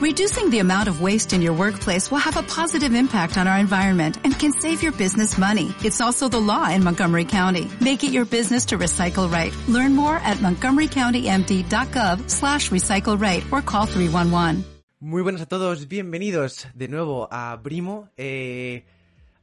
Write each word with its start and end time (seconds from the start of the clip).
Reducing 0.00 0.48
the 0.48 0.60
amount 0.60 0.88
of 0.88 1.02
waste 1.02 1.34
in 1.34 1.42
your 1.42 1.52
workplace 1.52 2.10
will 2.10 2.24
have 2.24 2.38
a 2.38 2.42
positive 2.42 2.94
impact 2.94 3.36
on 3.36 3.46
our 3.46 3.58
environment 3.58 4.16
and 4.24 4.32
can 4.32 4.50
save 4.50 4.82
your 4.82 4.92
business 4.92 5.36
money. 5.36 5.74
It's 5.84 6.00
also 6.00 6.26
the 6.26 6.40
law 6.40 6.70
in 6.70 6.82
Montgomery 6.82 7.26
County. 7.26 7.68
Make 7.82 8.02
it 8.02 8.10
your 8.10 8.24
business 8.24 8.64
to 8.68 8.78
recycle 8.78 9.30
right. 9.30 9.52
Learn 9.68 9.94
more 9.94 10.16
at 10.24 10.38
montgomerycountymd.gov 10.38 12.30
slash 12.30 12.70
recycle 12.70 13.20
right 13.20 13.44
or 13.52 13.60
call 13.60 13.84
311. 13.84 14.64
Muy 15.00 15.20
buenas 15.20 15.42
a 15.42 15.46
todos, 15.46 15.86
bienvenidos 15.86 16.66
de 16.72 16.88
nuevo 16.88 17.28
a 17.30 17.54
Brimo. 17.62 18.08
Eh, 18.16 18.86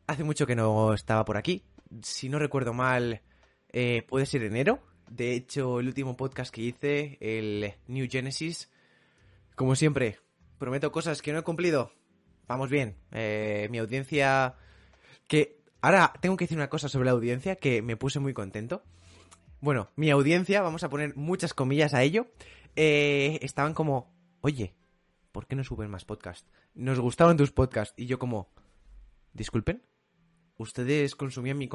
hace 0.07 0.23
mucho 0.23 0.47
que 0.47 0.55
no 0.55 0.91
estaba 0.95 1.23
por 1.23 1.37
aquí. 1.37 1.61
Si 2.01 2.29
no 2.29 2.39
recuerdo 2.39 2.73
mal, 2.73 3.21
eh, 3.71 4.01
puede 4.09 4.25
ser 4.25 4.41
enero. 4.41 4.79
De 5.07 5.35
hecho, 5.35 5.79
el 5.79 5.85
último 5.85 6.17
podcast 6.17 6.51
que 6.51 6.63
hice, 6.63 7.19
el 7.21 7.75
New 7.85 8.07
Genesis, 8.09 8.71
como 9.55 9.75
siempre, 9.75 10.17
prometo 10.57 10.91
cosas 10.91 11.21
que 11.21 11.33
no 11.33 11.39
he 11.39 11.43
cumplido. 11.43 11.91
Vamos 12.47 12.69
bien. 12.69 12.97
Eh, 13.11 13.67
mi 13.71 13.77
audiencia... 13.79 14.55
Que 15.27 15.61
ahora 15.81 16.13
tengo 16.21 16.37
que 16.37 16.45
decir 16.45 16.57
una 16.57 16.69
cosa 16.69 16.87
sobre 16.87 17.05
la 17.05 17.11
audiencia 17.11 17.57
que 17.57 17.81
me 17.81 17.97
puse 17.97 18.19
muy 18.19 18.33
contento. 18.33 18.83
Bueno, 19.59 19.89
mi 19.95 20.09
audiencia, 20.11 20.61
vamos 20.61 20.83
a 20.83 20.89
poner 20.89 21.15
muchas 21.15 21.53
comillas 21.53 21.93
a 21.93 22.03
ello, 22.03 22.27
eh, 22.75 23.39
estaban 23.41 23.73
como, 23.73 24.13
oye, 24.41 24.75
¿por 25.31 25.47
qué 25.47 25.55
no 25.55 25.63
suben 25.63 25.89
más 25.89 26.05
podcasts? 26.05 26.47
Nos 26.75 26.99
gustaban 26.99 27.37
tus 27.37 27.51
podcasts. 27.51 27.93
Y 27.97 28.05
yo 28.05 28.19
como, 28.19 28.49
disculpen, 29.33 29.83
¿ustedes 30.57 31.15
consumían 31.15 31.57
mi, 31.57 31.67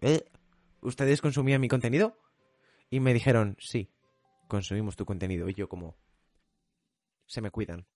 eh, 0.00 0.28
¿ustedes 0.80 1.22
consumían 1.22 1.60
mi 1.60 1.68
contenido? 1.68 2.18
Y 2.90 2.98
me 2.98 3.14
dijeron, 3.14 3.56
sí, 3.60 3.92
consumimos 4.48 4.96
tu 4.96 5.06
contenido. 5.06 5.48
Y 5.48 5.54
yo 5.54 5.68
como, 5.68 5.96
se 7.26 7.40
me 7.40 7.50
cuidan. 7.50 7.86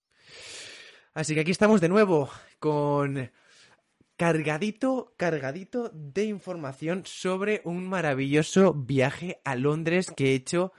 Así 1.13 1.33
que 1.33 1.41
aquí 1.41 1.51
estamos 1.51 1.81
de 1.81 1.89
nuevo 1.89 2.29
con 2.59 3.31
cargadito, 4.17 5.13
cargadito 5.17 5.89
de 5.93 6.25
información 6.25 7.03
sobre 7.05 7.61
un 7.63 7.87
maravilloso 7.87 8.73
viaje 8.73 9.39
a 9.43 9.55
Londres 9.55 10.11
que 10.15 10.31
he 10.31 10.35
hecho 10.35 10.71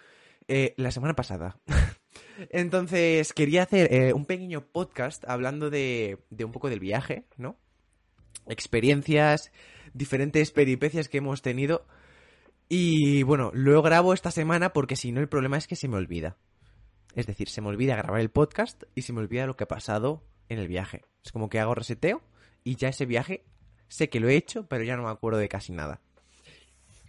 eh, 0.49 0.75
la 0.77 0.91
semana 0.91 1.15
pasada. 1.15 1.59
Entonces, 2.51 3.33
quería 3.33 3.63
hacer 3.63 3.93
eh, 3.93 4.13
un 4.13 4.27
pequeño 4.27 4.67
podcast 4.67 5.25
hablando 5.27 5.71
de, 5.71 6.19
de 6.31 6.45
un 6.45 6.53
poco 6.53 6.69
del 6.69 6.81
viaje, 6.81 7.25
¿no? 7.37 7.59
Experiencias, 8.47 9.53
diferentes 9.93 10.51
peripecias 10.51 11.09
que 11.09 11.19
hemos 11.19 11.43
tenido. 11.43 11.87
Y 12.69 13.23
bueno, 13.23 13.51
lo 13.55 13.81
grabo 13.83 14.13
esta 14.13 14.31
semana 14.31 14.73
porque 14.73 14.97
si 14.97 15.13
no 15.13 15.21
el 15.21 15.29
problema 15.29 15.57
es 15.57 15.67
que 15.67 15.77
se 15.77 15.89
me 15.89 15.97
olvida. 15.97 16.37
Es 17.17 17.27
decir, 17.27 17.49
se 17.49 17.63
me 17.63 17.69
olvida 17.69 17.97
grabar 17.97 18.21
el 18.21 18.31
podcast 18.31 18.83
y 18.95 19.03
se 19.03 19.15
me 19.15 19.21
olvida 19.21 19.47
lo 19.47 19.57
que 19.57 19.65
ha 19.65 19.69
pasado 19.69 20.23
en 20.51 20.59
el 20.59 20.69
viaje. 20.69 21.03
Es 21.25 21.33
como 21.33 21.49
que 21.49 21.59
hago 21.59 21.75
reseteo 21.75 22.23
y 22.63 22.77
ya 22.77 22.91
ese 22.91 23.07
viaje 23.07 23.47
sé 23.89 24.11
que 24.11 24.21
lo 24.21 24.29
he 24.29 24.37
hecho, 24.37 24.67
pero 24.69 24.85
ya 24.85 24.97
no 24.97 25.05
me 25.05 25.11
acuerdo 25.11 25.39
de 25.39 25.49
casi 25.49 25.73
nada. 25.73 26.03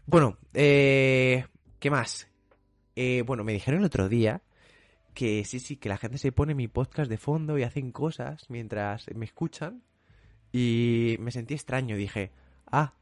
Bueno, 0.05 0.38
eh, 0.53 1.45
¿qué 1.80 1.91
más? 1.91 2.30
Eh, 2.95 3.22
bueno, 3.27 3.44
me 3.44 3.52
dijeron 3.52 3.81
el 3.81 3.86
otro 3.88 4.08
día 4.08 4.41
que 5.14 5.44
sí, 5.44 5.59
sí, 5.59 5.75
que 5.75 5.89
la 5.89 5.97
gente 5.97 6.17
se 6.17 6.31
pone 6.31 6.55
mi 6.55 6.69
podcast 6.69 7.09
de 7.09 7.17
fondo 7.17 7.58
y 7.58 7.64
hacen 7.64 7.92
cosas 7.92 8.49
mientras 8.49 9.08
me 9.14 9.25
escuchan. 9.25 9.83
Y 10.53 11.17
me 11.19 11.31
sentí 11.31 11.53
extraño, 11.53 11.97
dije, 11.97 12.31
ah. 12.71 12.94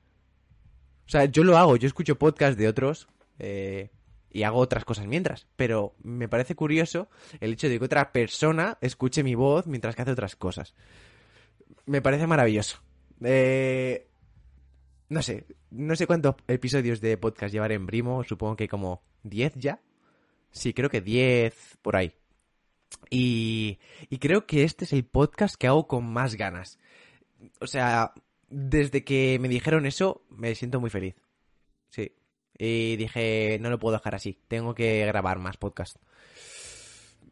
O 1.05 1.09
sea, 1.09 1.25
yo 1.25 1.43
lo 1.43 1.55
hago, 1.55 1.77
yo 1.77 1.85
escucho 1.85 2.17
podcast 2.17 2.57
de 2.57 2.67
otros 2.67 3.07
eh, 3.37 3.91
y 4.35 4.43
hago 4.43 4.59
otras 4.59 4.83
cosas 4.83 5.07
mientras. 5.07 5.47
Pero 5.55 5.95
me 6.03 6.27
parece 6.27 6.55
curioso 6.55 7.07
el 7.39 7.53
hecho 7.53 7.69
de 7.69 7.79
que 7.79 7.85
otra 7.85 8.11
persona 8.11 8.77
escuche 8.81 9.23
mi 9.23 9.33
voz 9.33 9.65
mientras 9.65 9.95
que 9.95 10.01
hace 10.01 10.11
otras 10.11 10.35
cosas. 10.35 10.75
Me 11.85 12.01
parece 12.01 12.27
maravilloso. 12.27 12.81
Eh, 13.23 14.09
no 15.07 15.21
sé, 15.21 15.45
no 15.71 15.95
sé 15.95 16.05
cuántos 16.05 16.35
episodios 16.49 16.99
de 16.99 17.17
podcast 17.17 17.53
llevaré 17.53 17.75
en 17.75 17.85
Brimo, 17.85 18.25
supongo 18.25 18.57
que 18.57 18.67
como 18.67 19.03
10 19.23 19.53
ya. 19.55 19.79
Sí, 20.51 20.73
creo 20.73 20.89
que 20.89 20.99
10 20.99 21.77
por 21.81 21.95
ahí. 21.95 22.11
Y, 23.09 23.79
y 24.09 24.17
creo 24.17 24.45
que 24.45 24.65
este 24.65 24.83
es 24.83 24.91
el 24.91 25.05
podcast 25.05 25.55
que 25.55 25.67
hago 25.67 25.87
con 25.87 26.11
más 26.11 26.35
ganas. 26.35 26.77
O 27.61 27.67
sea, 27.67 28.11
desde 28.49 29.05
que 29.05 29.39
me 29.39 29.47
dijeron 29.47 29.85
eso, 29.85 30.25
me 30.27 30.55
siento 30.55 30.81
muy 30.81 30.89
feliz. 30.89 31.15
Sí. 31.87 32.11
Y 32.57 32.95
dije, 32.95 33.57
no 33.59 33.69
lo 33.69 33.79
puedo 33.79 33.97
dejar 33.97 34.15
así, 34.15 34.37
tengo 34.47 34.73
que 34.73 35.05
grabar 35.05 35.39
más 35.39 35.57
podcast. 35.57 35.97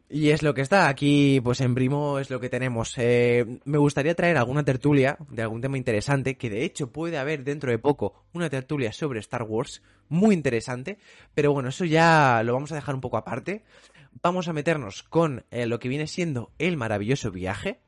Y 0.08 0.30
es 0.30 0.42
lo 0.42 0.54
que 0.54 0.60
está, 0.60 0.88
aquí 0.88 1.40
pues 1.42 1.60
en 1.60 1.74
Brimo 1.74 2.18
es 2.18 2.30
lo 2.30 2.38
que 2.38 2.50
tenemos. 2.50 2.94
Eh, 2.98 3.58
me 3.64 3.78
gustaría 3.78 4.14
traer 4.14 4.36
alguna 4.36 4.62
tertulia 4.62 5.16
de 5.30 5.42
algún 5.42 5.60
tema 5.60 5.78
interesante, 5.78 6.36
que 6.36 6.50
de 6.50 6.64
hecho 6.64 6.92
puede 6.92 7.18
haber 7.18 7.42
dentro 7.42 7.70
de 7.70 7.78
poco 7.78 8.24
una 8.32 8.50
tertulia 8.50 8.92
sobre 8.92 9.20
Star 9.20 9.42
Wars, 9.42 9.82
muy 10.08 10.34
interesante, 10.34 10.98
pero 11.34 11.52
bueno, 11.52 11.70
eso 11.70 11.84
ya 11.84 12.42
lo 12.44 12.52
vamos 12.52 12.70
a 12.72 12.76
dejar 12.76 12.94
un 12.94 13.00
poco 13.00 13.16
aparte. 13.16 13.64
Vamos 14.22 14.46
a 14.46 14.52
meternos 14.52 15.02
con 15.02 15.44
eh, 15.50 15.66
lo 15.66 15.78
que 15.80 15.88
viene 15.88 16.06
siendo 16.06 16.52
el 16.58 16.76
maravilloso 16.76 17.30
viaje 17.32 17.80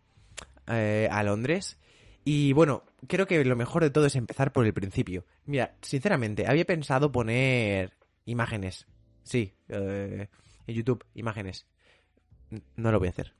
eh, 0.66 1.08
a 1.10 1.22
Londres. 1.22 1.78
Y 2.24 2.52
bueno, 2.54 2.82
creo 3.06 3.26
que 3.26 3.44
lo 3.44 3.56
mejor 3.56 3.82
de 3.82 3.90
todo 3.90 4.06
es 4.06 4.16
empezar 4.16 4.52
por 4.52 4.66
el 4.66 4.74
principio. 4.74 5.24
Mira, 5.44 5.76
sinceramente, 5.82 6.46
había 6.46 6.64
pensado 6.64 7.12
poner 7.12 7.92
imágenes. 8.24 8.86
Sí, 9.22 9.54
en 9.68 10.28
YouTube, 10.66 11.04
imágenes 11.14 11.66
no 12.76 12.92
lo 12.92 12.98
voy 12.98 13.08
a 13.08 13.10
hacer. 13.10 13.34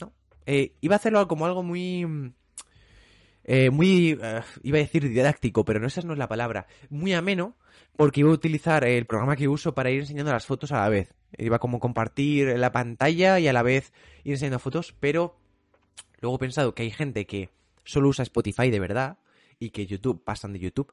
No. 0.00 0.12
Eh, 0.46 0.76
iba 0.80 0.94
a 0.94 0.98
hacerlo 0.98 1.26
como 1.28 1.46
algo 1.46 1.62
muy... 1.62 2.34
Eh, 3.44 3.70
muy... 3.70 4.18
Eh, 4.22 4.42
iba 4.62 4.78
a 4.78 4.80
decir 4.80 5.08
didáctico, 5.08 5.64
pero 5.64 5.80
no, 5.80 5.86
esa 5.86 6.02
no 6.02 6.12
es 6.12 6.18
la 6.18 6.28
palabra. 6.28 6.66
Muy 6.88 7.12
ameno, 7.14 7.56
porque 7.96 8.20
iba 8.20 8.30
a 8.30 8.34
utilizar 8.34 8.84
el 8.84 9.06
programa 9.06 9.36
que 9.36 9.48
uso 9.48 9.74
para 9.74 9.90
ir 9.90 10.00
enseñando 10.00 10.32
las 10.32 10.46
fotos 10.46 10.72
a 10.72 10.80
la 10.80 10.88
vez. 10.88 11.14
Iba 11.38 11.58
como 11.58 11.80
compartir 11.80 12.58
la 12.58 12.72
pantalla 12.72 13.38
y 13.38 13.48
a 13.48 13.52
la 13.52 13.62
vez 13.62 13.92
ir 14.24 14.32
enseñando 14.32 14.58
fotos, 14.58 14.94
pero 14.98 15.36
luego 16.20 16.36
he 16.36 16.40
pensado 16.40 16.74
que 16.74 16.82
hay 16.82 16.90
gente 16.90 17.26
que 17.26 17.50
solo 17.84 18.08
usa 18.08 18.22
Spotify 18.22 18.70
de 18.70 18.80
verdad 18.80 19.18
y 19.58 19.70
que 19.70 19.86
YouTube 19.86 20.22
pasan 20.24 20.52
de 20.52 20.60
YouTube. 20.60 20.92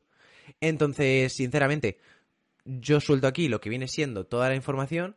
Entonces, 0.62 1.34
sinceramente, 1.34 2.00
yo 2.66 3.00
suelto 3.00 3.28
aquí 3.28 3.48
lo 3.48 3.62
que 3.62 3.70
viene 3.70 3.88
siendo 3.88 4.26
toda 4.26 4.50
la 4.50 4.56
información 4.56 5.16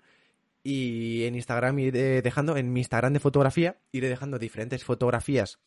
y 0.62 1.24
en 1.24 1.34
Instagram 1.34 1.78
iré 1.78 2.22
dejando, 2.22 2.56
en 2.56 2.72
mi 2.72 2.80
Instagram 2.80 3.12
de 3.12 3.20
fotografía, 3.20 3.78
iré 3.92 4.08
dejando 4.08 4.38
diferentes 4.38 4.84
fotografías 4.84 5.58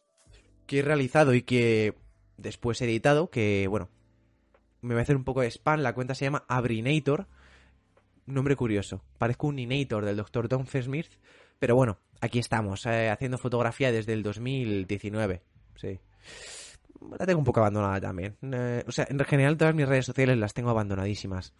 que 0.68 0.80
he 0.80 0.82
realizado 0.82 1.34
y 1.34 1.42
que 1.42 1.96
después 2.38 2.82
he 2.82 2.86
editado, 2.86 3.30
que 3.30 3.68
bueno, 3.70 3.90
me 4.82 4.94
voy 4.94 5.00
a 5.00 5.04
hacer 5.04 5.16
un 5.16 5.24
poco 5.24 5.42
de 5.42 5.50
spam, 5.50 5.82
la 5.82 5.94
cuenta 5.94 6.16
se 6.16 6.26
llama 6.26 6.46
Abrinator, 6.48 7.28
nombre 8.26 8.56
curioso, 8.56 9.04
parezco 9.18 9.48
un 9.48 9.60
Inator 9.60 10.06
del 10.06 10.18
Dr. 10.18 10.48
Tom 10.48 10.66
Smith, 10.66 11.08
pero 11.60 11.76
bueno, 11.76 11.98
aquí 12.22 12.40
estamos, 12.40 12.86
eh, 12.86 13.10
haciendo 13.10 13.38
fotografía 13.38 13.92
desde 13.92 14.14
el 14.14 14.24
2019, 14.24 15.42
sí. 15.76 16.00
La 17.18 17.26
tengo 17.26 17.40
un 17.40 17.46
poco 17.46 17.60
abandonada 17.60 18.00
también. 18.00 18.38
Eh, 18.42 18.84
o 18.88 18.92
sea, 18.92 19.08
en 19.10 19.20
general 19.20 19.58
todas 19.58 19.76
mis 19.76 19.88
redes 19.88 20.06
sociales 20.06 20.38
las 20.38 20.54
tengo 20.54 20.70
abandonadísimas. 20.70 21.54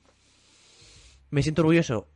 ¿Me 1.30 1.44
siento 1.44 1.62
orgulloso? 1.62 2.08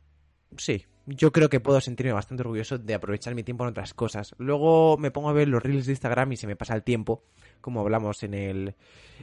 Sí, 0.56 0.86
yo 1.06 1.32
creo 1.32 1.48
que 1.48 1.60
puedo 1.60 1.80
sentirme 1.80 2.12
bastante 2.12 2.42
orgulloso 2.42 2.78
de 2.78 2.94
aprovechar 2.94 3.34
mi 3.34 3.42
tiempo 3.42 3.64
en 3.64 3.70
otras 3.70 3.94
cosas. 3.94 4.34
Luego 4.38 4.96
me 4.98 5.10
pongo 5.10 5.28
a 5.30 5.32
ver 5.32 5.48
los 5.48 5.62
reels 5.62 5.86
de 5.86 5.92
Instagram 5.92 6.32
y 6.32 6.36
se 6.36 6.46
me 6.46 6.56
pasa 6.56 6.74
el 6.74 6.82
tiempo, 6.82 7.24
como 7.60 7.80
hablamos 7.80 8.22
en 8.22 8.34
el, 8.34 8.74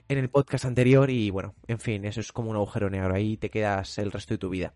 en 0.07 0.18
el 0.18 0.30
podcast 0.30 0.66
anterior, 0.66 1.09
y 1.09 1.30
bueno, 1.30 1.56
en 1.68 1.80
fin, 1.80 2.06
eso 2.06 2.22
es 2.22 2.31
como 2.31 2.50
un 2.50 2.56
agujero 2.56 2.90
negro, 2.90 3.13
ahí 3.13 3.38
te 3.38 3.50
quedas 3.50 3.97
el 3.97 4.12
resto 4.12 4.34
de 4.34 4.38
tu 4.40 4.50
vida. 4.50 4.74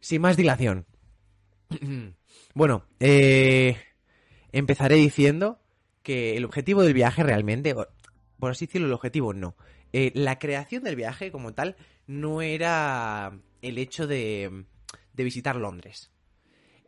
Sin 0.00 0.22
más 0.22 0.36
dilación. 0.36 0.86
bueno, 2.54 2.84
eh, 2.98 3.76
empezaré 4.52 4.96
diciendo 4.96 5.58
que 6.06 6.36
el 6.36 6.44
objetivo 6.44 6.82
del 6.82 6.94
viaje 6.94 7.24
realmente, 7.24 7.74
por 7.74 8.50
así 8.50 8.66
decirlo, 8.66 8.86
el 8.86 8.92
objetivo 8.92 9.34
no. 9.34 9.56
Eh, 9.92 10.12
la 10.14 10.38
creación 10.38 10.84
del 10.84 10.94
viaje 10.94 11.32
como 11.32 11.52
tal 11.52 11.74
no 12.06 12.42
era 12.42 13.36
el 13.60 13.78
hecho 13.78 14.06
de 14.06 14.66
de 15.16 15.24
visitar 15.24 15.56
Londres. 15.56 16.12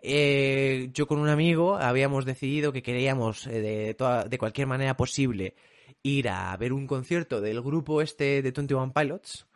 Eh, 0.01 0.91
yo 0.93 1.09
con 1.09 1.19
un 1.19 1.29
amigo 1.29 1.77
habíamos 1.77 2.25
decidido 2.25 2.73
que 2.73 2.83
queríamos 2.83 3.47
eh, 3.49 3.61
de, 3.97 4.29
de 4.29 4.39
cualquier 4.39 4.69
manera 4.69 4.97
posible 4.97 5.57
ir 6.05 6.29
a 6.29 6.57
ver 6.57 6.73
un 6.73 6.87
concierto 6.87 7.41
del 7.41 7.61
grupo 7.63 8.01
este 8.01 8.43
de 8.43 8.53
21 8.53 8.93
Pilots 8.93 9.49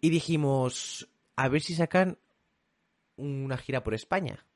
y 0.00 0.08
dijimos 0.08 1.08
a 1.36 1.48
ver 1.48 1.60
si 1.60 1.74
sacan 1.74 2.16
una 3.16 3.58
gira 3.58 3.84
por 3.84 3.92
España. 3.92 4.46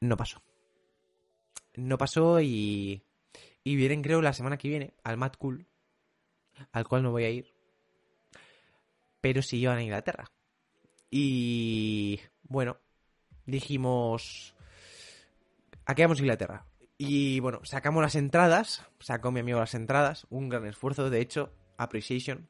No 0.00 0.16
pasó. 0.16 0.42
No 1.76 1.98
pasó 1.98 2.40
y, 2.40 3.02
y 3.64 3.76
vienen 3.76 4.02
creo 4.02 4.22
la 4.22 4.32
semana 4.32 4.56
que 4.56 4.68
viene 4.68 4.94
al 5.02 5.16
Mad 5.16 5.32
Cool, 5.38 5.66
al 6.72 6.86
cual 6.86 7.02
no 7.02 7.10
voy 7.10 7.24
a 7.24 7.30
ir, 7.30 7.52
pero 9.20 9.42
sí 9.42 9.60
yo 9.60 9.72
a 9.72 9.82
Inglaterra. 9.82 10.30
Y 11.10 12.20
bueno, 12.42 12.78
dijimos, 13.46 14.54
aquí 15.86 16.02
vamos 16.02 16.18
a 16.18 16.22
Inglaterra. 16.22 16.66
Y 16.96 17.40
bueno, 17.40 17.60
sacamos 17.64 18.02
las 18.02 18.14
entradas, 18.14 18.84
sacó 19.00 19.32
mi 19.32 19.40
amigo 19.40 19.58
las 19.58 19.74
entradas, 19.74 20.26
un 20.30 20.48
gran 20.48 20.66
esfuerzo, 20.66 21.10
de 21.10 21.20
hecho, 21.20 21.52
appreciation, 21.76 22.48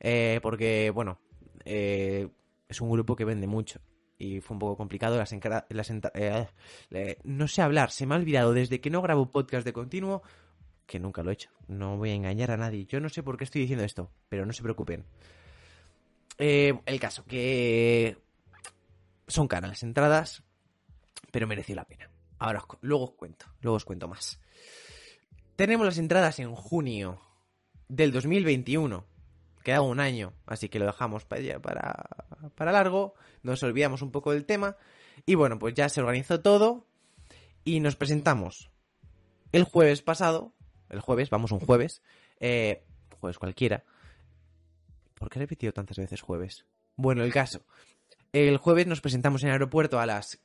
eh, 0.00 0.38
porque 0.42 0.90
bueno, 0.90 1.18
eh, 1.64 2.28
es 2.68 2.80
un 2.80 2.90
grupo 2.90 3.16
que 3.16 3.24
vende 3.24 3.46
mucho 3.46 3.80
y 4.20 4.40
fue 4.40 4.54
un 4.54 4.58
poco 4.58 4.76
complicado 4.76 5.16
las, 5.16 5.34
las 5.70 5.90
eh, 6.14 7.18
no 7.24 7.48
sé 7.48 7.62
hablar, 7.62 7.90
se 7.90 8.04
me 8.04 8.14
ha 8.14 8.18
olvidado 8.18 8.52
desde 8.52 8.80
que 8.80 8.90
no 8.90 9.00
grabo 9.00 9.32
podcast 9.32 9.64
de 9.64 9.72
continuo 9.72 10.22
que 10.86 11.00
nunca 11.00 11.22
lo 11.22 11.30
he 11.30 11.34
hecho. 11.34 11.50
No 11.68 11.96
voy 11.96 12.10
a 12.10 12.14
engañar 12.14 12.50
a 12.50 12.56
nadie. 12.56 12.84
Yo 12.84 13.00
no 13.00 13.08
sé 13.08 13.22
por 13.22 13.36
qué 13.36 13.44
estoy 13.44 13.62
diciendo 13.62 13.84
esto, 13.84 14.10
pero 14.28 14.44
no 14.44 14.52
se 14.52 14.62
preocupen. 14.62 15.06
el 16.36 17.00
caso, 17.00 17.24
que 17.24 18.18
son 19.26 19.48
caras 19.48 19.82
entradas, 19.82 20.42
pero 21.30 21.46
mereció 21.46 21.76
la 21.76 21.84
pena. 21.84 22.10
Ahora 22.38 22.62
luego 22.82 23.04
os 23.04 23.12
cuento, 23.12 23.46
luego 23.62 23.76
os 23.76 23.84
cuento 23.84 24.08
más. 24.08 24.40
Tenemos 25.56 25.86
las 25.86 25.98
entradas 25.98 26.38
en 26.40 26.54
junio 26.54 27.20
del 27.88 28.12
2021. 28.12 29.06
Queda 29.62 29.82
un 29.82 30.00
año, 30.00 30.32
así 30.46 30.68
que 30.68 30.78
lo 30.78 30.86
dejamos 30.86 31.24
para, 31.24 31.60
para, 31.60 32.06
para 32.54 32.72
largo. 32.72 33.14
Nos 33.42 33.62
olvidamos 33.62 34.02
un 34.02 34.10
poco 34.10 34.32
del 34.32 34.46
tema. 34.46 34.76
Y 35.26 35.34
bueno, 35.34 35.58
pues 35.58 35.74
ya 35.74 35.88
se 35.88 36.00
organizó 36.00 36.40
todo. 36.40 36.86
Y 37.64 37.80
nos 37.80 37.96
presentamos 37.96 38.70
el 39.52 39.64
jueves 39.64 40.02
pasado. 40.02 40.52
El 40.88 41.00
jueves, 41.00 41.30
vamos 41.30 41.52
un 41.52 41.60
jueves. 41.60 42.02
Eh, 42.40 42.84
jueves 43.20 43.38
cualquiera. 43.38 43.84
¿Por 45.14 45.28
qué 45.28 45.38
he 45.38 45.42
repetido 45.42 45.72
tantas 45.72 45.98
veces 45.98 46.22
jueves? 46.22 46.64
Bueno, 46.96 47.22
el 47.22 47.32
caso. 47.32 47.60
El 48.32 48.56
jueves 48.56 48.86
nos 48.86 49.00
presentamos 49.00 49.42
en 49.42 49.48
el 49.48 49.52
aeropuerto 49.52 50.00
a 50.00 50.06
las 50.06 50.40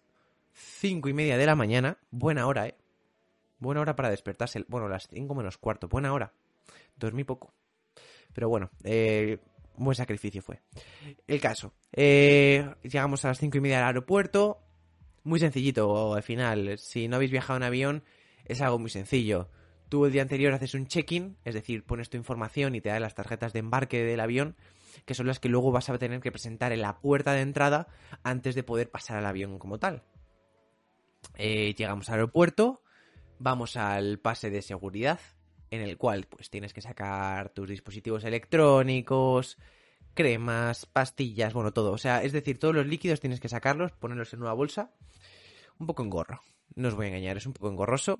cinco 0.53 1.07
y 1.07 1.13
media 1.13 1.37
de 1.37 1.45
la 1.45 1.55
mañana. 1.55 1.97
Buena 2.11 2.47
hora, 2.47 2.67
¿eh? 2.67 2.75
Buena 3.59 3.81
hora 3.81 3.95
para 3.95 4.09
despertarse. 4.09 4.65
Bueno, 4.67 4.89
las 4.89 5.07
cinco 5.07 5.33
menos 5.33 5.57
cuarto. 5.57 5.87
Buena 5.87 6.11
hora. 6.13 6.33
Dormí 6.97 7.23
poco. 7.23 7.53
Pero 8.35 8.49
bueno, 8.49 8.69
eh, 8.83 9.39
buen 9.77 9.95
sacrificio 9.95 10.41
fue. 10.41 10.61
El 11.25 11.39
caso. 11.39 11.73
Eh, 11.93 12.69
llegamos 12.83 13.23
a 13.23 13.29
las 13.29 13.39
cinco 13.39 13.57
y 13.57 13.61
media 13.61 13.79
al 13.79 13.85
aeropuerto. 13.85 14.61
Muy 15.23 15.39
sencillito 15.39 16.13
al 16.13 16.21
final. 16.21 16.77
Si 16.77 17.07
no 17.07 17.15
habéis 17.15 17.31
viajado 17.31 17.57
en 17.57 17.63
avión, 17.63 18.03
es 18.43 18.61
algo 18.61 18.77
muy 18.77 18.89
sencillo. 18.89 19.49
Tú 19.87 20.05
el 20.05 20.11
día 20.11 20.21
anterior 20.21 20.53
haces 20.53 20.73
un 20.73 20.87
check-in, 20.87 21.37
es 21.45 21.53
decir, 21.53 21.85
pones 21.85 22.09
tu 22.09 22.17
información 22.17 22.75
y 22.75 22.81
te 22.81 22.89
dan 22.89 23.01
las 23.01 23.15
tarjetas 23.15 23.53
de 23.53 23.59
embarque 23.59 24.03
del 24.03 24.19
avión, 24.19 24.57
que 25.05 25.13
son 25.13 25.27
las 25.27 25.39
que 25.39 25.47
luego 25.47 25.71
vas 25.71 25.89
a 25.89 25.97
tener 25.97 26.19
que 26.19 26.31
presentar 26.31 26.73
en 26.73 26.81
la 26.81 26.99
puerta 26.99 27.33
de 27.33 27.41
entrada 27.41 27.87
antes 28.21 28.53
de 28.55 28.63
poder 28.63 28.91
pasar 28.91 29.17
al 29.17 29.25
avión 29.25 29.59
como 29.59 29.79
tal. 29.79 30.03
Eh, 31.37 31.73
llegamos 31.75 32.09
al 32.09 32.15
aeropuerto, 32.15 32.83
vamos 33.39 33.77
al 33.77 34.19
pase 34.19 34.49
de 34.49 34.61
seguridad, 34.61 35.19
en 35.71 35.81
el 35.81 35.97
cual 35.97 36.25
pues 36.29 36.49
tienes 36.49 36.73
que 36.73 36.81
sacar 36.81 37.49
tus 37.49 37.69
dispositivos 37.69 38.23
electrónicos, 38.23 39.57
cremas, 40.13 40.85
pastillas, 40.85 41.53
bueno, 41.53 41.71
todo. 41.73 41.91
O 41.91 41.97
sea, 41.97 42.23
es 42.23 42.31
decir, 42.31 42.57
todos 42.57 42.73
los 42.73 42.87
líquidos 42.87 43.19
tienes 43.19 43.39
que 43.39 43.49
sacarlos, 43.49 43.91
ponerlos 43.91 44.33
en 44.33 44.41
una 44.41 44.53
bolsa. 44.53 44.91
Un 45.77 45.87
poco 45.87 46.03
engorro. 46.03 46.41
No 46.75 46.87
os 46.87 46.95
voy 46.95 47.05
a 47.05 47.09
engañar, 47.09 47.37
es 47.37 47.45
un 47.45 47.53
poco 47.53 47.69
engorroso. 47.69 48.19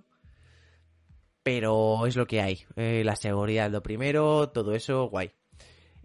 Pero 1.44 2.06
es 2.06 2.15
lo 2.15 2.27
que 2.27 2.42
hay. 2.42 2.65
Eh, 2.75 3.03
la 3.06 3.15
seguridad 3.15 3.69
lo 3.69 3.81
primero, 3.81 4.50
todo 4.50 4.74
eso, 4.74 5.09
guay. 5.09 5.31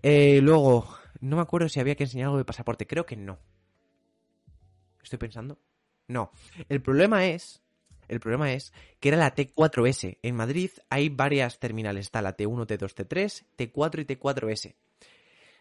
Eh, 0.03 0.41
luego, 0.43 0.87
no 1.21 1.37
me 1.37 1.43
acuerdo 1.43 1.69
si 1.69 1.81
había 1.81 1.95
que 1.95 2.05
enseñar 2.05 2.27
algo 2.27 2.39
de 2.39 2.45
pasaporte. 2.45 2.87
Creo 2.87 3.07
que 3.07 3.17
no. 3.17 3.39
Estoy 5.03 5.19
pensando. 5.19 5.59
No. 6.09 6.31
El 6.69 6.83
problema 6.83 7.27
es. 7.27 7.63
El 8.11 8.19
problema 8.19 8.53
es 8.53 8.73
que 8.99 9.11
era 9.11 9.17
la 9.17 9.37
T4S. 9.37 10.19
En 10.23 10.35
Madrid 10.35 10.73
hay 10.89 11.11
varias 11.11 11.61
terminales. 11.61 12.07
Está 12.07 12.21
la 12.21 12.37
T1, 12.37 12.67
T2, 12.67 12.93
T3, 12.93 13.45
T4 13.57 14.01
y 14.01 14.05
T4S. 14.05 14.75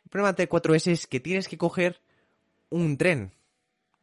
El 0.03 0.09
problema 0.09 0.33
de 0.33 0.49
T4S 0.49 0.91
es 0.91 1.05
que 1.05 1.19
tienes 1.19 1.47
que 1.47 1.59
coger 1.59 2.01
un 2.71 2.97
tren. 2.97 3.33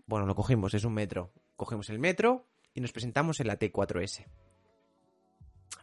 Bueno, 0.06 0.26
lo 0.26 0.36
cogimos, 0.36 0.74
es 0.74 0.84
un 0.84 0.94
metro. 0.94 1.32
Cogemos 1.56 1.90
el 1.90 1.98
metro 1.98 2.46
y 2.72 2.80
nos 2.80 2.92
presentamos 2.92 3.40
en 3.40 3.48
la 3.48 3.58
T4S. 3.58 4.26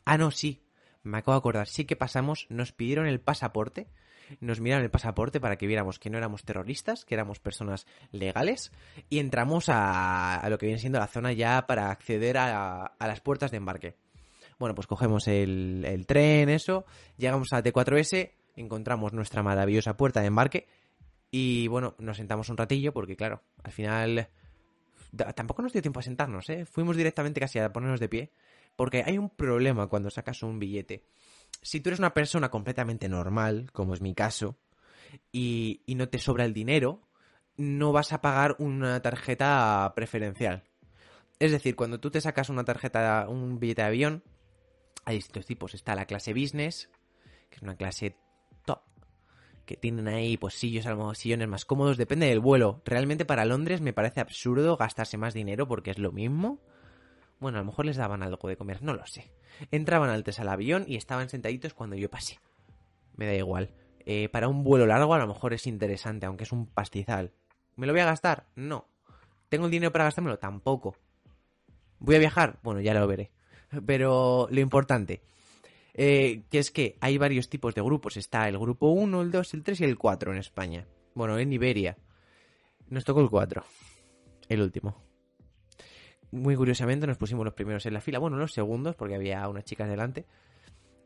Ah, 0.06 0.18
no, 0.18 0.32
sí. 0.32 0.64
Me 1.02 1.18
acabo 1.18 1.36
de 1.36 1.40
acordar. 1.40 1.68
Sí 1.68 1.84
que 1.84 1.98
pasamos, 1.98 2.48
nos 2.48 2.72
pidieron 2.72 3.08
el 3.08 3.20
pasaporte 3.20 3.90
nos 4.40 4.60
miraron 4.60 4.84
el 4.84 4.92
pasaporte 4.92 5.40
para 5.40 5.58
que 5.58 5.68
viéramos 5.68 6.00
que 6.00 6.10
no 6.10 6.18
éramos 6.18 6.44
terroristas, 6.44 7.06
que 7.06 7.16
éramos 7.16 7.40
personas 7.40 7.86
legales, 8.12 8.72
y 9.10 9.20
entramos 9.20 9.66
a, 9.68 10.46
lo 10.50 10.58
que 10.58 10.68
viene 10.68 10.80
siendo 10.80 11.00
la 11.00 11.08
zona 11.08 11.34
ya 11.34 11.66
para 11.68 11.92
acceder 11.92 12.38
a, 12.38 12.96
las 13.00 13.22
puertas 13.22 13.52
de 13.52 13.58
embarque. 13.58 13.96
Bueno, 14.60 14.76
pues 14.76 14.88
cogemos 14.88 15.28
el, 15.28 15.84
el 15.86 16.06
tren, 16.06 16.50
eso, 16.50 16.86
llegamos 17.18 17.54
a 17.54 17.64
T4S, 17.64 18.32
encontramos 18.56 19.14
nuestra 19.14 19.44
maravillosa 19.44 19.98
puerta 19.98 20.22
de 20.22 20.28
embarque, 20.28 20.68
y 21.32 21.68
bueno, 21.68 21.96
nos 21.98 22.18
sentamos 22.18 22.50
un 22.50 22.58
ratillo, 22.58 22.94
porque 22.94 23.16
claro, 23.16 23.42
al 23.64 23.72
final 23.72 24.30
tampoco 25.36 25.62
nos 25.62 25.74
dio 25.74 25.82
tiempo 25.82 26.00
a 26.00 26.04
sentarnos, 26.04 26.50
¿eh? 26.50 26.66
Fuimos 26.66 26.96
directamente 26.96 27.40
casi 27.40 27.60
a 27.60 27.72
ponernos 27.72 28.00
de 28.00 28.10
pie, 28.10 28.32
porque 28.76 29.04
hay 29.06 29.18
un 29.18 29.30
problema 29.30 29.88
cuando 29.88 30.10
sacas 30.10 30.44
un 30.44 30.60
billete 30.60 31.04
si 31.64 31.80
tú 31.80 31.90
eres 31.90 32.00
una 32.00 32.14
persona 32.14 32.52
completamente 32.52 33.10
normal, 33.10 33.72
como 33.72 33.94
es 33.94 34.02
mi 34.02 34.14
caso, 34.14 34.58
y, 35.32 35.82
no 35.88 36.10
te 36.10 36.20
sobra 36.20 36.46
el 36.46 36.54
dinero, 36.54 37.02
no 37.58 37.92
vas 37.92 38.14
a 38.14 38.22
pagar 38.22 38.56
una 38.60 39.02
tarjeta 39.02 39.92
preferencial. 39.96 40.64
Es 41.40 41.52
decir, 41.52 41.76
cuando 41.76 42.00
tú 42.00 42.12
te 42.12 42.22
sacas 42.22 42.50
una 42.50 42.64
tarjeta, 42.64 43.28
un 43.30 43.60
billete 43.60 43.82
de 43.82 43.88
avión, 43.88 44.24
hay 45.06 45.16
distintos 45.16 45.46
tipos. 45.46 45.74
Está 45.74 45.96
la 45.96 46.06
clase 46.06 46.34
business, 46.34 46.90
que 47.50 47.58
es 47.58 47.62
una 47.62 47.76
clase 47.76 48.18
top, 48.66 48.82
que 49.66 49.78
tienen 49.78 50.08
ahí 50.08 50.38
pues 50.38 50.56
sillos, 50.56 50.86
sillones 51.18 51.48
más 51.48 51.66
cómodos, 51.66 51.98
depende 51.98 52.28
del 52.28 52.40
vuelo. 52.40 52.82
Realmente 52.86 53.26
para 53.26 53.46
Londres 53.46 53.82
me 53.82 53.94
parece 53.94 54.20
absurdo 54.20 54.78
gastarse 54.78 55.18
más 55.18 55.34
dinero 55.34 55.68
porque 55.68 55.92
es 55.92 56.00
lo 56.00 56.12
mismo. 56.12 56.60
Bueno, 57.40 57.58
a 57.58 57.62
lo 57.62 57.66
mejor 57.66 57.86
les 57.86 57.98
daban 57.98 58.24
algo 58.24 58.48
de 58.48 58.58
comer, 58.58 58.82
no 58.82 58.94
lo 58.94 59.06
sé. 59.06 59.32
Entraban 59.72 60.10
antes 60.10 60.40
al 60.40 60.50
avión 60.50 60.86
y 60.88 60.96
estaban 60.96 61.30
sentaditos 61.30 61.74
cuando 61.74 61.96
yo 61.96 62.10
pasé. 62.10 62.40
Me 63.16 63.26
da 63.26 63.34
igual. 63.34 63.74
Eh, 64.06 64.30
para 64.30 64.48
un 64.48 64.64
vuelo 64.64 64.86
largo 64.86 65.14
a 65.14 65.18
lo 65.18 65.28
mejor 65.28 65.54
es 65.54 65.68
interesante, 65.68 66.26
aunque 66.26 66.44
es 66.44 66.52
un 66.52 66.68
pastizal. 66.68 67.32
¿Me 67.76 67.88
lo 67.88 67.94
voy 67.94 68.02
a 68.02 68.06
gastar? 68.06 68.48
No. 68.56 68.88
¿Tengo 69.50 69.66
el 69.66 69.72
dinero 69.72 69.92
para 69.92 70.06
gastármelo? 70.06 70.40
Tampoco. 70.40 70.96
¿Voy 72.00 72.16
a 72.16 72.20
viajar? 72.20 72.60
Bueno, 72.64 72.82
ya 72.82 72.94
lo 72.94 73.08
veré. 73.08 73.32
Pero 73.86 74.48
lo 74.50 74.60
importante, 74.60 75.22
eh, 75.94 76.44
que 76.50 76.60
es 76.60 76.72
que 76.72 76.98
hay 77.02 77.18
varios 77.18 77.50
tipos 77.50 77.74
de 77.74 77.82
grupos. 77.82 78.18
Está 78.18 78.48
el 78.48 78.58
grupo 78.58 78.88
1, 78.88 79.22
el 79.22 79.32
2, 79.32 79.54
el 79.54 79.64
3 79.64 79.82
y 79.82 79.84
el 79.86 79.98
4 79.98 80.34
en 80.34 80.38
España. 80.40 80.88
Bueno, 81.14 81.38
en 81.40 81.54
Iberia. 81.54 81.98
Nos 82.90 83.06
tocó 83.06 83.22
el 83.22 83.30
4. 83.30 83.64
El 84.50 84.62
último 84.62 85.13
muy 86.34 86.56
curiosamente 86.56 87.08
nos 87.08 87.18
pusimos 87.18 87.46
los 87.46 87.54
primeros 87.54 87.86
en 87.86 87.94
la 87.94 88.02
fila, 88.02 88.20
bueno, 88.20 88.38
los 88.38 88.52
segundos, 88.52 88.96
porque 88.96 89.16
había 89.16 89.48
unas 89.48 89.64
chicas 89.66 89.88
delante. 89.88 90.26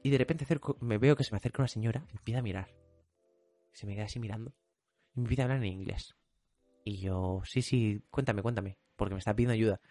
Y 0.01 0.10
de 0.10 0.17
repente 0.17 0.46
me 0.79 0.98
veo 0.98 1.15
que 1.15 1.24
se 1.24 1.31
me 1.34 1.38
acerca 1.38 1.62
una 1.62 1.67
señora 1.67 2.00
me 2.13 2.19
empieza 2.19 2.39
a 2.39 2.43
mirar. 2.43 2.69
Se 3.74 3.86
me 3.86 3.93
queda 3.93 4.05
así 4.05 4.19
mirando. 4.19 4.53
Y 5.15 5.19
me 5.19 5.25
empieza 5.25 5.43
a 5.43 5.46
hablar 5.46 5.57
en 5.60 5.65
inglés. 5.65 6.15
Y 6.84 6.98
yo, 6.98 7.41
sí, 7.43 7.62
sí, 7.62 8.01
cuéntame, 8.10 8.41
cuéntame, 8.41 8.77
porque 8.96 9.15
me 9.15 9.19
está 9.19 9.36
pidiendo 9.36 9.53
ayuda. 9.53 9.81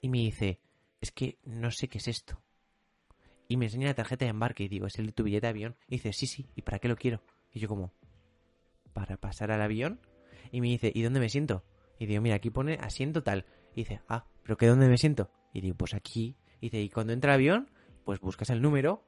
Y 0.00 0.08
me 0.08 0.18
dice, 0.18 0.60
es 1.00 1.12
que 1.12 1.38
no 1.44 1.70
sé 1.70 1.88
qué 1.88 1.98
es 1.98 2.08
esto. 2.08 2.40
Y 3.48 3.56
me 3.56 3.66
enseña 3.66 3.88
la 3.88 3.94
tarjeta 3.94 4.24
de 4.24 4.30
embarque 4.30 4.64
y 4.64 4.68
digo, 4.68 4.86
¿es 4.86 4.98
el 4.98 5.06
de 5.06 5.12
tu 5.12 5.22
billete 5.22 5.46
de 5.46 5.50
avión? 5.50 5.76
Y 5.86 5.96
dice, 5.96 6.12
sí, 6.12 6.26
sí, 6.26 6.48
¿y 6.56 6.62
para 6.62 6.78
qué 6.78 6.88
lo 6.88 6.96
quiero? 6.96 7.22
Y 7.52 7.60
yo 7.60 7.68
como, 7.68 7.92
¿para 8.92 9.16
pasar 9.16 9.52
al 9.52 9.62
avión? 9.62 10.00
Y 10.50 10.60
me 10.60 10.68
dice, 10.68 10.90
¿y 10.94 11.02
dónde 11.02 11.20
me 11.20 11.28
siento? 11.28 11.64
Y 11.98 12.06
digo, 12.06 12.22
mira, 12.22 12.36
aquí 12.36 12.50
pone 12.50 12.78
asiento 12.80 13.22
tal. 13.22 13.46
Y 13.76 13.80
dice, 13.80 14.00
ah, 14.08 14.24
¿pero 14.42 14.56
qué 14.56 14.66
dónde 14.66 14.88
me 14.88 14.96
siento? 14.96 15.30
Y 15.52 15.60
digo, 15.60 15.76
pues 15.76 15.92
aquí. 15.92 16.34
Y 16.60 16.66
dice, 16.66 16.80
y 16.80 16.88
cuando 16.88 17.12
entra 17.12 17.32
el 17.32 17.34
avión, 17.34 17.70
pues 18.04 18.20
buscas 18.20 18.48
el 18.48 18.62
número. 18.62 19.04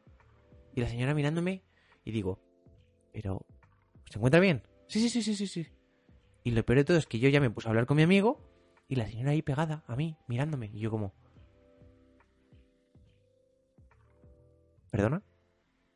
Y 0.75 0.83
la 0.83 0.89
señora 0.89 1.15
mirándome, 1.15 1.65
y 2.05 2.13
digo, 2.13 2.39
pero, 3.11 3.47
¿se 4.11 4.19
encuentra 4.19 4.41
bien? 4.41 4.63
Sí, 4.87 5.01
sí, 5.01 5.09
sí, 5.09 5.23
sí, 5.23 5.35
sí, 5.35 5.47
sí. 5.47 5.67
Y 6.45 6.51
lo 6.51 6.65
peor 6.65 6.81
de 6.81 6.85
todo 6.85 6.99
es 6.99 7.07
que 7.07 7.19
yo 7.19 7.31
ya 7.31 7.41
me 7.41 7.51
puse 7.51 7.67
a 7.67 7.71
hablar 7.71 7.87
con 7.87 7.97
mi 7.97 8.03
amigo, 8.03 8.47
y 8.89 8.97
la 8.97 9.09
señora 9.09 9.31
ahí 9.31 9.41
pegada 9.41 9.85
a 9.87 9.97
mí, 9.97 10.19
mirándome. 10.29 10.71
Y 10.73 10.81
yo 10.81 10.91
como, 10.91 11.15
¿perdona? 14.91 15.23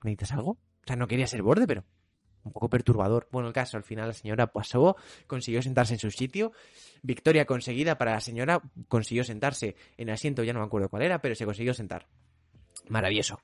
¿Necesitas 0.02 0.32
algo? 0.32 0.52
O 0.52 0.86
sea, 0.86 0.96
no 0.96 1.06
quería 1.08 1.26
ser 1.26 1.42
borde, 1.42 1.66
pero 1.66 1.84
un 2.44 2.52
poco 2.52 2.68
perturbador. 2.68 3.28
Bueno, 3.30 3.48
el 3.48 3.54
caso, 3.54 3.76
al 3.76 3.82
final 3.82 4.08
la 4.08 4.14
señora 4.14 4.48
pasó, 4.48 4.96
consiguió 5.26 5.62
sentarse 5.62 5.94
en 5.94 6.00
su 6.00 6.10
sitio. 6.10 6.52
Victoria 7.02 7.44
conseguida 7.46 7.98
para 7.98 8.12
la 8.12 8.20
señora, 8.20 8.62
consiguió 8.88 9.24
sentarse 9.24 9.76
en 9.96 10.10
asiento, 10.10 10.42
ya 10.42 10.52
no 10.52 10.60
me 10.60 10.66
acuerdo 10.66 10.88
cuál 10.88 11.02
era, 11.02 11.20
pero 11.20 11.34
se 11.34 11.44
consiguió 11.44 11.74
sentar. 11.74 12.06
Maravilloso. 12.88 13.40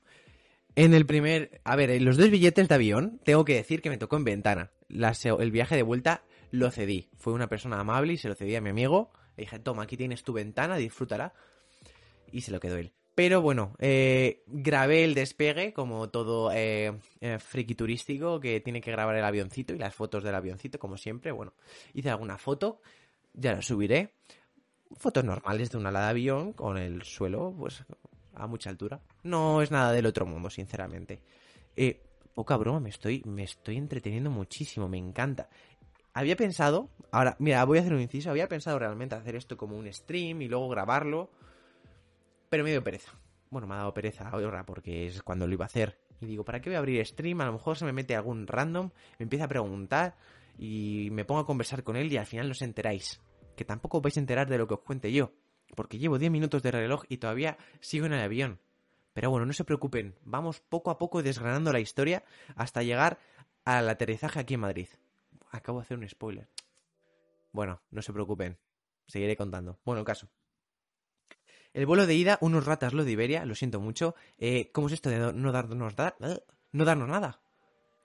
En 0.75 0.93
el 0.93 1.05
primer, 1.05 1.61
a 1.63 1.75
ver, 1.75 1.89
en 1.89 2.05
los 2.05 2.17
dos 2.17 2.29
billetes 2.29 2.67
de 2.67 2.75
avión, 2.75 3.19
tengo 3.23 3.43
que 3.43 3.55
decir 3.55 3.81
que 3.81 3.89
me 3.89 3.97
tocó 3.97 4.17
en 4.17 4.23
ventana. 4.23 4.71
el 4.89 5.51
viaje 5.51 5.75
de 5.75 5.83
vuelta 5.83 6.23
lo 6.51 6.71
cedí. 6.71 7.09
Fue 7.17 7.33
una 7.33 7.47
persona 7.47 7.79
amable 7.79 8.13
y 8.13 8.17
se 8.17 8.29
lo 8.29 8.35
cedí 8.35 8.55
a 8.55 8.61
mi 8.61 8.69
amigo. 8.69 9.11
Le 9.35 9.43
dije, 9.43 9.59
toma, 9.59 9.83
aquí 9.83 9.97
tienes 9.97 10.23
tu 10.23 10.33
ventana, 10.33 10.77
disfrútala. 10.77 11.33
y 12.31 12.41
se 12.41 12.51
lo 12.51 12.59
quedó 12.59 12.77
él. 12.77 12.93
Pero 13.19 13.41
bueno, 13.41 13.75
eh, 13.79 14.45
grabé 14.47 15.03
el 15.03 15.13
despegue 15.13 15.73
como 15.73 16.09
todo 16.09 16.53
eh, 16.53 16.97
eh, 17.19 17.37
friki 17.37 17.75
turístico 17.75 18.39
que 18.39 18.61
tiene 18.61 18.79
que 18.79 18.93
grabar 18.93 19.13
el 19.17 19.25
avioncito 19.25 19.73
y 19.73 19.77
las 19.77 19.93
fotos 19.93 20.23
del 20.23 20.35
avioncito, 20.35 20.79
como 20.79 20.95
siempre. 20.95 21.33
Bueno, 21.33 21.51
hice 21.93 22.09
alguna 22.09 22.37
foto, 22.37 22.79
ya 23.33 23.55
lo 23.55 23.61
subiré. 23.61 24.13
Fotos 24.95 25.25
normales 25.25 25.69
de 25.69 25.77
una 25.77 25.89
ala 25.89 26.03
de 26.03 26.09
avión 26.11 26.53
con 26.53 26.77
el 26.77 27.03
suelo, 27.03 27.53
pues 27.59 27.83
a 28.35 28.47
mucha 28.47 28.69
altura. 28.69 29.01
No 29.23 29.61
es 29.61 29.69
nada 29.69 29.91
del 29.91 30.05
otro 30.05 30.25
mundo, 30.25 30.49
sinceramente. 30.49 31.21
Eh, 31.75 32.01
poca 32.33 32.55
broma, 32.55 32.79
me 32.79 32.89
estoy, 32.89 33.21
me 33.25 33.43
estoy 33.43 33.75
entreteniendo 33.75 34.29
muchísimo, 34.29 34.87
me 34.87 34.97
encanta. 34.97 35.49
Había 36.13 36.37
pensado, 36.37 36.89
ahora, 37.11 37.35
mira, 37.39 37.65
voy 37.65 37.79
a 37.79 37.81
hacer 37.81 37.93
un 37.93 37.99
inciso, 37.99 38.29
había 38.29 38.47
pensado 38.47 38.79
realmente 38.79 39.15
hacer 39.15 39.35
esto 39.35 39.57
como 39.57 39.77
un 39.77 39.91
stream 39.91 40.41
y 40.41 40.47
luego 40.47 40.69
grabarlo 40.69 41.29
pero 42.49 42.63
me 42.63 42.71
dio 42.71 42.83
pereza. 42.83 43.13
Bueno, 43.49 43.67
me 43.67 43.75
ha 43.75 43.77
dado 43.77 43.93
pereza 43.93 44.29
ahora 44.29 44.65
porque 44.65 45.07
es 45.07 45.23
cuando 45.23 45.47
lo 45.47 45.53
iba 45.53 45.65
a 45.65 45.67
hacer. 45.67 45.99
Y 46.21 46.25
digo, 46.25 46.43
¿para 46.43 46.61
qué 46.61 46.69
voy 46.69 46.75
a 46.75 46.79
abrir 46.79 47.05
stream? 47.05 47.41
A 47.41 47.45
lo 47.45 47.53
mejor 47.53 47.77
se 47.77 47.85
me 47.85 47.93
mete 47.93 48.15
algún 48.15 48.45
random, 48.45 48.91
me 49.17 49.23
empieza 49.23 49.45
a 49.45 49.47
preguntar 49.47 50.17
y 50.57 51.09
me 51.11 51.25
pongo 51.25 51.41
a 51.41 51.45
conversar 51.45 51.83
con 51.83 51.95
él 51.95 52.11
y 52.11 52.17
al 52.17 52.25
final 52.25 52.47
no 52.47 52.51
os 52.51 52.61
enteráis. 52.61 53.21
Que 53.55 53.65
tampoco 53.65 54.01
vais 54.01 54.17
a 54.17 54.19
enterar 54.19 54.49
de 54.49 54.57
lo 54.57 54.67
que 54.67 54.75
os 54.75 54.81
cuente 54.81 55.11
yo. 55.11 55.31
Porque 55.75 55.97
llevo 55.97 56.17
10 56.17 56.31
minutos 56.31 56.61
de 56.63 56.71
reloj 56.71 57.03
y 57.07 57.17
todavía 57.17 57.57
sigo 57.79 58.05
en 58.05 58.13
el 58.13 58.21
avión. 58.21 58.59
Pero 59.13 59.31
bueno, 59.31 59.45
no 59.45 59.53
se 59.53 59.63
preocupen, 59.63 60.15
vamos 60.23 60.59
poco 60.59 60.91
a 60.91 60.97
poco 60.97 61.23
desgranando 61.23 61.73
la 61.73 61.79
historia 61.79 62.23
hasta 62.55 62.83
llegar 62.83 63.19
al 63.65 63.89
aterrizaje 63.89 64.39
aquí 64.39 64.53
en 64.53 64.61
Madrid. 64.61 64.87
Acabo 65.51 65.79
de 65.79 65.83
hacer 65.83 65.97
un 65.97 66.07
spoiler. 66.07 66.47
Bueno, 67.51 67.81
no 67.89 68.01
se 68.01 68.13
preocupen, 68.13 68.57
seguiré 69.07 69.35
contando. 69.35 69.79
Bueno, 69.83 70.03
caso. 70.03 70.29
El 71.73 71.85
vuelo 71.85 72.07
de 72.07 72.15
ida, 72.15 72.37
unos 72.41 72.65
ratas 72.65 72.93
lo 72.93 73.03
de 73.03 73.11
Iberia, 73.11 73.45
lo 73.45 73.55
siento 73.55 73.79
mucho. 73.79 74.15
Eh, 74.37 74.71
¿Cómo 74.71 74.87
es 74.87 74.93
esto 74.93 75.09
de 75.09 75.19
no 75.33 75.51
darnos, 75.51 75.95
no 76.71 76.85
darnos 76.85 77.09
nada? 77.09 77.41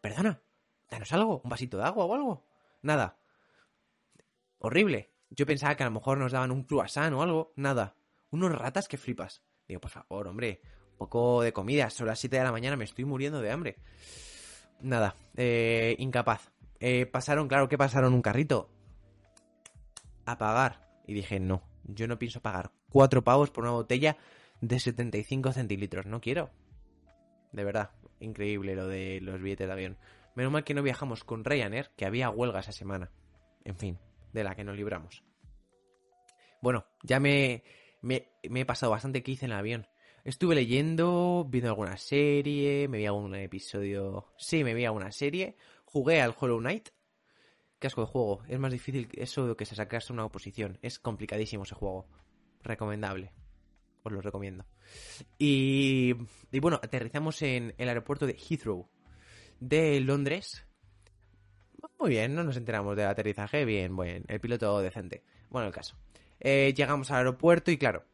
Perdona, 0.00 0.42
danos 0.90 1.12
algo, 1.12 1.40
un 1.42 1.50
vasito 1.50 1.78
de 1.78 1.84
agua 1.84 2.04
o 2.04 2.14
algo. 2.14 2.46
Nada. 2.82 3.18
Horrible. 4.58 5.10
Yo 5.30 5.46
pensaba 5.46 5.74
que 5.74 5.82
a 5.82 5.86
lo 5.86 5.92
mejor 5.92 6.18
nos 6.18 6.32
daban 6.32 6.50
un 6.50 6.64
croissant 6.64 7.14
o 7.14 7.22
algo. 7.22 7.52
Nada. 7.56 7.96
Unos 8.30 8.52
ratas 8.52 8.86
que 8.86 8.98
flipas. 8.98 9.42
Digo, 9.66 9.80
por 9.80 9.90
favor, 9.90 10.28
hombre, 10.28 10.60
un 10.92 10.98
poco 10.98 11.42
de 11.42 11.52
comida. 11.52 11.88
Son 11.88 12.06
las 12.06 12.18
7 12.18 12.36
de 12.36 12.44
la 12.44 12.52
mañana, 12.52 12.76
me 12.76 12.84
estoy 12.84 13.04
muriendo 13.06 13.40
de 13.40 13.50
hambre. 13.50 13.76
Nada, 14.80 15.16
eh, 15.36 15.96
incapaz. 15.98 16.50
Eh, 16.80 17.06
pasaron, 17.06 17.48
claro 17.48 17.68
que 17.68 17.78
pasaron 17.78 18.12
un 18.12 18.22
carrito. 18.22 18.70
A 20.26 20.36
pagar. 20.36 21.02
Y 21.06 21.14
dije, 21.14 21.40
no, 21.40 21.62
yo 21.84 22.08
no 22.08 22.18
pienso 22.18 22.40
pagar 22.40 22.72
cuatro 22.88 23.22
pavos 23.22 23.50
por 23.50 23.64
una 23.64 23.72
botella 23.72 24.16
de 24.60 24.80
75 24.80 25.52
centilitros. 25.52 26.06
No 26.06 26.20
quiero. 26.20 26.50
De 27.52 27.64
verdad, 27.64 27.90
increíble 28.20 28.74
lo 28.74 28.88
de 28.88 29.20
los 29.20 29.40
billetes 29.40 29.66
de 29.66 29.72
avión. 29.72 29.98
Menos 30.34 30.52
mal 30.52 30.64
que 30.64 30.74
no 30.74 30.82
viajamos 30.82 31.24
con 31.24 31.44
Ryanair, 31.44 31.90
que 31.96 32.06
había 32.06 32.30
huelga 32.30 32.60
esa 32.60 32.72
semana. 32.72 33.10
En 33.64 33.76
fin, 33.76 33.98
de 34.32 34.44
la 34.44 34.54
que 34.54 34.64
nos 34.64 34.76
libramos. 34.76 35.22
Bueno, 36.60 36.86
ya 37.02 37.20
me, 37.20 37.62
me, 38.00 38.26
he 38.42 38.64
pasado 38.64 38.92
bastante 38.92 39.22
que 39.22 39.32
hice 39.32 39.46
en 39.46 39.52
el 39.52 39.58
avión. 39.58 39.86
Estuve 40.24 40.54
leyendo, 40.54 41.46
viendo 41.48 41.70
alguna 41.70 41.96
serie, 41.98 42.88
me 42.88 42.98
vi 42.98 43.06
algún 43.06 43.34
episodio... 43.34 44.32
Sí, 44.38 44.64
me 44.64 44.72
vi 44.74 44.86
alguna 44.86 45.12
serie. 45.12 45.56
Jugué 45.84 46.22
al 46.22 46.34
Hollow 46.38 46.58
Knight, 46.58 46.88
Qué 47.78 47.86
asco 47.86 48.00
de 48.00 48.06
juego. 48.06 48.42
Es 48.48 48.58
más 48.58 48.72
difícil 48.72 49.08
eso 49.12 49.56
que 49.56 49.66
se 49.66 49.74
sacarse 49.74 50.12
una 50.12 50.24
oposición. 50.24 50.78
Es 50.82 50.98
complicadísimo 50.98 51.64
ese 51.64 51.74
juego. 51.74 52.06
Recomendable. 52.62 53.32
Os 54.02 54.12
lo 54.12 54.20
recomiendo. 54.20 54.64
Y, 55.38 56.14
y 56.52 56.60
bueno, 56.60 56.80
aterrizamos 56.82 57.40
en 57.42 57.74
el 57.78 57.88
aeropuerto 57.88 58.26
de 58.26 58.34
Heathrow 58.34 58.88
de 59.60 60.00
Londres. 60.00 60.66
Muy 61.98 62.10
bien, 62.10 62.34
no 62.34 62.44
nos 62.44 62.56
enteramos 62.56 62.96
del 62.96 63.06
aterrizaje. 63.06 63.64
Bien, 63.64 63.94
buen. 63.94 64.24
El 64.28 64.40
piloto 64.40 64.80
decente. 64.80 65.22
Bueno, 65.50 65.68
el 65.68 65.74
caso. 65.74 65.96
Eh, 66.40 66.74
llegamos 66.76 67.10
al 67.10 67.18
aeropuerto 67.18 67.70
y 67.70 67.78
claro, 67.78 68.04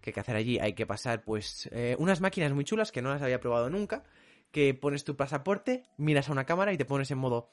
¿qué 0.00 0.10
hay 0.10 0.14
que 0.14 0.20
hacer 0.20 0.36
allí? 0.36 0.58
Hay 0.58 0.74
que 0.74 0.86
pasar 0.86 1.24
pues 1.24 1.68
eh, 1.72 1.96
unas 1.98 2.20
máquinas 2.20 2.52
muy 2.52 2.64
chulas 2.64 2.92
que 2.92 3.02
no 3.02 3.10
las 3.10 3.22
había 3.22 3.40
probado 3.40 3.70
nunca. 3.70 4.04
Que 4.52 4.74
pones 4.74 5.04
tu 5.04 5.16
pasaporte, 5.16 5.84
miras 5.96 6.28
a 6.28 6.32
una 6.32 6.44
cámara 6.44 6.72
y 6.72 6.76
te 6.76 6.84
pones 6.84 7.10
en 7.10 7.18
modo 7.18 7.52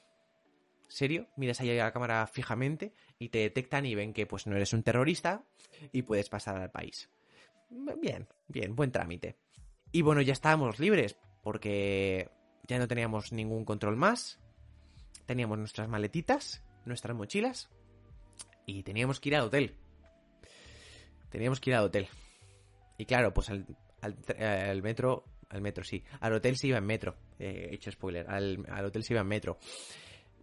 serio, 0.88 1.28
miras 1.36 1.60
ahí 1.60 1.78
a 1.78 1.84
la 1.84 1.92
cámara 1.92 2.26
fijamente 2.26 2.92
y 3.18 3.28
te 3.28 3.38
detectan 3.38 3.86
y 3.86 3.94
ven 3.94 4.12
que 4.12 4.26
pues 4.26 4.46
no 4.46 4.56
eres 4.56 4.72
un 4.72 4.82
terrorista 4.82 5.44
y 5.92 6.02
puedes 6.02 6.28
pasar 6.28 6.56
al 6.56 6.70
país. 6.70 7.10
Bien, 7.70 8.26
bien, 8.48 8.74
buen 8.74 8.90
trámite. 8.90 9.36
Y 9.92 10.02
bueno, 10.02 10.22
ya 10.22 10.32
estábamos 10.32 10.78
libres 10.78 11.16
porque 11.42 12.30
ya 12.66 12.78
no 12.78 12.88
teníamos 12.88 13.32
ningún 13.32 13.64
control 13.64 13.96
más. 13.96 14.40
Teníamos 15.26 15.58
nuestras 15.58 15.88
maletitas, 15.88 16.64
nuestras 16.84 17.16
mochilas 17.16 17.68
y 18.66 18.82
teníamos 18.82 19.20
que 19.20 19.28
ir 19.28 19.36
al 19.36 19.44
hotel. 19.44 19.74
Teníamos 21.30 21.60
que 21.60 21.70
ir 21.70 21.76
al 21.76 21.84
hotel. 21.84 22.08
Y 22.96 23.04
claro, 23.04 23.32
pues 23.32 23.50
al, 23.50 23.66
al, 24.00 24.82
metro, 24.82 25.24
al 25.50 25.60
metro 25.60 25.84
sí, 25.84 26.02
al 26.20 26.32
hotel 26.32 26.56
se 26.56 26.68
iba 26.68 26.78
en 26.78 26.86
metro. 26.86 27.16
he 27.38 27.74
hecho 27.74 27.92
spoiler, 27.92 28.28
al, 28.28 28.64
al 28.70 28.86
hotel 28.86 29.04
se 29.04 29.12
iba 29.12 29.20
en 29.20 29.28
metro 29.28 29.58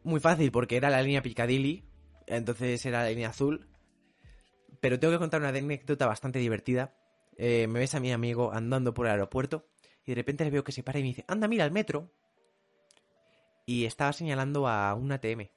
muy 0.06 0.20
fácil 0.20 0.52
porque 0.52 0.78
era 0.78 0.90
la 0.90 1.02
línea 1.02 1.22
Piccadilly, 1.22 1.84
entonces 2.28 2.86
era 2.86 3.04
la 3.04 3.10
línea 3.10 3.30
azul. 3.30 3.68
Pero 4.80 5.00
tengo 5.00 5.14
que 5.14 5.20
contar 5.20 5.42
una 5.42 5.50
anécdota 5.50 6.06
bastante 6.06 6.40
divertida. 6.40 6.96
Eh, 7.38 7.68
me 7.68 7.80
ves 7.80 7.96
a 7.96 8.00
mi 8.00 8.12
amigo 8.12 8.54
andando 8.54 8.94
por 8.94 9.08
el 9.08 9.14
aeropuerto 9.14 9.68
y 10.06 10.12
de 10.12 10.16
repente 10.16 10.44
le 10.44 10.52
veo 10.52 10.64
que 10.64 10.72
se 10.72 10.84
para 10.84 11.00
y 11.00 11.02
me 11.02 11.10
dice, 11.10 11.26
anda, 11.28 11.48
mira 11.48 11.66
el 11.66 11.72
metro. 11.72 12.12
Y 13.66 13.86
estaba 13.86 14.14
señalando 14.14 14.68
a 14.68 14.94
un 14.94 15.12
ATM, 15.12 15.50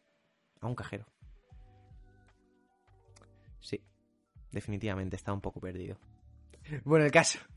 a 0.60 0.66
un 0.66 0.74
cajero. 0.74 1.06
Sí, 3.60 3.82
definitivamente 4.50 5.16
estaba 5.16 5.34
un 5.34 5.42
poco 5.42 5.60
perdido. 5.60 5.98
Bueno, 6.84 7.04
el 7.04 7.12
caso. 7.12 7.38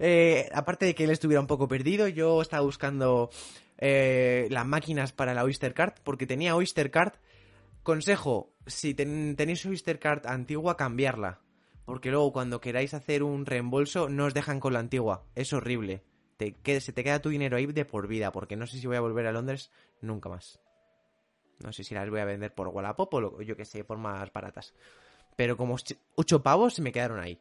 Eh, 0.00 0.46
aparte 0.52 0.84
de 0.84 0.94
que 0.94 1.04
él 1.04 1.10
estuviera 1.10 1.40
un 1.40 1.46
poco 1.46 1.68
perdido, 1.68 2.06
yo 2.06 2.42
estaba 2.42 2.62
buscando 2.62 3.30
eh, 3.78 4.48
las 4.50 4.66
máquinas 4.66 5.12
para 5.12 5.34
la 5.34 5.44
Oyster 5.44 5.72
Card, 5.72 5.94
porque 6.04 6.26
tenía 6.26 6.56
Oyster 6.56 6.90
Card. 6.90 7.14
Consejo, 7.82 8.52
si 8.66 8.92
tenéis 8.94 9.64
Oyster 9.64 9.98
Card 9.98 10.26
antigua, 10.26 10.76
cambiarla. 10.76 11.40
Porque 11.84 12.10
luego 12.10 12.32
cuando 12.32 12.60
queráis 12.60 12.92
hacer 12.92 13.22
un 13.22 13.46
reembolso 13.46 14.10
no 14.10 14.26
os 14.26 14.34
dejan 14.34 14.60
con 14.60 14.74
la 14.74 14.80
antigua. 14.80 15.24
Es 15.34 15.52
horrible. 15.52 16.02
Te, 16.36 16.54
se 16.80 16.92
te 16.92 17.02
queda 17.02 17.22
tu 17.22 17.30
dinero 17.30 17.56
ahí 17.56 17.66
de 17.66 17.84
por 17.84 18.06
vida, 18.06 18.30
porque 18.30 18.56
no 18.56 18.66
sé 18.66 18.78
si 18.78 18.86
voy 18.86 18.96
a 18.96 19.00
volver 19.00 19.26
a 19.26 19.32
Londres 19.32 19.70
nunca 20.02 20.28
más. 20.28 20.60
No 21.64 21.72
sé 21.72 21.84
si 21.84 21.94
las 21.94 22.08
voy 22.10 22.20
a 22.20 22.24
vender 22.24 22.54
por 22.54 22.68
Wallapop 22.68 23.14
o 23.14 23.42
yo 23.42 23.56
que 23.56 23.64
sé, 23.64 23.84
por 23.84 23.98
más 23.98 24.32
baratas. 24.32 24.74
Pero 25.34 25.56
como 25.56 25.76
8 26.16 26.42
pavos 26.42 26.74
se 26.74 26.82
me 26.82 26.92
quedaron 26.92 27.20
ahí. 27.20 27.40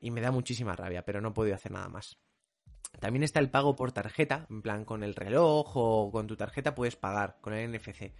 Y 0.00 0.10
me 0.10 0.20
da 0.20 0.30
muchísima 0.30 0.76
rabia, 0.76 1.04
pero 1.04 1.20
no 1.20 1.30
he 1.30 1.32
podido 1.32 1.56
hacer 1.56 1.72
nada 1.72 1.88
más. 1.88 2.18
También 3.00 3.22
está 3.22 3.38
el 3.38 3.50
pago 3.50 3.76
por 3.76 3.92
tarjeta, 3.92 4.46
en 4.50 4.60
plan 4.60 4.84
con 4.84 5.02
el 5.04 5.14
reloj 5.14 5.76
o 5.76 6.10
con 6.10 6.26
tu 6.26 6.36
tarjeta 6.36 6.74
puedes 6.74 6.96
pagar 6.96 7.38
con 7.40 7.52
el 7.52 7.72
NFC. 7.72 8.12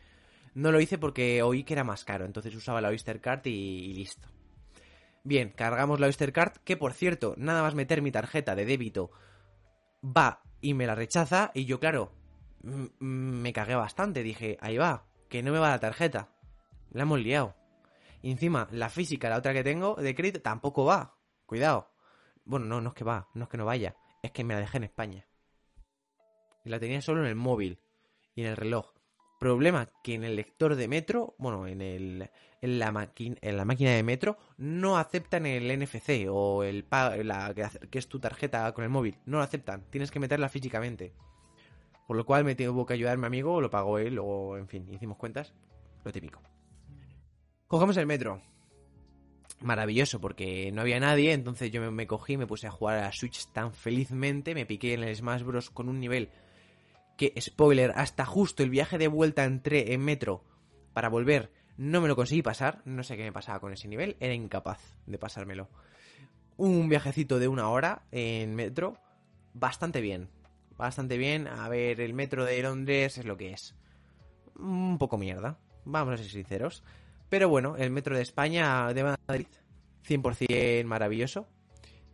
No 0.55 0.71
lo 0.71 0.81
hice 0.81 0.99
porque 0.99 1.43
oí 1.43 1.65
que 1.65 1.75
era 1.75 1.85
más 1.85 2.05
caro, 2.05 2.25
entonces 2.25 2.55
usaba 2.55 2.81
la 2.81 2.89
Oyster 2.89 3.21
Card 3.21 3.45
y, 3.47 3.93
listo. 3.95 4.29
Bien, 5.25 5.51
cargamos 5.51 5.99
la 5.99 6.07
Oyster 6.07 6.33
Card, 6.33 6.59
que 6.65 6.77
por 6.77 6.93
cierto, 6.93 7.35
nada 7.37 7.63
más 7.63 7.75
meter 7.75 8.03
mi 8.03 8.13
tarjeta 8.13 8.55
de 8.55 8.65
débito 8.65 9.11
va 10.05 10.43
y 10.61 10.75
me 10.75 10.87
la 10.87 10.95
rechaza 10.95 11.51
y 11.55 11.65
yo 11.65 11.81
claro, 11.81 12.13
me 13.01 13.53
cagué 13.53 13.75
bastante, 13.75 14.23
dije, 14.23 14.59
ahí 14.61 14.79
va, 14.79 15.07
que 15.29 15.43
no 15.43 15.53
me 15.53 15.59
va 15.59 15.71
la 15.71 15.81
tarjeta. 15.81 16.29
La 16.91 17.03
hemos 17.03 17.21
liado. 17.21 17.55
Y 18.23 18.31
encima, 18.31 18.69
la 18.71 18.89
física, 18.89 19.29
la 19.29 19.39
otra 19.39 19.53
que 19.53 19.65
tengo 19.65 19.97
de 19.97 20.15
crédito, 20.15 20.41
tampoco 20.41 20.85
va. 20.85 21.17
Cuidado. 21.47 21.91
Bueno, 22.45 22.67
no, 22.67 22.81
no 22.81 22.91
es 22.91 22.95
que 22.95 23.05
va, 23.05 23.29
no 23.35 23.45
es 23.45 23.51
que 23.51 23.59
no 23.59 23.67
vaya 23.67 23.95
es 24.23 24.31
que 24.33 24.45
me 24.45 24.55
la 24.55 24.61
dejé 24.61 24.79
en 24.79 24.85
España. 24.85 25.27
La 26.65 26.79
tenía 26.79 27.01
solo 27.01 27.21
en 27.21 27.27
el 27.27 27.35
móvil 27.35 27.79
y 28.35 28.43
en 28.43 28.49
el 28.49 28.57
reloj. 28.57 28.93
Problema 29.41 29.89
que 30.03 30.15
en 30.15 30.25
el 30.25 30.37
lector 30.37 30.75
de 30.75 30.89
metro, 30.89 31.37
bueno, 31.39 31.67
en, 31.69 31.81
el, 31.81 32.29
la, 32.61 32.91
máquina 32.91 33.91
de 33.93 34.03
metro, 34.03 34.37
no 34.57 34.99
aceptan 34.99 35.47
el 35.47 35.79
NFC 35.79 36.27
o 36.29 36.65
el 36.65 36.85
la, 36.91 37.55
que 37.91 37.99
es 37.99 38.09
tu 38.09 38.19
tarjeta 38.19 38.73
con 38.73 38.85
el 38.85 38.91
móvil. 38.91 39.17
No 39.27 39.39
lo 39.39 39.45
aceptan. 39.45 39.85
Tienes 39.91 40.11
que 40.11 40.19
meterla 40.19 40.49
físicamente. 40.49 41.15
Por 42.09 42.17
lo 42.17 42.27
cual 42.27 42.45
me 42.45 42.57
tuvo 42.57 42.85
que 42.85 42.95
ayudar 42.95 43.19
mi 43.19 43.27
amigo, 43.27 43.61
lo 43.61 43.71
pagó 43.71 43.99
él, 43.99 44.19
o 44.19 44.57
en 44.57 44.67
fin, 44.67 44.89
hicimos 44.89 45.19
cuentas. 45.19 45.55
Lo 46.05 46.13
típico. 46.13 46.41
Cogemos 47.69 47.97
el 47.99 48.07
metro 48.07 48.41
maravilloso 49.61 50.21
porque 50.21 50.71
no 50.73 50.83
había 50.83 51.00
nadie, 51.00 51.33
entonces 51.33 51.71
yo 51.71 51.91
me, 51.91 52.07
cogí, 52.07 52.37
me 52.37 52.47
puse 52.47 52.67
a 52.67 52.71
jugar 52.71 52.99
a 52.99 53.03
la 53.03 53.12
Switch 53.12 53.47
tan 53.53 53.73
felizmente, 53.73 54.55
me 54.55 54.67
piqué 54.67 54.95
en 54.95 55.03
el 55.03 55.17
Smash 55.17 55.43
Bros. 55.43 55.71
con 55.71 55.88
un 55.88 56.00
nivel 56.00 56.31
que, 57.17 57.35
spoiler, 57.41 57.93
hasta 57.97 58.25
justo 58.25 58.62
el 58.62 58.71
viaje 58.71 58.99
de 58.99 59.09
vuelta 59.09 59.45
entré 59.45 59.93
en 59.93 60.03
metro 60.03 60.45
para 60.93 61.09
volver, 61.09 61.50
no 61.77 62.00
me 62.00 62.09
lo 62.09 62.17
conseguí 62.17 62.43
pasar, 62.43 62.83
no 62.85 63.03
sé 63.03 63.17
qué 63.17 63.25
me 63.25 63.33
pasaba 63.33 63.61
con 63.61 63.73
ese 63.73 63.88
nivel, 63.88 64.17
era 64.21 64.35
incapaz 64.35 64.81
de 65.07 65.19
pasármelo. 65.19 65.69
un 66.57 66.88
viajecito 66.88 67.38
de 67.38 67.49
una 67.49 67.69
hora 67.69 68.03
en 68.11 68.55
metro, 68.55 68.99
bastante 69.55 70.00
bien. 70.00 70.29
Bastante 70.77 71.19
bien. 71.19 71.49
A 71.49 71.69
ver, 71.69 72.00
el 72.00 72.15
metro 72.15 72.45
de 72.45 72.62
Londres 72.62 73.19
es 73.19 73.25
lo 73.25 73.37
que 73.37 73.53
es. 73.53 73.75
Un 74.57 74.97
poco 74.99 75.19
mierda, 75.19 75.59
vamos 75.85 76.15
a 76.15 76.17
ser 76.17 76.27
sinceros. 76.27 76.85
Pero 77.29 77.49
bueno, 77.49 77.77
el 77.77 77.91
metro 77.91 78.17
de 78.17 78.23
España, 78.23 78.93
de 78.93 79.05
Madrid, 79.05 79.47
100% 80.07 80.85
maravilloso, 80.85 81.49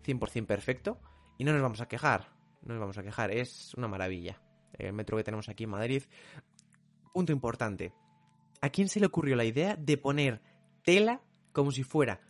100% 0.05 0.47
perfecto. 0.47 1.01
Y 1.39 1.45
no 1.45 1.53
nos 1.53 1.63
vamos 1.63 1.81
a 1.81 1.89
quejar, 1.89 2.29
no 2.63 2.75
nos 2.75 2.81
vamos 2.81 2.99
a 2.99 3.03
quejar, 3.03 3.31
es 3.31 3.75
una 3.75 3.89
maravilla. 3.89 4.41
El 4.73 4.93
metro 4.93 5.17
que 5.17 5.25
tenemos 5.25 5.49
aquí 5.49 5.65
en 5.65 5.71
Madrid. 5.71 6.03
Punto 7.13 7.33
importante. 7.33 7.93
¿A 8.61 8.71
quién 8.71 8.89
se 8.89 8.99
le 8.99 9.07
ocurrió 9.07 9.37
la 9.37 9.45
idea 9.45 9.77
de 9.77 9.97
poner 9.99 10.43
tela 10.83 11.23
como 11.53 11.71
si 11.71 11.85
fuera 11.85 12.21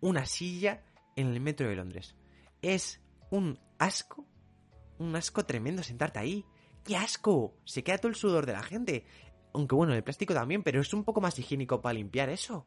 una 0.00 0.26
silla 0.26 0.84
en 1.16 1.28
el 1.28 1.40
metro 1.40 1.68
de 1.68 1.76
Londres? 1.76 2.16
Es 2.62 3.00
un 3.30 3.58
asco, 3.78 4.26
un 4.98 5.16
asco 5.16 5.44
tremendo 5.44 5.82
sentarte 5.82 6.18
ahí. 6.18 6.44
¡Qué 6.84 6.96
asco! 6.96 7.56
Se 7.64 7.82
queda 7.82 7.98
todo 7.98 8.08
el 8.08 8.14
sudor 8.14 8.46
de 8.46 8.52
la 8.52 8.62
gente. 8.62 9.04
Aunque 9.52 9.74
bueno, 9.74 9.94
el 9.94 10.02
plástico 10.02 10.34
también, 10.34 10.62
pero 10.62 10.80
es 10.80 10.92
un 10.94 11.04
poco 11.04 11.20
más 11.20 11.38
higiénico 11.38 11.80
para 11.80 11.94
limpiar 11.94 12.28
eso. 12.28 12.66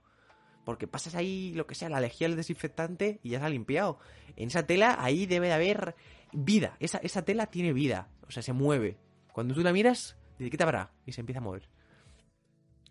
Porque 0.65 0.87
pasas 0.87 1.15
ahí 1.15 1.53
lo 1.55 1.67
que 1.67 1.75
sea, 1.75 1.89
la 1.89 1.99
lejía, 1.99 2.27
el 2.27 2.35
desinfectante 2.35 3.19
y 3.23 3.29
ya 3.29 3.39
se 3.39 3.45
ha 3.45 3.49
limpiado. 3.49 3.99
En 4.35 4.47
esa 4.47 4.65
tela 4.65 4.97
ahí 4.99 5.25
debe 5.25 5.47
de 5.47 5.53
haber 5.53 5.95
vida. 6.31 6.77
Esa, 6.79 6.99
esa 6.99 7.23
tela 7.23 7.47
tiene 7.47 7.73
vida. 7.73 8.09
O 8.27 8.31
sea, 8.31 8.43
se 8.43 8.53
mueve. 8.53 8.97
Cuando 9.33 9.53
tú 9.53 9.61
la 9.61 9.73
miras, 9.73 10.15
dice, 10.37 10.49
¿qué 10.49 10.57
te? 10.57 10.65
Y 11.05 11.11
se 11.11 11.21
empieza 11.21 11.39
a 11.39 11.43
mover. 11.43 11.67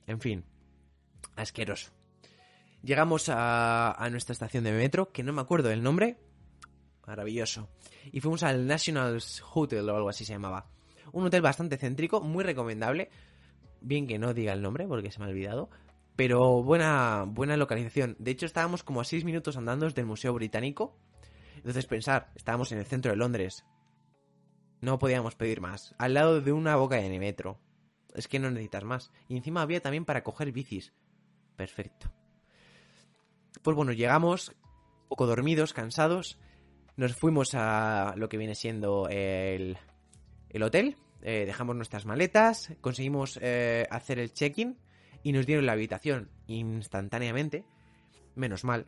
En 0.07 0.21
fin, 0.21 0.45
asqueroso. 1.37 1.93
Llegamos 2.83 3.29
a, 3.29 3.93
a 3.93 4.11
nuestra 4.11 4.33
estación 4.33 4.65
de 4.65 4.73
metro, 4.73 5.13
que 5.13 5.23
no 5.23 5.33
me 5.33 5.41
acuerdo 5.41 5.69
del 5.69 5.83
nombre. 5.83 6.19
Maravilloso. 7.07 7.69
Y 8.11 8.21
fuimos 8.21 8.43
al 8.43 8.67
Nationals 8.67 9.43
Hotel 9.55 9.89
o 9.89 9.97
algo 9.97 10.09
así 10.09 10.25
se 10.25 10.33
llamaba. 10.33 10.67
Un 11.13 11.27
hotel 11.27 11.43
bastante 11.43 11.77
céntrico, 11.77 12.21
muy 12.21 12.43
recomendable. 12.45 13.11
Bien 13.83 14.07
que 14.07 14.19
no 14.19 14.33
diga 14.35 14.53
el 14.53 14.63
nombre 14.63 14.87
porque 14.87 15.11
se 15.11 15.19
me 15.19 15.27
ha 15.27 15.29
olvidado. 15.29 15.71
Pero 16.17 16.63
buena, 16.63 17.25
buena 17.27 17.57
localización. 17.57 18.17
De 18.19 18.31
hecho, 18.31 18.47
estábamos 18.47 18.83
como 18.83 19.01
a 19.01 19.05
6 19.05 19.25
minutos 19.25 19.57
andando 19.57 19.87
desde 19.87 20.03
el 20.03 20.07
Museo 20.07 20.33
Británico. 20.35 20.97
Entonces, 21.57 21.87
pensar, 21.87 22.31
estábamos 22.35 22.71
en 22.73 22.79
el 22.79 22.87
centro 22.87 23.11
de 23.11 23.17
Londres. 23.17 23.65
No 24.81 24.99
podíamos 24.99 25.37
pedir 25.37 25.61
más. 25.61 25.95
Al 25.99 26.15
lado 26.15 26.41
de 26.41 26.53
una 26.53 26.77
boca 26.77 26.97
de 26.97 27.19
metro. 27.19 27.59
Es 28.15 28.29
que 28.29 28.39
no 28.39 28.51
necesitas 28.51 28.85
más. 28.85 29.13
Y 29.29 29.37
encima 29.37 29.63
había 29.63 29.81
también 29.81 30.05
para 30.05 30.23
coger 30.23 30.53
bicis. 30.53 30.93
Perfecto. 31.57 32.13
Pues 33.63 33.77
bueno, 33.77 33.93
llegamos, 33.93 34.55
poco 35.09 35.27
dormidos, 35.27 35.73
cansados. 35.73 36.39
Nos 36.97 37.15
fuimos 37.15 37.55
a 37.55 38.15
lo 38.17 38.29
que 38.29 38.37
viene 38.37 38.55
siendo 38.55 39.09
el, 39.09 39.79
el 40.51 40.63
hotel. 40.63 40.97
Eh, 41.23 41.45
dejamos 41.47 41.77
nuestras 41.77 42.07
maletas. 42.07 42.73
Conseguimos 42.81 43.39
eh, 43.41 43.87
hacer 43.91 44.19
el 44.19 44.33
check-in. 44.33 44.79
Y 45.25 45.33
nos 45.33 45.47
dieron 45.47 45.67
la 45.67 45.73
habitación 45.73 46.31
instantáneamente. 46.47 47.65
Menos 48.35 48.65
mal. 48.65 48.87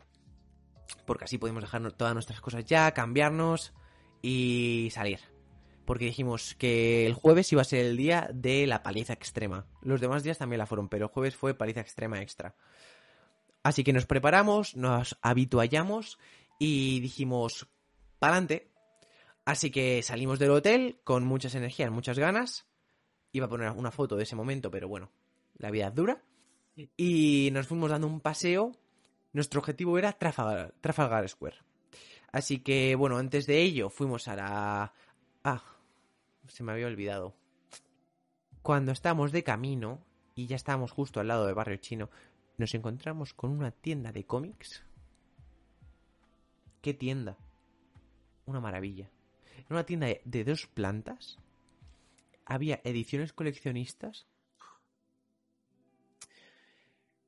Porque 1.07 1.25
así 1.25 1.39
podemos 1.39 1.63
dejar 1.63 1.93
todas 1.93 2.15
nuestras 2.15 2.41
cosas 2.41 2.65
ya, 2.65 2.93
cambiarnos 2.93 3.73
y 4.21 4.89
salir 4.93 5.21
porque 5.85 6.07
dijimos 6.07 6.55
que 6.55 7.07
el 7.07 7.15
jueves 7.15 7.53
iba 7.53 7.63
a 7.63 7.67
ser 7.67 7.85
el 7.85 7.97
día 7.97 8.31
de 8.33 8.67
la 8.67 8.83
paliza 8.83 9.13
extrema. 9.13 9.67
Los 9.83 10.01
demás 10.01 10.23
días 10.23 10.39
también 10.39 10.59
la 10.59 10.67
fueron, 10.67 10.89
pero 10.89 11.07
el 11.07 11.13
jueves 11.13 11.37
fue 11.37 11.55
paliza 11.55 11.81
extrema 11.81 12.23
extra. 12.23 12.55
Así 13.63 13.85
que 13.85 13.93
nos 13.93 14.07
preparamos, 14.07 14.77
nos 14.77 15.19
habituallamos 15.23 16.19
y 16.59 17.01
dijimos, 17.01 17.69
pa'lante. 18.19 18.71
Así 19.45 19.71
que 19.71 20.03
salimos 20.03 20.39
del 20.39 20.51
hotel 20.51 21.01
con 21.05 21.25
muchas 21.25 21.55
energías, 21.55 21.91
muchas 21.91 22.19
ganas. 22.19 22.67
Iba 23.33 23.47
a 23.47 23.49
poner 23.49 23.71
una 23.73 23.91
foto 23.91 24.17
de 24.17 24.23
ese 24.23 24.37
momento, 24.37 24.71
pero 24.71 24.89
bueno, 24.89 25.11
la 25.59 25.71
vida 25.71 25.89
es 25.89 25.95
dura. 25.95 26.23
Y 26.97 27.51
nos 27.53 27.67
fuimos 27.67 27.91
dando 27.91 28.07
un 28.07 28.21
paseo. 28.21 28.73
Nuestro 29.33 29.61
objetivo 29.61 29.99
era 29.99 30.13
Trafalgar, 30.13 30.75
Trafalgar 30.81 31.29
Square. 31.29 31.57
Así 32.33 32.61
que, 32.61 32.95
bueno, 32.95 33.19
antes 33.19 33.47
de 33.47 33.61
ello 33.61 33.91
fuimos 33.91 34.29
a 34.29 34.37
la... 34.37 34.93
Ah, 35.45 35.63
se 36.49 36.63
me 36.63 36.73
había 36.73 36.87
olvidado. 36.87 37.35
Cuando 38.63 38.93
estamos 38.93 39.31
de 39.31 39.45
camino 39.45 40.05
y 40.35 40.47
ya 40.47 40.57
estábamos 40.57 40.91
justo 40.91 41.21
al 41.21 41.29
lado 41.29 41.47
del 41.47 41.55
barrio 41.55 41.77
chino, 41.77 42.11
nos 42.57 42.75
encontramos 42.75 43.35
con 43.35 43.51
una 43.51 43.71
tienda 43.71 44.11
de 44.11 44.25
cómics. 44.25 44.83
¿Qué 46.81 46.95
tienda? 46.95 47.37
Una 48.47 48.61
maravilla. 48.61 49.11
En 49.69 49.77
una 49.77 49.87
tienda 49.87 50.09
de 50.25 50.45
dos 50.45 50.67
plantas 50.67 51.39
había 52.45 52.81
ediciones 52.85 53.33
coleccionistas. 53.33 54.27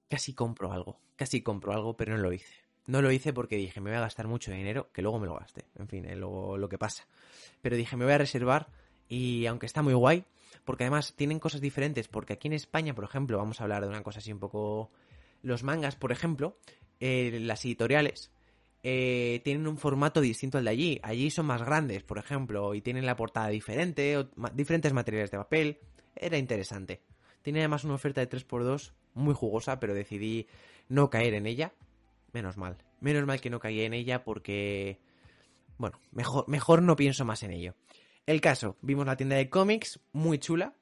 Casi 0.09 0.35
compro 0.35 0.73
algo, 0.73 1.01
casi 1.17 1.43
compro 1.43 1.73
algo, 1.73 1.97
pero 1.97 2.17
no 2.17 2.23
lo 2.23 2.33
hice. 2.33 2.55
No 2.87 3.03
lo 3.03 3.11
hice 3.11 3.33
porque 3.33 3.57
dije, 3.57 3.81
me 3.81 3.91
voy 3.91 3.97
a 3.97 4.03
gastar 4.03 4.29
mucho 4.29 4.53
dinero, 4.53 4.93
que 4.93 5.03
luego 5.03 5.19
me 5.19 5.27
lo 5.27 5.35
gasté. 5.35 5.65
En 5.75 5.89
fin, 5.89 6.05
es 6.05 6.17
lo, 6.17 6.57
lo 6.57 6.69
que 6.69 6.79
pasa. 6.79 7.07
Pero 7.61 7.77
dije, 7.77 7.97
me 7.97 8.05
voy 8.05 8.15
a 8.15 8.19
reservar 8.19 8.69
y 9.09 9.47
aunque 9.47 9.67
está 9.67 9.83
muy 9.83 9.95
guay, 9.95 10.25
porque 10.65 10.85
además 10.85 11.15
tienen 11.17 11.41
cosas 11.41 11.61
diferentes, 11.61 12.07
porque 12.07 12.35
aquí 12.35 12.49
en 12.49 12.55
España, 12.55 12.95
por 12.95 13.05
ejemplo, 13.05 13.39
vamos 13.39 13.61
a 13.61 13.65
hablar 13.65 13.83
de 13.83 13.89
una 13.89 14.03
cosa 14.03 14.19
así 14.19 14.33
un 14.33 14.39
poco... 14.39 14.91
Los 15.43 15.63
mangas, 15.63 15.97
por 15.97 16.13
ejemplo, 16.13 16.57
eh, 16.99 17.39
las 17.41 17.65
editoriales, 17.65 18.33
eh, 18.83 19.41
tienen 19.45 19.67
un 19.67 19.79
formato 19.79 20.21
distinto 20.21 20.59
al 20.59 20.65
de 20.65 20.71
allí. 20.71 21.01
Allí 21.03 21.31
son 21.31 21.47
más 21.47 21.63
grandes, 21.63 22.03
por 22.03 22.19
ejemplo, 22.19 22.75
y 22.75 22.81
tienen 22.81 23.07
la 23.07 23.17
portada 23.17 23.49
diferente, 23.49 24.17
o 24.17 24.29
diferentes 24.55 24.93
materiales 24.93 25.31
de 25.31 25.39
papel. 25.39 25.79
Era 26.15 26.39
interesante. 26.39 27.03
Tiene 27.43 27.61
además 27.61 27.85
una 27.85 27.95
oferta 27.95 28.21
de 28.21 28.29
3x2 28.29 28.93
muy 29.15 29.35
jugosa, 29.35 29.81
pero 29.81 29.95
decidí 29.95 30.47
no 30.89 31.11
caer 31.11 31.35
en 31.35 31.47
ella. 31.47 31.73
Menos 32.33 32.57
mal. 32.57 32.77
Menos 33.01 33.27
mal 33.27 33.41
que 33.41 33.51
no 33.51 33.61
caí 33.61 33.83
en 33.83 33.95
ella 33.95 34.25
porque... 34.25 35.01
Bueno, 35.79 36.01
mejor, 36.11 36.49
mejor 36.49 36.83
no 36.83 36.97
pienso 36.97 37.25
más 37.25 37.43
en 37.43 37.53
ello. 37.53 37.75
El 38.27 38.41
caso, 38.41 38.77
vimos 38.83 39.07
la 39.07 39.17
tienda 39.17 39.37
de 39.37 39.49
cómics, 39.49 40.01
muy 40.13 40.39
chula, 40.39 40.75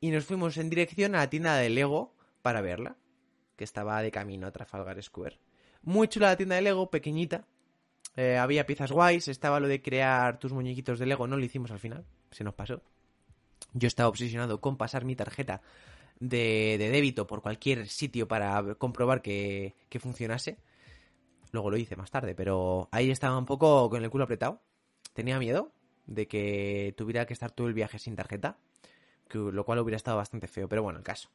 y 0.00 0.10
nos 0.10 0.24
fuimos 0.24 0.56
en 0.56 0.70
dirección 0.70 1.14
a 1.14 1.18
la 1.18 1.30
tienda 1.30 1.56
de 1.56 1.68
Lego 1.70 2.14
para 2.42 2.60
verla, 2.60 2.96
que 3.56 3.64
estaba 3.64 4.00
de 4.02 4.12
camino 4.12 4.46
a 4.46 4.52
Trafalgar 4.52 5.02
Square. 5.02 5.38
Muy 5.82 6.06
chula 6.08 6.28
la 6.28 6.36
tienda 6.36 6.54
de 6.56 6.62
Lego, 6.62 6.90
pequeñita. 6.90 7.46
Eh, 8.16 8.36
había 8.36 8.66
piezas 8.66 8.92
guays, 8.92 9.26
estaba 9.28 9.58
lo 9.58 9.66
de 9.68 9.82
crear 9.82 10.38
tus 10.38 10.52
muñequitos 10.52 10.98
de 10.98 11.06
Lego, 11.06 11.26
no 11.26 11.36
lo 11.36 11.44
hicimos 11.44 11.70
al 11.70 11.80
final, 11.80 12.04
se 12.30 12.44
nos 12.44 12.54
pasó. 12.54 12.82
Yo 13.72 13.88
estaba 13.88 14.08
obsesionado 14.08 14.60
con 14.60 14.76
pasar 14.76 15.04
mi 15.04 15.16
tarjeta 15.16 15.62
de, 16.20 16.76
de 16.78 16.90
débito 16.90 17.26
por 17.26 17.42
cualquier 17.42 17.88
sitio 17.88 18.28
para 18.28 18.74
comprobar 18.76 19.22
que, 19.22 19.74
que 19.88 19.98
funcionase. 19.98 20.58
Luego 21.50 21.70
lo 21.70 21.76
hice 21.76 21.96
más 21.96 22.10
tarde, 22.10 22.34
pero 22.34 22.88
ahí 22.92 23.10
estaba 23.10 23.36
un 23.36 23.46
poco 23.46 23.90
con 23.90 24.04
el 24.04 24.10
culo 24.10 24.24
apretado. 24.24 24.62
Tenía 25.14 25.38
miedo, 25.38 25.72
de 26.06 26.28
que 26.28 26.94
tuviera 26.96 27.26
que 27.26 27.32
estar 27.32 27.50
todo 27.50 27.66
el 27.66 27.74
viaje 27.74 27.98
sin 27.98 28.14
tarjeta, 28.14 28.58
que, 29.28 29.38
lo 29.38 29.64
cual 29.64 29.80
hubiera 29.80 29.96
estado 29.96 30.16
bastante 30.16 30.46
feo, 30.46 30.68
pero 30.68 30.82
bueno, 30.82 30.98
el 30.98 31.04
caso. 31.04 31.30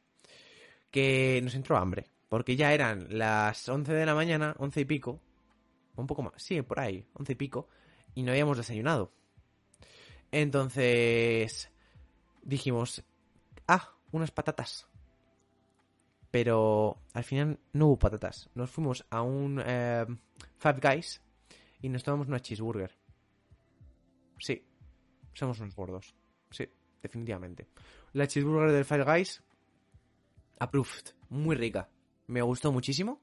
Que 0.90 1.42
nos 1.44 1.56
entró 1.56 1.78
hambre, 1.78 2.08
porque 2.30 2.56
ya 2.56 2.74
eran 2.74 3.08
las 3.18 3.68
11 3.68 3.94
de 3.94 4.06
la 4.06 4.16
mañana, 4.16 4.56
11 4.60 4.82
y 4.82 4.86
pico, 4.86 5.20
un 5.96 6.08
poco 6.08 6.24
más, 6.24 6.34
sí, 6.38 6.62
por 6.62 6.80
ahí, 6.80 7.06
11 7.14 7.32
y 7.32 7.36
pico, 7.36 7.68
y 8.16 8.24
no 8.24 8.32
habíamos 8.32 8.58
desayunado. 8.58 9.12
Entonces 10.32 11.72
dijimos, 12.44 13.04
ah, 13.68 13.94
unas 14.12 14.32
patatas. 14.32 14.88
Pero 16.30 16.98
al 17.14 17.24
final 17.24 17.60
no 17.74 17.88
hubo 17.88 18.00
patatas. 18.00 18.50
Nos 18.54 18.70
fuimos 18.70 19.06
a 19.10 19.22
un 19.22 19.62
eh, 19.66 20.06
Five 20.58 20.80
Guys 20.82 21.22
y 21.82 21.90
nos 21.90 22.04
tomamos 22.04 22.28
una 22.28 22.42
cheeseburger. 22.42 22.96
Sí, 24.40 24.64
somos 25.34 25.60
unos 25.60 25.76
gordos. 25.76 26.14
Sí, 26.52 26.70
definitivamente. 27.02 27.68
La 28.14 28.28
cheeseburger 28.28 28.72
del 28.72 28.86
Five 28.86 29.04
Guys, 29.06 29.42
approved. 30.60 31.16
Muy 31.30 31.56
rica. 31.56 31.90
Me 32.28 32.42
gustó 32.42 32.72
muchísimo. 32.72 33.22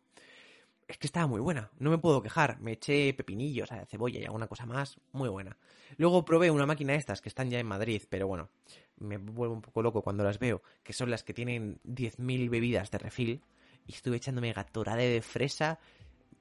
Es 0.87 0.99
que 0.99 1.07
estaba 1.07 1.27
muy 1.27 1.41
buena, 1.41 1.71
no 1.79 1.91
me 1.91 1.99
puedo 1.99 2.23
quejar. 2.23 2.61
Me 2.61 2.73
eché 2.73 3.15
pepinillos, 3.15 3.71
cebolla 3.89 4.21
y 4.21 4.25
alguna 4.25 4.47
cosa 4.49 4.67
más. 4.67 4.99
Muy 5.13 5.29
buena. 5.29 5.57
Luego 5.97 6.25
probé 6.25 6.51
una 6.51 6.67
máquina 6.67 6.93
de 6.93 6.99
estas 6.99 7.21
que 7.21 7.29
están 7.29 7.51
ya 7.51 7.59
en 7.59 7.67
Madrid, 7.67 8.03
pero 8.09 8.27
bueno, 8.27 8.51
me 8.99 9.17
vuelvo 9.17 9.55
un 9.55 9.63
poco 9.63 9.83
loco 9.83 10.03
cuando 10.03 10.25
las 10.25 10.39
veo, 10.39 10.63
que 10.83 10.93
son 10.93 11.11
las 11.11 11.23
que 11.23 11.33
tienen 11.33 11.81
10.000 11.85 12.51
bebidas 12.51 12.91
de 12.91 12.99
refil. 12.99 13.43
Y 13.87 13.93
estuve 13.93 14.17
echándome 14.17 14.53
gatorade 14.53 15.09
de 15.09 15.23
fresa. 15.23 15.79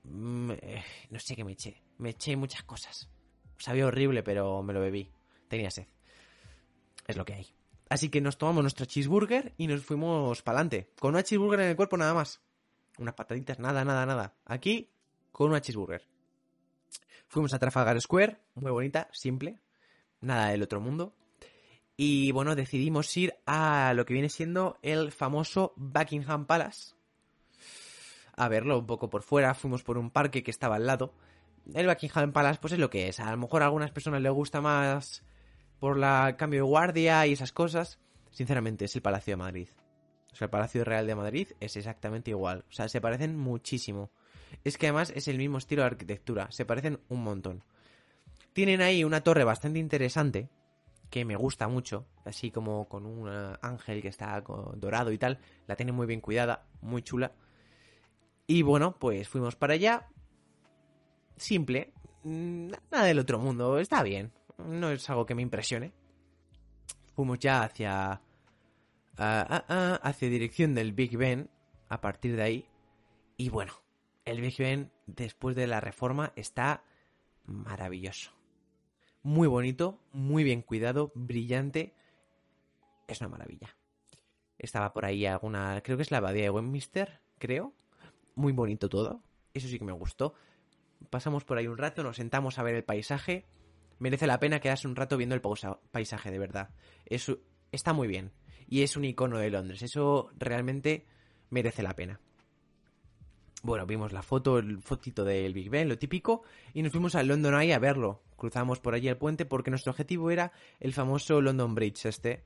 Mm, 0.03 0.51
eh, 0.51 0.83
no 1.09 1.19
sé 1.19 1.35
qué 1.35 1.43
me 1.43 1.53
eché. 1.53 1.81
Me 1.97 2.11
eché 2.11 2.35
muchas 2.35 2.63
cosas. 2.63 3.09
Sabía 3.57 3.87
horrible, 3.87 4.23
pero 4.23 4.63
me 4.63 4.73
lo 4.73 4.81
bebí. 4.81 5.09
Tenía 5.47 5.71
sed. 5.71 5.87
Es 7.07 7.17
lo 7.17 7.25
que 7.25 7.33
hay. 7.33 7.47
Así 7.89 8.09
que 8.09 8.21
nos 8.21 8.37
tomamos 8.37 8.63
nuestro 8.63 8.85
cheeseburger 8.85 9.53
y 9.57 9.67
nos 9.67 9.83
fuimos 9.83 10.41
para 10.41 10.57
adelante. 10.57 10.89
Con 10.99 11.11
una 11.11 11.23
cheeseburger 11.23 11.61
en 11.61 11.69
el 11.69 11.75
cuerpo 11.75 11.97
nada 11.97 12.13
más. 12.13 12.41
Unas 12.97 13.15
pataditas, 13.15 13.59
nada, 13.59 13.83
nada, 13.83 14.05
nada. 14.05 14.35
Aquí, 14.45 14.89
con 15.31 15.49
una 15.49 15.61
cheeseburger. 15.61 16.03
Fuimos 17.27 17.53
a 17.53 17.59
Trafalgar 17.59 17.99
Square, 17.99 18.37
muy 18.55 18.71
bonita, 18.71 19.09
simple, 19.11 19.59
nada 20.21 20.49
del 20.49 20.61
otro 20.61 20.79
mundo. 20.79 21.15
Y 21.97 22.31
bueno, 22.31 22.55
decidimos 22.55 23.15
ir 23.17 23.35
a 23.45 23.93
lo 23.95 24.05
que 24.05 24.13
viene 24.13 24.29
siendo 24.29 24.77
el 24.81 25.11
famoso 25.11 25.73
Buckingham 25.75 26.45
Palace. 26.45 26.93
A 28.35 28.47
verlo 28.47 28.79
un 28.79 28.85
poco 28.85 29.09
por 29.09 29.23
fuera, 29.23 29.53
fuimos 29.53 29.83
por 29.83 29.97
un 29.97 30.09
parque 30.09 30.43
que 30.43 30.51
estaba 30.51 30.75
al 30.75 30.87
lado. 30.87 31.13
El 31.73 31.87
Buckingham 31.87 32.33
Palace 32.33 32.59
pues 32.61 32.73
es 32.73 32.79
lo 32.79 32.89
que 32.89 33.07
es. 33.07 33.19
A 33.19 33.31
lo 33.31 33.37
mejor 33.37 33.61
a 33.61 33.65
algunas 33.65 33.91
personas 33.91 34.21
les 34.21 34.31
gusta 34.31 34.61
más 34.61 35.23
por 35.79 35.97
la 35.97 36.35
cambio 36.37 36.61
de 36.61 36.69
guardia 36.69 37.25
y 37.27 37.33
esas 37.33 37.51
cosas. 37.51 37.99
Sinceramente, 38.31 38.85
es 38.85 38.95
el 38.95 39.01
Palacio 39.01 39.33
de 39.33 39.37
Madrid. 39.37 39.67
O 40.33 40.35
sea, 40.35 40.45
el 40.45 40.51
Palacio 40.51 40.83
Real 40.83 41.05
de 41.05 41.15
Madrid 41.15 41.49
es 41.59 41.77
exactamente 41.77 42.31
igual. 42.31 42.65
O 42.67 42.73
sea, 42.73 42.89
se 42.89 42.99
parecen 42.99 43.37
muchísimo. 43.37 44.09
Es 44.63 44.77
que 44.77 44.87
además 44.87 45.13
es 45.15 45.27
el 45.27 45.37
mismo 45.37 45.59
estilo 45.59 45.83
de 45.83 45.87
arquitectura. 45.87 46.51
Se 46.51 46.65
parecen 46.65 46.99
un 47.09 47.23
montón. 47.23 47.63
Tienen 48.53 48.81
ahí 48.81 49.03
una 49.03 49.21
torre 49.21 49.43
bastante 49.43 49.77
interesante. 49.77 50.49
Que 51.11 51.23
me 51.23 51.35
gusta 51.35 51.67
mucho. 51.67 52.07
Así 52.25 52.49
como 52.49 52.89
con 52.89 53.05
un 53.05 53.29
ángel 53.61 54.01
que 54.01 54.07
está 54.07 54.41
dorado 54.41 55.11
y 55.11 55.19
tal. 55.19 55.37
La 55.67 55.75
tiene 55.75 55.91
muy 55.91 56.07
bien 56.07 56.19
cuidada. 56.19 56.65
Muy 56.81 57.03
chula. 57.03 57.31
Y 58.47 58.63
bueno, 58.63 58.97
pues 58.97 59.29
fuimos 59.29 59.55
para 59.55 59.75
allá. 59.75 60.07
Simple. 61.37 61.93
Mm, 62.23 62.71
nada 62.91 63.05
del 63.05 63.19
otro 63.19 63.37
mundo. 63.37 63.77
Está 63.77 64.01
bien. 64.01 64.31
No 64.57 64.89
es 64.89 65.07
algo 65.11 65.27
que 65.27 65.35
me 65.35 65.43
impresione. 65.43 65.93
Fuimos 67.15 67.37
ya 67.37 67.61
hacia 67.61 68.19
hacia 69.17 70.29
dirección 70.29 70.75
del 70.75 70.93
Big 70.93 71.17
Ben 71.17 71.49
a 71.89 72.01
partir 72.01 72.35
de 72.35 72.43
ahí. 72.43 72.69
Y 73.37 73.49
bueno, 73.49 73.73
el 74.25 74.41
Big 74.41 74.57
Ben 74.57 74.91
después 75.05 75.55
de 75.55 75.67
la 75.67 75.79
reforma 75.79 76.33
está 76.35 76.83
maravilloso. 77.45 78.31
Muy 79.21 79.47
bonito, 79.47 79.99
muy 80.11 80.43
bien 80.43 80.61
cuidado, 80.61 81.11
brillante. 81.15 81.93
Es 83.07 83.21
una 83.21 83.29
maravilla. 83.29 83.75
Estaba 84.57 84.93
por 84.93 85.05
ahí 85.05 85.25
alguna, 85.25 85.81
creo 85.83 85.97
que 85.97 86.03
es 86.03 86.11
la 86.11 86.17
abadía 86.17 86.43
de 86.43 86.49
Westminster, 86.49 87.21
creo. 87.37 87.73
Muy 88.35 88.53
bonito 88.53 88.89
todo. 88.89 89.21
Eso 89.53 89.67
sí 89.67 89.77
que 89.77 89.85
me 89.85 89.91
gustó. 89.91 90.33
Pasamos 91.09 91.43
por 91.43 91.57
ahí 91.57 91.67
un 91.67 91.77
rato, 91.77 92.01
nos 92.03 92.15
sentamos 92.15 92.59
a 92.59 92.63
ver 92.63 92.75
el 92.75 92.83
paisaje. 92.83 93.45
Merece 93.99 94.25
la 94.25 94.39
pena 94.39 94.59
quedarse 94.59 94.87
un 94.87 94.95
rato 94.95 95.17
viendo 95.17 95.35
el 95.35 95.41
paisaje, 95.91 96.31
de 96.31 96.39
verdad. 96.39 96.69
Eso 97.05 97.39
está 97.71 97.93
muy 97.93 98.07
bien 98.07 98.31
y 98.73 98.81
es 98.81 98.97
un 98.97 99.05
icono 99.05 99.37
de 99.37 99.51
Londres. 99.51 99.83
Eso 99.83 100.31
realmente 100.35 101.05
merece 101.51 101.83
la 101.83 101.95
pena. 101.95 102.19
Bueno, 103.61 103.85
vimos 103.85 104.11
la 104.11 104.23
foto, 104.23 104.57
el 104.57 104.81
fotito 104.81 105.23
del 105.23 105.53
Big 105.53 105.69
Ben, 105.69 105.87
lo 105.87 105.99
típico, 105.99 106.41
y 106.73 106.81
nos 106.81 106.91
fuimos 106.91 107.13
al 107.13 107.27
London 107.27 107.61
Eye 107.61 107.75
a 107.75 107.77
verlo. 107.77 108.23
Cruzamos 108.35 108.79
por 108.79 108.95
allí 108.95 109.09
el 109.09 109.17
puente 109.17 109.45
porque 109.45 109.69
nuestro 109.69 109.91
objetivo 109.91 110.31
era 110.31 110.51
el 110.79 110.91
famoso 110.91 111.39
London 111.39 111.75
Bridge 111.75 112.07
este, 112.07 112.45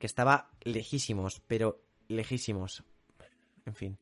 que 0.00 0.08
estaba 0.08 0.50
lejísimos, 0.62 1.40
pero 1.46 1.80
lejísimos. 2.08 2.82
En 3.64 3.76
fin. 3.76 3.98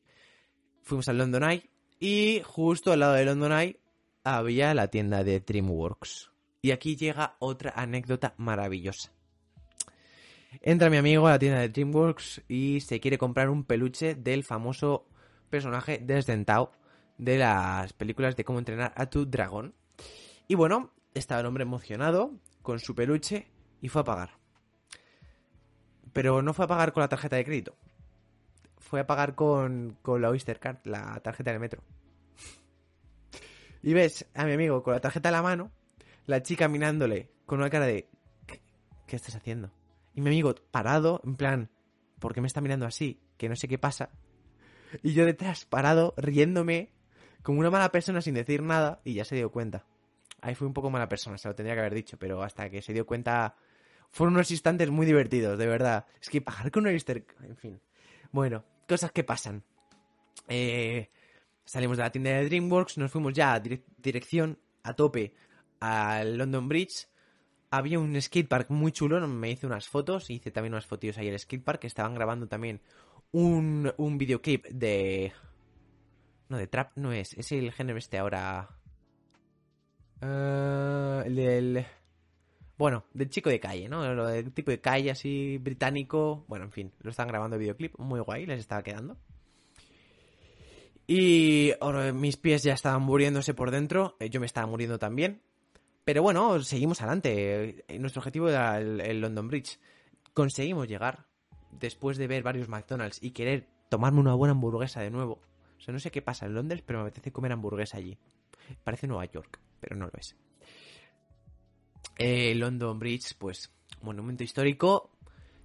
Fuimos 0.81 1.07
al 1.09 1.19
London 1.19 1.43
Eye 1.43 1.69
y 1.99 2.41
justo 2.43 2.91
al 2.91 3.01
lado 3.01 3.13
del 3.13 3.27
London 3.27 3.51
Eye 3.51 3.79
había 4.23 4.73
la 4.73 4.87
tienda 4.87 5.23
de 5.23 5.41
DreamWorks. 5.41 6.31
Y 6.63 6.71
aquí 6.71 6.95
llega 6.95 7.35
otra 7.37 7.73
anécdota 7.75 8.33
maravillosa. 8.37 9.13
Entra 10.61 10.89
mi 10.89 10.97
amigo 10.97 11.27
a 11.27 11.31
la 11.31 11.39
tienda 11.39 11.59
de 11.59 11.69
DreamWorks 11.69 12.41
y 12.47 12.81
se 12.81 12.99
quiere 12.99 13.17
comprar 13.17 13.49
un 13.49 13.63
peluche 13.63 14.15
del 14.15 14.43
famoso 14.43 15.07
personaje 15.49 15.99
desdentado 16.03 16.71
de 17.17 17.37
las 17.37 17.93
películas 17.93 18.35
de 18.35 18.43
cómo 18.43 18.59
entrenar 18.59 18.93
a 18.95 19.09
tu 19.09 19.25
dragón. 19.25 19.73
Y 20.47 20.55
bueno, 20.55 20.91
estaba 21.13 21.41
el 21.41 21.47
hombre 21.47 21.63
emocionado 21.63 22.31
con 22.61 22.79
su 22.79 22.95
peluche 22.95 23.47
y 23.81 23.89
fue 23.89 24.01
a 24.01 24.05
pagar. 24.05 24.31
Pero 26.13 26.41
no 26.41 26.53
fue 26.53 26.65
a 26.65 26.67
pagar 26.67 26.93
con 26.93 27.01
la 27.01 27.09
tarjeta 27.09 27.35
de 27.35 27.45
crédito. 27.45 27.75
Fue 28.77 28.99
a 28.99 29.07
pagar 29.07 29.35
con, 29.35 29.97
con 30.01 30.21
la 30.21 30.29
Oyster 30.29 30.59
Card, 30.59 30.79
la 30.85 31.19
tarjeta 31.19 31.51
del 31.51 31.59
metro. 31.59 31.83
Y 33.83 33.93
ves 33.93 34.25
a 34.33 34.45
mi 34.45 34.53
amigo 34.53 34.83
con 34.83 34.93
la 34.93 34.99
tarjeta 34.99 35.29
en 35.29 35.33
la 35.33 35.41
mano, 35.41 35.71
la 36.25 36.41
chica 36.41 36.67
mirándole 36.67 37.29
con 37.45 37.59
una 37.59 37.69
cara 37.69 37.85
de... 37.85 38.09
¿Qué 39.05 39.15
estás 39.15 39.35
haciendo? 39.35 39.71
Y 40.17 40.21
mi 40.21 40.29
amigo 40.31 40.55
parado, 40.71 41.21
en 41.23 41.35
plan, 41.35 41.69
¿por 42.17 42.33
qué 42.33 42.41
me 42.41 42.47
está 42.47 42.59
mirando 42.59 42.87
así? 42.87 43.21
Que 43.37 43.47
no 43.47 43.55
sé 43.55 43.67
qué 43.67 43.77
pasa. 43.77 44.09
Y 45.03 45.13
yo 45.13 45.23
detrás, 45.27 45.65
parado, 45.65 46.15
riéndome, 46.17 46.91
como 47.43 47.59
una 47.59 47.69
mala 47.69 47.91
persona 47.91 48.19
sin 48.19 48.33
decir 48.33 48.63
nada, 48.63 48.99
y 49.05 49.13
ya 49.13 49.23
se 49.25 49.35
dio 49.35 49.51
cuenta. 49.51 49.85
Ahí 50.41 50.55
fue 50.55 50.65
un 50.65 50.73
poco 50.73 50.89
mala 50.89 51.07
persona, 51.07 51.37
se 51.37 51.47
lo 51.47 51.53
tendría 51.53 51.75
que 51.75 51.81
haber 51.81 51.93
dicho, 51.93 52.17
pero 52.17 52.41
hasta 52.41 52.67
que 52.67 52.81
se 52.81 52.93
dio 52.93 53.05
cuenta, 53.05 53.57
fueron 54.09 54.33
unos 54.33 54.49
instantes 54.49 54.89
muy 54.89 55.05
divertidos, 55.05 55.55
de 55.59 55.67
verdad. 55.67 56.07
Es 56.19 56.29
que 56.31 56.41
pagar 56.41 56.71
con 56.71 56.87
un 56.87 56.93
Easter, 56.93 57.23
en 57.43 57.55
fin. 57.55 57.79
Bueno, 58.31 58.65
cosas 58.87 59.11
que 59.11 59.23
pasan. 59.23 59.63
Eh, 60.47 61.11
salimos 61.63 61.95
de 61.95 62.03
la 62.03 62.11
tienda 62.11 62.31
de 62.31 62.45
DreamWorks, 62.45 62.97
nos 62.97 63.11
fuimos 63.11 63.33
ya 63.33 63.53
a 63.53 63.59
dirección 63.59 64.57
a 64.81 64.95
tope 64.95 65.35
al 65.79 66.39
London 66.39 66.67
Bridge 66.67 67.07
había 67.69 67.99
un 67.99 68.19
skatepark 68.21 68.69
muy 68.69 68.91
chulo, 68.91 69.25
me 69.27 69.51
hice 69.51 69.65
unas 69.67 69.87
fotos, 69.87 70.29
hice 70.29 70.51
también 70.51 70.73
unas 70.73 70.85
fotos 70.85 71.17
ahí 71.17 71.27
el 71.27 71.39
skatepark, 71.39 71.83
estaban 71.85 72.15
grabando 72.15 72.47
también 72.47 72.81
un, 73.31 73.91
un 73.97 74.17
videoclip 74.17 74.65
de... 74.67 75.33
No, 76.49 76.57
de 76.57 76.67
trap 76.67 76.91
no 76.95 77.11
es, 77.11 77.33
es 77.33 77.51
el 77.51 77.71
género 77.71 77.97
este 77.97 78.17
ahora... 78.17 78.69
Uh, 80.21 81.21
el. 81.27 81.85
Bueno, 82.77 83.05
del 83.13 83.29
chico 83.29 83.49
de 83.49 83.59
calle, 83.59 83.87
¿no? 83.89 84.13
Lo 84.13 84.27
del 84.27 84.51
tipo 84.51 84.71
de 84.71 84.79
calle 84.81 85.11
así 85.11 85.57
británico. 85.57 86.45
Bueno, 86.47 86.65
en 86.65 86.71
fin, 86.71 86.93
lo 87.01 87.11
están 87.11 87.27
grabando 87.27 87.57
videoclip, 87.57 87.97
muy 87.99 88.19
guay, 88.19 88.45
les 88.45 88.59
estaba 88.59 88.83
quedando. 88.83 89.17
Y 91.05 91.71
ahora 91.79 92.11
mis 92.13 92.37
pies 92.37 92.63
ya 92.63 92.73
estaban 92.73 93.01
muriéndose 93.01 93.53
por 93.53 93.71
dentro, 93.71 94.17
eh, 94.19 94.29
yo 94.29 94.39
me 94.39 94.45
estaba 94.45 94.67
muriendo 94.67 94.99
también. 94.99 95.41
Pero 96.07 96.23
bueno, 96.23 96.63
seguimos 96.63 97.01
adelante. 97.01 97.83
Eh, 97.89 97.99
nuestro 97.99 98.21
objetivo 98.21 98.47
era 98.47 98.79
el, 98.79 99.19
London 99.19 99.49
Bridge. 99.49 99.77
Conseguimos 100.33 100.87
llegar 100.87 101.25
después 101.69 102.17
de 102.17 102.27
ver 102.27 102.43
varios 102.43 102.69
McDonald's 102.69 103.21
y 103.21 103.31
querer 103.31 103.67
tomarme 103.89 104.21
una 104.21 104.33
buena 104.33 104.53
hamburguesa 104.53 105.01
de 105.01 105.11
nuevo. 105.11 105.41
O 105.77 105.81
sea, 105.81 105.91
no 105.93 105.99
sé 105.99 106.09
qué 106.09 106.21
pasa 106.21 106.45
en 106.45 106.53
Londres, 106.53 106.81
pero 106.85 106.99
me 106.99 107.09
apetece 107.09 107.33
comer 107.33 107.51
hamburguesa 107.51 107.97
allí. 107.97 108.17
Parece 108.85 109.05
Nueva 109.05 109.25
York, 109.25 109.59
pero 109.81 109.97
no 109.97 110.05
lo 110.05 110.13
es. 110.17 110.37
Eh, 112.17 112.55
London 112.55 112.99
Bridge, 112.99 113.35
pues, 113.37 113.75
monumento 114.01 114.45
histórico. 114.45 115.11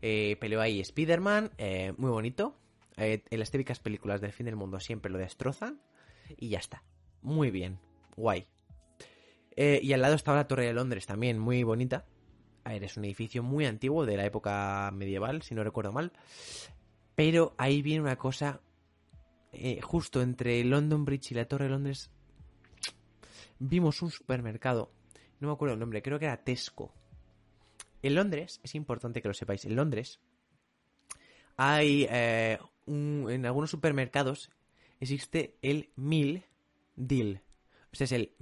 Eh, 0.01 0.37
peleó 0.41 0.61
ahí 0.61 0.81
Spider-Man, 0.81 1.53
eh, 1.57 1.95
muy 1.99 2.11
bonito. 2.11 2.59
en 2.97 3.39
las 3.39 3.53
típicas 3.53 3.79
películas 3.79 4.21
del 4.21 4.33
fin 4.33 4.47
del 4.47 4.57
mundo 4.57 4.81
siempre 4.81 5.13
lo 5.13 5.19
destrozan. 5.19 5.81
Y 6.37 6.49
ya 6.49 6.59
está. 6.59 6.83
Muy 7.21 7.53
bien. 7.53 7.79
Guay. 8.17 8.49
Eh, 9.57 9.81
y 9.83 9.93
al 9.93 10.03
lado 10.03 10.15
estaba 10.15 10.39
la 10.39 10.49
Torre 10.49 10.67
de 10.67 10.73
Londres 10.73 11.07
también, 11.07 11.39
muy 11.39 11.63
bonita. 11.63 12.05
A 12.65 12.71
ver, 12.71 12.85
es 12.85 12.97
un 12.97 13.05
edificio 13.05 13.43
muy 13.43 13.67
antiguo 13.67 14.07
de 14.07 14.17
la 14.17 14.25
época 14.25 14.91
medieval, 14.95 15.43
si 15.43 15.55
no 15.55 15.65
recuerdo 15.65 15.93
mal. 15.93 16.13
Pero 17.15 17.55
ahí 17.59 17.83
viene 17.83 18.03
una 18.03 18.17
cosa. 18.17 18.61
Eh, 19.53 19.81
justo 19.83 20.23
entre 20.23 20.65
London 20.65 21.05
Bridge 21.05 21.33
y 21.33 21.35
la 21.35 21.45
Torre 21.45 21.65
de 21.67 21.71
Londres. 21.71 22.11
Vimos 23.59 24.01
un 24.03 24.11
supermercado. 24.11 24.91
No 25.41 25.49
me 25.49 25.55
acuerdo 25.55 25.75
el 25.75 25.81
nombre, 25.81 26.03
creo 26.03 26.19
que 26.19 26.25
era 26.25 26.43
Tesco. 26.43 26.95
En 28.03 28.15
Londres, 28.15 28.61
es 28.63 28.75
importante 28.75 29.21
que 29.21 29.29
lo 29.29 29.35
sepáis, 29.35 29.65
en 29.65 29.77
Londres 29.77 30.21
hay 31.57 32.07
eh, 32.11 32.59
en 32.87 33.47
algunos 33.47 33.71
supermercados 33.71 34.51
existe 35.01 35.57
el 35.63 35.91
Meal 35.97 36.45
Deal. 36.97 37.43
O 37.93 37.97
sea, 37.97 38.05
es 38.07 38.13
el 38.13 38.35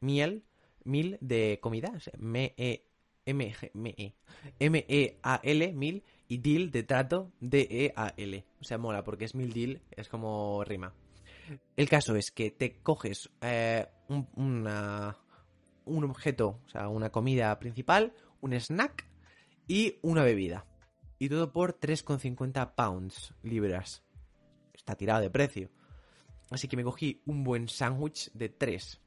miel 0.00 0.44
mil 0.84 1.18
de 1.20 1.58
comida, 1.60 1.92
M-E, 2.18 2.86
M-E, 3.24 3.70
M-E, 3.74 4.14
M-E-A-L, 4.58 5.72
mil, 5.72 6.04
y 6.28 6.38
deal 6.38 6.70
de 6.70 6.82
trato, 6.82 7.32
D-E-A-L. 7.40 8.44
O 8.60 8.64
sea, 8.64 8.78
mola, 8.78 9.04
porque 9.04 9.24
es 9.24 9.34
mil 9.34 9.52
deal, 9.52 9.82
es 9.90 10.08
como 10.08 10.64
rima. 10.64 10.94
El 11.76 11.88
caso 11.88 12.14
es 12.14 12.30
que 12.30 12.50
te 12.50 12.80
coges 12.82 13.30
eh, 13.40 13.86
un, 14.08 14.28
un 15.84 16.04
objeto, 16.04 16.60
o 16.64 16.68
sea, 16.68 16.88
una 16.88 17.10
comida 17.10 17.58
principal, 17.58 18.12
un 18.40 18.52
snack 18.52 19.08
y 19.66 19.98
una 20.02 20.22
bebida. 20.22 20.66
Y 21.18 21.28
todo 21.28 21.52
por 21.52 21.78
3,50 21.78 22.74
pounds, 22.74 23.34
libras. 23.42 24.02
Está 24.72 24.94
tirado 24.94 25.20
de 25.20 25.30
precio. 25.30 25.70
Así 26.50 26.66
que 26.66 26.76
me 26.76 26.84
cogí 26.84 27.22
un 27.26 27.44
buen 27.44 27.68
sándwich 27.68 28.32
de 28.32 28.48
3 28.48 29.00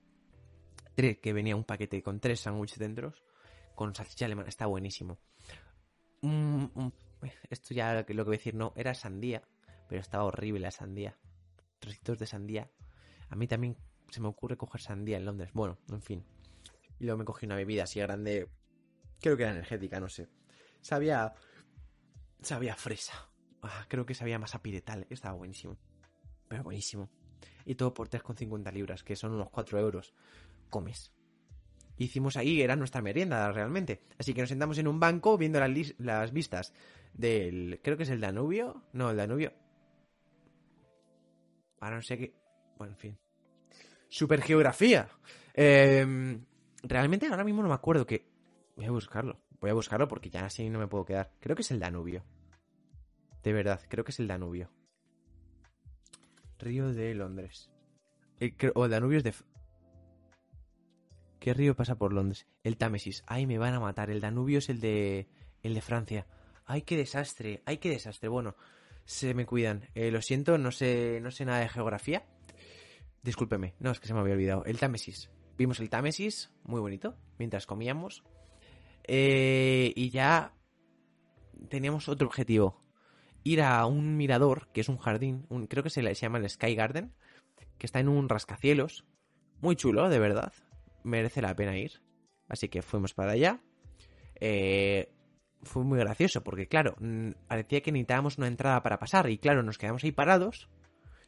que 0.96 1.34
venía 1.34 1.56
un 1.56 1.64
paquete 1.64 2.02
con 2.04 2.20
tres 2.20 2.42
sándwiches 2.42 2.80
dentro, 2.80 3.14
con 3.76 3.94
salchicha 3.96 4.26
alemana, 4.26 4.50
está 4.50 4.66
buenísimo. 4.66 5.20
Esto 7.50 7.74
ya 7.74 7.94
lo 7.96 8.06
que 8.06 8.14
voy 8.14 8.36
a 8.36 8.38
decir 8.38 8.56
no, 8.56 8.74
era 8.76 8.94
sandía, 8.94 9.44
pero 9.88 10.02
estaba 10.02 10.24
horrible 10.24 10.62
la 10.62 10.72
sandía. 10.72 11.18
Trocitos 11.80 12.20
de 12.20 12.28
sandía. 12.28 12.72
A 13.30 13.36
mí 13.36 13.48
también 13.48 13.78
se 14.10 14.22
me 14.22 14.28
ocurre 14.28 14.58
coger 14.58 14.82
sandía 14.82 15.18
en 15.18 15.26
Londres. 15.26 15.52
Bueno, 15.54 15.80
en 15.90 16.02
fin. 16.02 16.26
Y 17.00 17.06
luego 17.06 17.18
me 17.18 17.26
cogí 17.26 17.46
una 17.46 17.56
bebida 17.56 17.84
así 17.84 18.00
grande, 18.00 18.48
creo 19.20 19.36
que 19.36 19.44
era 19.44 19.52
energética, 19.52 20.00
no 20.00 20.10
sé. 20.10 20.30
Sabía... 20.82 21.34
Sabía 22.42 22.76
fresa. 22.76 23.30
Ah, 23.62 23.86
creo 23.88 24.06
que 24.06 24.14
sabía 24.14 24.38
más 24.38 24.54
a 24.56 24.62
piretal, 24.62 25.08
estaba 25.10 25.36
buenísimo. 25.36 25.78
Pero 26.48 26.64
buenísimo. 26.64 27.10
Y 27.66 27.76
todo 27.76 27.94
por 27.94 28.10
3,50 28.10 28.72
libras, 28.74 29.04
que 29.04 29.16
son 29.16 29.32
unos 29.32 29.50
4 29.50 29.80
euros. 29.80 30.14
Comes. 30.74 31.14
Hicimos 31.98 32.36
ahí, 32.36 32.64
era 32.64 32.76
nuestra 32.76 33.00
merienda 33.04 33.52
realmente. 33.52 34.02
Así 34.18 34.34
que 34.34 34.42
nos 34.42 34.50
sentamos 34.50 34.80
en 34.80 34.88
un 34.88 35.00
banco 35.00 35.38
viendo 35.38 35.60
las, 35.60 36.32
vistas 36.34 36.74
del... 37.14 37.80
Creo 37.84 37.96
que 37.96 38.04
es 38.04 38.10
el 38.10 38.20
Danubio. 38.20 38.84
No, 38.92 39.12
el 39.12 39.18
Danubio. 39.18 39.54
Ahora 41.80 41.98
no 41.98 42.02
sé 42.02 42.18
qué... 42.18 42.34
Bueno, 42.80 42.94
en 42.94 42.98
fin. 42.98 43.18
Supergeografía. 44.10 45.08
Eh, 45.54 46.40
realmente 46.82 47.28
ahora 47.28 47.44
mismo 47.44 47.62
no 47.62 47.70
me 47.70 47.76
acuerdo 47.76 48.08
que... 48.08 48.26
Voy 48.76 48.86
a 48.86 48.92
buscarlo. 48.92 49.40
Voy 49.62 49.70
a 49.70 49.76
buscarlo 49.76 50.08
porque 50.08 50.32
ya 50.32 50.46
así 50.48 50.68
no 50.72 50.80
me 50.80 50.88
puedo 50.88 51.06
quedar. 51.06 51.32
Creo 51.40 51.56
que 51.56 51.62
es 51.62 51.70
el 51.70 51.80
Danubio. 51.80 52.26
De 53.44 53.54
verdad, 53.54 53.80
creo 53.88 54.04
que 54.04 54.12
es 54.12 54.20
el 54.20 54.28
Danubio. 54.28 54.72
Río 56.58 56.92
de 56.92 57.14
Londres. 57.14 57.70
El 58.40 58.58
cre- 58.58 58.72
o 58.74 58.86
el 58.86 58.92
Danubio 58.92 59.20
es 59.20 59.24
de... 59.24 59.36
¿Qué 61.44 61.54
río 61.54 61.76
pasa 61.76 61.96
por 61.96 62.14
Londres? 62.14 62.48
El 62.64 62.78
Támesis. 62.78 63.26
Ay, 63.28 63.46
me 63.46 63.58
van 63.58 63.74
a 63.74 63.80
matar. 63.82 64.10
El 64.10 64.22
Danubio 64.22 64.60
es 64.60 64.70
el 64.70 64.80
de... 64.80 65.28
El 65.62 65.74
de 65.74 65.82
Francia. 65.82 66.26
Ay, 66.64 66.84
qué 66.84 66.96
desastre. 66.96 67.62
Ay, 67.66 67.80
qué 67.80 67.90
desastre. 67.90 68.30
Bueno, 68.30 68.56
se 69.04 69.34
me 69.34 69.46
cuidan. 69.46 69.90
Eh, 69.94 70.10
lo 70.10 70.22
siento, 70.22 70.58
no 70.58 70.72
sé, 70.72 71.20
no 71.22 71.32
sé 71.32 71.44
nada 71.44 71.60
de 71.60 71.68
geografía. 71.68 72.24
Discúlpeme. 73.24 73.76
No, 73.80 73.92
es 73.92 74.00
que 74.00 74.08
se 74.08 74.14
me 74.14 74.22
había 74.22 74.36
olvidado. 74.36 74.64
El 74.64 74.80
Támesis. 74.80 75.32
Vimos 75.58 75.82
el 75.82 75.90
Támesis, 75.90 76.50
muy 76.64 76.80
bonito, 76.80 77.18
mientras 77.38 77.66
comíamos. 77.66 78.24
Eh, 79.04 79.92
y 79.98 80.12
ya 80.12 80.54
teníamos 81.68 82.08
otro 82.08 82.26
objetivo. 82.26 82.82
Ir 83.44 83.64
a 83.64 83.86
un 83.86 84.16
mirador, 84.16 84.70
que 84.72 84.80
es 84.80 84.88
un 84.88 84.98
jardín, 84.98 85.46
creo 85.68 85.84
que 85.84 85.90
se 85.90 86.02
llama 86.14 86.38
el 86.38 86.50
Sky 86.50 86.74
Garden, 86.74 87.14
que 87.78 87.86
está 87.86 88.00
en 88.00 88.08
un 88.08 88.30
rascacielos. 88.30 89.04
Muy 89.60 89.76
chulo, 89.76 90.08
de 90.08 90.20
verdad. 90.20 90.54
Merece 91.04 91.42
la 91.42 91.56
pena 91.56 91.78
ir. 91.78 92.02
Así 92.48 92.70
que 92.70 92.82
fuimos 92.82 93.14
para 93.14 93.34
allá. 93.34 93.62
Eh, 94.40 95.12
fue 95.64 95.84
muy 95.84 95.98
gracioso, 96.00 96.44
porque 96.44 96.68
claro, 96.68 96.96
mm, 97.00 97.32
parecía 97.48 97.82
que 97.82 97.92
necesitábamos 97.92 98.38
una 98.38 98.48
entrada 98.48 98.82
para 98.84 99.00
pasar. 99.00 99.30
Y 99.30 99.38
claro, 99.38 99.64
nos 99.64 99.78
quedamos 99.78 100.04
ahí 100.04 100.12
parados, 100.12 100.70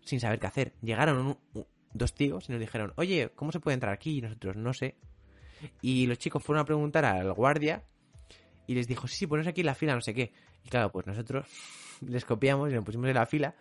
sin 0.01 0.19
saber 0.19 0.39
qué 0.39 0.47
hacer. 0.47 0.73
Llegaron 0.81 1.37
dos 1.93 2.13
tíos 2.13 2.49
y 2.49 2.51
nos 2.51 2.59
dijeron, 2.59 2.93
oye, 2.97 3.31
¿cómo 3.35 3.51
se 3.51 3.59
puede 3.59 3.75
entrar 3.75 3.93
aquí? 3.93 4.17
Y 4.17 4.21
nosotros, 4.21 4.55
no 4.55 4.73
sé. 4.73 4.95
Y 5.81 6.05
los 6.07 6.17
chicos 6.19 6.43
fueron 6.43 6.61
a 6.61 6.65
preguntar 6.65 7.05
al 7.05 7.31
guardia 7.33 7.83
y 8.67 8.75
les 8.75 8.87
dijo, 8.87 9.07
sí, 9.07 9.15
sí, 9.15 9.27
ponos 9.27 9.47
aquí 9.47 9.63
la 9.63 9.75
fila, 9.75 9.95
no 9.95 10.01
sé 10.01 10.13
qué. 10.13 10.33
Y 10.63 10.69
claro, 10.69 10.91
pues 10.91 11.07
nosotros 11.07 11.47
les 12.01 12.25
copiamos 12.25 12.71
y 12.71 12.75
nos 12.75 12.83
pusimos 12.83 13.07
en 13.07 13.15
la 13.15 13.25
fila. 13.25 13.55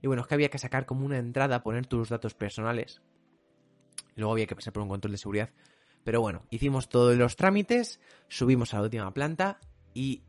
Y 0.00 0.06
bueno, 0.06 0.22
es 0.22 0.28
que 0.28 0.34
había 0.34 0.48
que 0.48 0.58
sacar 0.58 0.86
como 0.86 1.06
una 1.06 1.18
entrada, 1.18 1.62
poner 1.62 1.86
tus 1.86 2.08
datos 2.08 2.34
personales. 2.34 3.00
Luego 4.16 4.32
había 4.32 4.46
que 4.46 4.54
pasar 4.54 4.72
por 4.72 4.82
un 4.82 4.88
control 4.88 5.12
de 5.12 5.18
seguridad. 5.18 5.50
Pero 6.04 6.20
bueno, 6.20 6.46
hicimos 6.50 6.88
todos 6.88 7.16
los 7.16 7.36
trámites, 7.36 7.98
subimos 8.28 8.74
a 8.74 8.78
la 8.78 8.82
última 8.84 9.12
planta 9.14 9.58
y... 9.94 10.22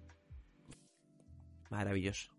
Maravilloso. 1.70 2.32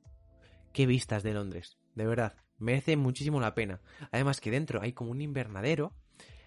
Qué 0.73 0.87
vistas 0.87 1.23
de 1.23 1.35
Londres, 1.35 1.77
de 1.95 2.07
verdad. 2.07 2.35
Merece 2.59 2.97
muchísimo 2.97 3.41
la 3.41 3.55
pena. 3.55 3.81
Además 4.11 4.41
que 4.41 4.51
dentro 4.51 4.81
hay 4.81 4.93
como 4.93 5.11
un 5.11 5.21
invernadero, 5.21 5.93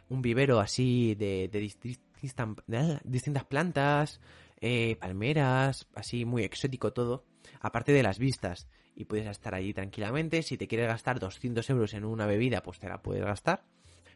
un 0.09 0.23
vivero 0.23 0.59
así 0.59 1.13
de, 1.13 1.47
distintas 1.51 3.45
plantas, 3.45 4.19
eh, 4.59 4.95
palmeras, 4.99 5.88
así 5.93 6.25
muy 6.25 6.43
exótico 6.43 6.91
todo. 6.93 7.25
Aparte 7.59 7.91
de 7.91 8.03
las 8.03 8.17
vistas. 8.17 8.67
Y 8.95 9.05
puedes 9.05 9.27
estar 9.27 9.53
allí 9.53 9.73
tranquilamente. 9.73 10.41
Si 10.41 10.57
te 10.57 10.67
quieres 10.67 10.88
gastar 10.88 11.19
200 11.19 11.69
euros 11.69 11.93
en 11.93 12.03
una 12.03 12.25
bebida, 12.25 12.63
pues 12.63 12.79
te 12.79 12.89
la 12.89 13.01
puedes 13.01 13.23
gastar. 13.23 13.63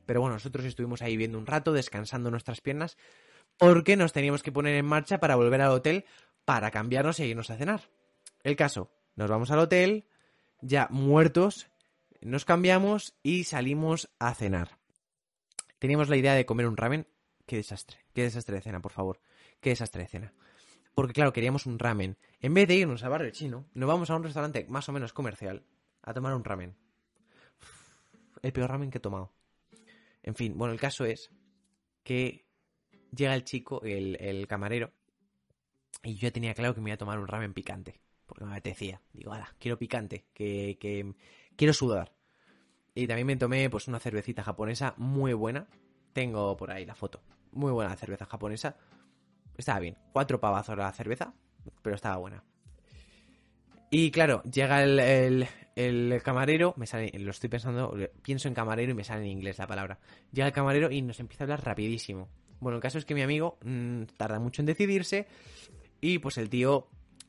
Pero 0.06 0.22
bueno, 0.22 0.36
nosotros 0.36 0.66
estuvimos 0.66 1.02
ahí 1.02 1.18
viendo 1.18 1.38
un 1.38 1.46
rato, 1.46 1.74
descansando 1.74 2.32
nuestras 2.32 2.62
piernas, 2.62 2.98
porque 3.58 3.96
nos 3.96 4.14
teníamos 4.14 4.44
que 4.44 4.52
poner 4.52 4.76
en 4.76 4.86
marcha 4.86 5.20
para 5.20 5.36
volver 5.36 5.62
al 5.62 5.72
hotel 5.72 6.06
para 6.46 6.72
cambiarnos 6.72 7.20
e 7.20 7.28
irnos 7.28 7.50
a 7.50 7.58
cenar. 7.58 7.90
El 8.44 8.56
caso, 8.56 8.92
nos 9.16 9.30
vamos 9.30 9.52
al 9.52 9.60
hotel, 9.60 10.06
ya 10.62 10.88
muertos, 10.90 11.70
nos 12.22 12.46
cambiamos 12.46 13.16
y 13.24 13.46
salimos 13.46 14.10
a 14.20 14.34
cenar. 14.34 14.80
Teníamos 15.80 16.10
la 16.10 16.18
idea 16.18 16.34
de 16.34 16.46
comer 16.46 16.68
un 16.68 16.78
ramen. 16.78 17.08
Qué 17.46 17.58
desastre, 17.58 17.98
qué 18.14 18.24
desastre 18.24 18.56
de 18.56 18.62
cena, 18.62 18.82
por 18.82 18.92
favor. 18.92 19.20
Qué 19.60 19.70
desastre 19.72 20.04
de 20.04 20.08
cena. 20.08 20.34
Porque 20.96 21.14
claro, 21.14 21.34
queríamos 21.34 21.66
un 21.66 21.80
ramen. 21.80 22.18
En 22.40 22.54
vez 22.54 22.68
de 22.68 22.76
irnos 22.76 23.04
al 23.04 23.10
barrio 23.10 23.32
chino, 23.32 23.66
nos 23.74 23.88
vamos 23.88 24.10
a 24.10 24.16
un 24.16 24.24
restaurante 24.24 24.66
más 24.70 24.88
o 24.90 24.92
menos 24.92 25.14
comercial 25.14 25.66
a 26.02 26.14
tomar 26.14 26.34
un 26.34 26.44
ramen. 26.44 26.76
El 28.42 28.54
peor 28.54 28.70
ramen 28.70 28.92
que 28.92 29.00
he 29.00 29.02
tomado. 29.02 29.32
En 30.24 30.36
fin, 30.36 30.58
bueno, 30.58 30.74
el 30.74 30.80
caso 30.80 31.06
es 31.06 31.32
que 32.04 32.46
llega 33.16 33.36
el 33.36 33.44
chico, 33.44 33.82
el, 33.84 34.48
camarero, 34.48 34.92
y 36.04 36.16
yo 36.16 36.32
tenía 36.32 36.54
claro 36.54 36.74
que 36.74 36.82
me 36.82 36.90
iba 36.90 36.96
a 36.96 36.98
tomar 36.98 37.20
un 37.20 37.28
ramen 37.28 37.54
picante, 37.54 38.00
porque 38.26 38.46
me 38.46 38.52
apetecía. 38.52 39.02
Digo, 39.14 39.34
ala, 39.34 39.54
quiero 39.60 39.78
picante, 39.78 40.26
que, 40.34 41.14
quiero 41.56 41.74
sudar. 41.74 42.14
Y 42.96 43.08
también 43.08 43.28
me 43.28 43.36
tomé 43.36 43.70
pues 43.70 43.88
una 43.88 44.00
cervecita 44.00 44.44
japonesa 44.44 44.94
muy 44.98 45.34
buena. 45.34 45.68
Tengo 46.14 46.56
por 46.56 46.72
ahí 46.72 46.86
la 46.86 46.96
foto. 46.96 47.22
Muy 47.52 47.72
buena 47.72 47.90
la 47.90 47.96
cerveza 47.96 48.26
japonesa. 48.26 48.78
Estaba 49.58 49.80
bien. 49.80 49.98
Cuatro 50.12 50.40
pavazos 50.40 50.78
la 50.78 50.92
cerveza, 50.92 51.34
pero 51.82 51.96
estaba 51.96 52.18
buena. 52.18 52.44
Y 53.90 54.12
claro, 54.12 54.44
llega 54.44 54.84
el- 54.84 55.48
el 55.76 56.22
camarero, 56.24 56.74
me 56.78 56.86
sale, 56.86 57.12
lo 57.18 57.32
estoy 57.32 57.50
pensando, 57.50 57.96
pienso 58.22 58.48
en 58.48 58.54
camarero 58.54 58.92
y 58.92 58.96
me 58.96 59.04
sale 59.04 59.22
en 59.22 59.32
inglés 59.32 59.58
la 59.58 59.68
palabra. 59.68 60.00
Llega 60.32 60.48
el 60.48 60.54
camarero 60.54 60.92
y 60.92 61.02
nos 61.02 61.20
empieza 61.20 61.44
a 61.44 61.46
hablar 61.46 61.66
rapidísimo. 61.66 62.30
Bueno, 62.60 62.78
el 62.78 62.82
caso 62.82 62.98
es 62.98 63.06
que 63.06 63.16
mi 63.16 63.22
amigo 63.22 63.58
mm, 63.64 64.04
tarda 64.16 64.40
mucho 64.40 64.62
en 64.62 64.68
decidirse 64.68 65.28
y 66.00 66.20
pues 66.20 66.38
el 66.38 66.50
tío 66.50 66.88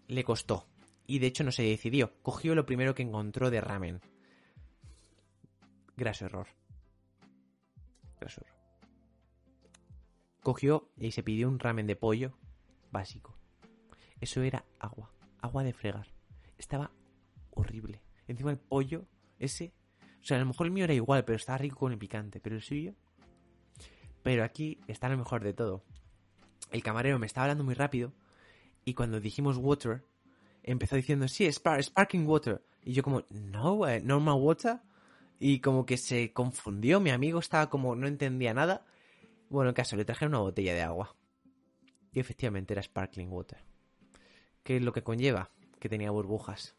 le 0.08 0.24
costó. 0.24 0.66
Y 1.06 1.18
de 1.18 1.26
hecho 1.26 1.44
no 1.44 1.52
se 1.52 1.62
decidió. 1.62 2.12
Cogió 2.22 2.54
lo 2.54 2.66
primero 2.66 2.94
que 2.94 3.02
encontró 3.02 3.50
de 3.50 3.60
ramen. 3.60 4.00
Graso 5.96 6.26
error. 6.26 6.46
Graso 8.20 8.42
error. 8.42 8.54
Cogió 10.42 10.90
y 10.98 11.10
se 11.12 11.22
pidió 11.22 11.48
un 11.48 11.58
ramen 11.58 11.86
de 11.86 11.96
pollo 11.96 12.38
básico. 12.90 13.36
Eso 14.20 14.42
era 14.42 14.64
agua. 14.78 15.10
Agua 15.40 15.64
de 15.64 15.72
fregar. 15.72 16.06
Estaba 16.58 16.92
horrible. 17.50 18.03
Encima 18.28 18.50
el 18.50 18.58
pollo, 18.58 19.04
ese. 19.38 19.72
O 20.22 20.24
sea, 20.26 20.36
a 20.38 20.40
lo 20.40 20.46
mejor 20.46 20.66
el 20.66 20.72
mío 20.72 20.84
era 20.84 20.94
igual, 20.94 21.24
pero 21.24 21.36
estaba 21.36 21.58
rico 21.58 21.78
con 21.78 21.92
el 21.92 21.98
picante. 21.98 22.40
Pero 22.40 22.56
el 22.56 22.62
suyo. 22.62 22.94
Pero 24.22 24.42
aquí 24.44 24.78
está 24.88 25.08
lo 25.08 25.18
mejor 25.18 25.44
de 25.44 25.52
todo. 25.52 25.82
El 26.70 26.82
camarero 26.82 27.18
me 27.18 27.26
estaba 27.26 27.44
hablando 27.44 27.64
muy 27.64 27.74
rápido. 27.74 28.12
Y 28.84 28.94
cuando 28.94 29.20
dijimos 29.20 29.56
water, 29.58 30.02
empezó 30.62 30.96
diciendo, 30.96 31.28
sí, 31.28 31.44
spar- 31.46 31.82
sparkling 31.82 32.26
water. 32.26 32.62
Y 32.82 32.92
yo 32.94 33.02
como, 33.02 33.24
no, 33.30 33.86
eh, 33.86 34.00
normal 34.00 34.36
water. 34.40 34.78
Y 35.38 35.60
como 35.60 35.84
que 35.84 35.98
se 35.98 36.32
confundió. 36.32 37.00
Mi 37.00 37.10
amigo 37.10 37.38
estaba 37.38 37.68
como, 37.68 37.94
no 37.96 38.06
entendía 38.06 38.54
nada. 38.54 38.86
Bueno, 39.50 39.70
en 39.70 39.74
caso, 39.74 39.96
le 39.96 40.04
traje 40.06 40.26
una 40.26 40.38
botella 40.38 40.72
de 40.72 40.82
agua. 40.82 41.14
Y 42.12 42.20
efectivamente 42.20 42.72
era 42.72 42.82
sparkling 42.82 43.30
water. 43.30 43.58
¿Qué 44.62 44.76
es 44.76 44.82
lo 44.82 44.92
que 44.92 45.02
conlleva? 45.02 45.50
Que 45.78 45.88
tenía 45.90 46.10
burbujas. 46.10 46.74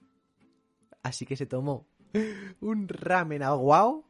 Así 1.06 1.28
que 1.28 1.36
se 1.38 1.46
tomó 1.46 1.88
un 2.62 2.88
ramen 2.88 3.44
aguao 3.44 4.10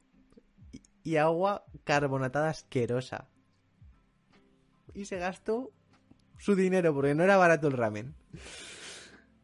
y- 1.03 1.17
agua 1.17 1.65
carbonatada 1.83 2.49
asquerosa. 2.49 3.27
Y 4.93 5.03
se 5.03 5.17
gastó 5.17 5.73
su 6.37 6.55
dinero 6.55 6.93
porque 6.93 7.13
no 7.13 7.25
era 7.25 7.35
barato 7.35 7.67
el 7.67 7.73
ramen. 7.73 8.15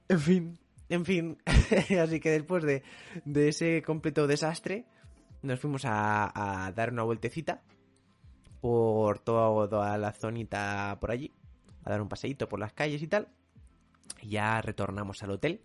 En 0.07 0.19
fin, 0.21 0.59
en 0.87 1.03
fin. 1.03 1.37
Así 2.01 2.21
que 2.21 2.29
después 2.31 2.63
de, 2.63 2.83
de 3.25 3.49
ese 3.49 3.83
completo 3.83 4.27
desastre, 4.27 4.85
nos 5.41 5.59
fuimos 5.59 5.83
a, 5.83 6.65
a 6.67 6.71
dar 6.71 6.93
una 6.93 7.03
vueltecita 7.03 7.63
por 8.61 9.19
toda, 9.19 9.67
toda 9.67 9.97
la 9.97 10.13
zonita 10.13 10.97
por 11.01 11.11
allí, 11.11 11.33
a 11.83 11.89
dar 11.89 12.01
un 12.01 12.07
paseíto 12.07 12.47
por 12.47 12.61
las 12.61 12.71
calles 12.71 13.01
y 13.01 13.07
tal. 13.07 13.27
Y 14.21 14.29
ya 14.29 14.61
retornamos 14.61 15.21
al 15.23 15.31
hotel 15.31 15.61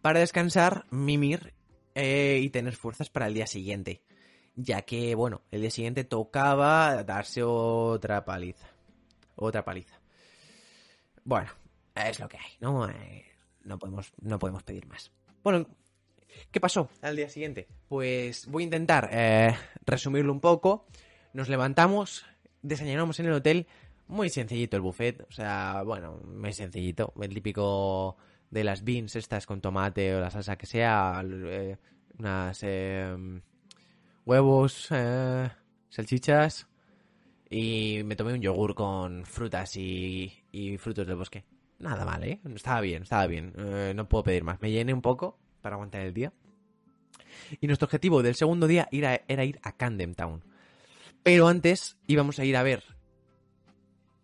para 0.00 0.20
descansar, 0.20 0.86
mimir 0.90 1.54
eh, 1.94 2.40
y 2.42 2.50
tener 2.50 2.74
fuerzas 2.76 3.10
para 3.10 3.26
el 3.26 3.34
día 3.34 3.46
siguiente. 3.46 4.02
Ya 4.56 4.82
que, 4.82 5.14
bueno, 5.14 5.42
el 5.50 5.62
día 5.62 5.70
siguiente 5.70 6.04
tocaba 6.04 7.02
darse 7.04 7.42
otra 7.42 8.24
paliza. 8.24 8.66
Otra 9.36 9.64
paliza. 9.64 10.00
Bueno, 11.24 11.50
es 11.94 12.18
lo 12.18 12.28
que 12.28 12.38
hay, 12.38 12.52
¿no? 12.60 12.88
Eh, 12.88 13.24
no, 13.64 13.78
podemos, 13.78 14.12
no 14.20 14.38
podemos 14.38 14.62
pedir 14.62 14.86
más. 14.86 15.12
Bueno, 15.42 15.66
¿qué 16.50 16.60
pasó 16.60 16.90
al 17.02 17.16
día 17.16 17.28
siguiente? 17.28 17.68
Pues 17.88 18.46
voy 18.46 18.64
a 18.64 18.64
intentar 18.64 19.08
eh, 19.12 19.54
resumirlo 19.86 20.32
un 20.32 20.40
poco. 20.40 20.86
Nos 21.32 21.48
levantamos, 21.48 22.26
desayunamos 22.62 23.20
en 23.20 23.26
el 23.26 23.32
hotel, 23.32 23.66
Muy 24.08 24.28
sencillito 24.28 24.76
el 24.76 24.82
buffet, 24.82 25.20
o 25.28 25.32
sea, 25.32 25.82
bueno, 25.84 26.20
muy 26.24 26.52
sencillito. 26.52 27.12
El 27.20 27.32
típico 27.32 28.16
de 28.50 28.64
las 28.64 28.84
beans 28.84 29.16
estas 29.16 29.46
con 29.46 29.60
tomate 29.60 30.14
o 30.14 30.20
la 30.20 30.30
salsa 30.30 30.56
que 30.56 30.66
sea, 30.66 31.22
eh, 31.24 31.76
unas 32.18 32.58
eh, 32.62 33.16
huevos, 34.24 34.88
eh, 34.90 35.48
salchichas 35.88 36.66
y 37.48 38.02
me 38.04 38.16
tomé 38.16 38.34
un 38.34 38.40
yogur 38.40 38.74
con 38.74 39.24
frutas 39.24 39.76
y, 39.76 40.44
y 40.52 40.76
frutos 40.78 41.06
del 41.06 41.16
bosque. 41.16 41.44
Nada 41.80 42.04
mal, 42.04 42.22
¿eh? 42.24 42.40
Estaba 42.54 42.80
bien, 42.82 43.04
estaba 43.04 43.26
bien. 43.26 43.54
Eh, 43.56 43.92
no 43.96 44.08
puedo 44.08 44.24
pedir 44.24 44.44
más. 44.44 44.60
Me 44.60 44.70
llené 44.70 44.92
un 44.92 45.00
poco 45.00 45.38
para 45.62 45.76
aguantar 45.76 46.02
el 46.02 46.12
día. 46.12 46.32
Y 47.60 47.66
nuestro 47.66 47.86
objetivo 47.86 48.22
del 48.22 48.34
segundo 48.34 48.66
día 48.66 48.86
era, 48.92 49.22
era 49.26 49.44
ir 49.44 49.58
a 49.62 49.76
Camden 49.76 50.14
Town. 50.14 50.44
Pero 51.22 51.48
antes 51.48 51.96
íbamos 52.06 52.38
a 52.38 52.44
ir 52.44 52.56
a 52.56 52.62
ver 52.62 52.84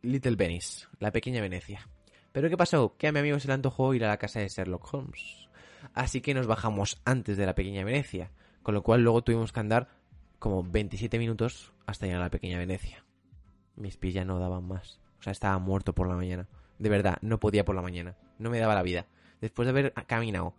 Little 0.03 0.37
Venice, 0.37 0.87
la 1.01 1.11
pequeña 1.13 1.41
Venecia. 1.41 1.89
Pero 2.37 2.51
¿qué 2.51 2.59
pasó? 2.59 2.95
Que 2.99 3.07
a 3.07 3.13
mi 3.13 3.21
amigo 3.21 3.41
se 3.41 3.49
le 3.49 3.55
antojó 3.55 3.95
ir 3.95 4.05
a 4.05 4.09
la 4.09 4.19
casa 4.19 4.41
de 4.41 4.49
Sherlock 4.49 4.93
Holmes. 4.93 5.49
Así 5.95 6.21
que 6.21 6.35
nos 6.35 6.47
bajamos 6.47 7.01
antes 7.07 7.39
de 7.39 7.47
la 7.47 7.55
pequeña 7.55 7.83
Venecia. 7.83 8.31
Con 8.63 8.75
lo 8.75 8.83
cual 8.83 9.03
luego 9.03 9.25
tuvimos 9.25 9.53
que 9.53 9.61
andar 9.61 9.89
como 10.39 10.63
27 10.63 11.19
minutos 11.19 11.73
hasta 11.87 12.05
llegar 12.05 12.21
a 12.21 12.25
la 12.27 12.31
pequeña 12.31 12.59
Venecia. 12.59 13.07
Mis 13.75 13.97
pies 13.97 14.13
ya 14.13 14.27
no 14.27 14.39
daban 14.39 14.69
más. 14.69 15.01
O 15.19 15.23
sea, 15.23 15.31
estaba 15.33 15.59
muerto 15.59 15.95
por 15.95 16.09
la 16.09 16.15
mañana. 16.15 16.47
De 16.79 16.91
verdad, 16.91 17.17
no 17.23 17.41
podía 17.41 17.65
por 17.65 17.75
la 17.75 17.81
mañana. 17.81 18.19
No 18.39 18.51
me 18.51 18.59
daba 18.59 18.75
la 18.75 18.83
vida. 18.83 19.07
Después 19.41 19.65
de 19.65 19.71
haber 19.71 19.95
caminado 20.07 20.53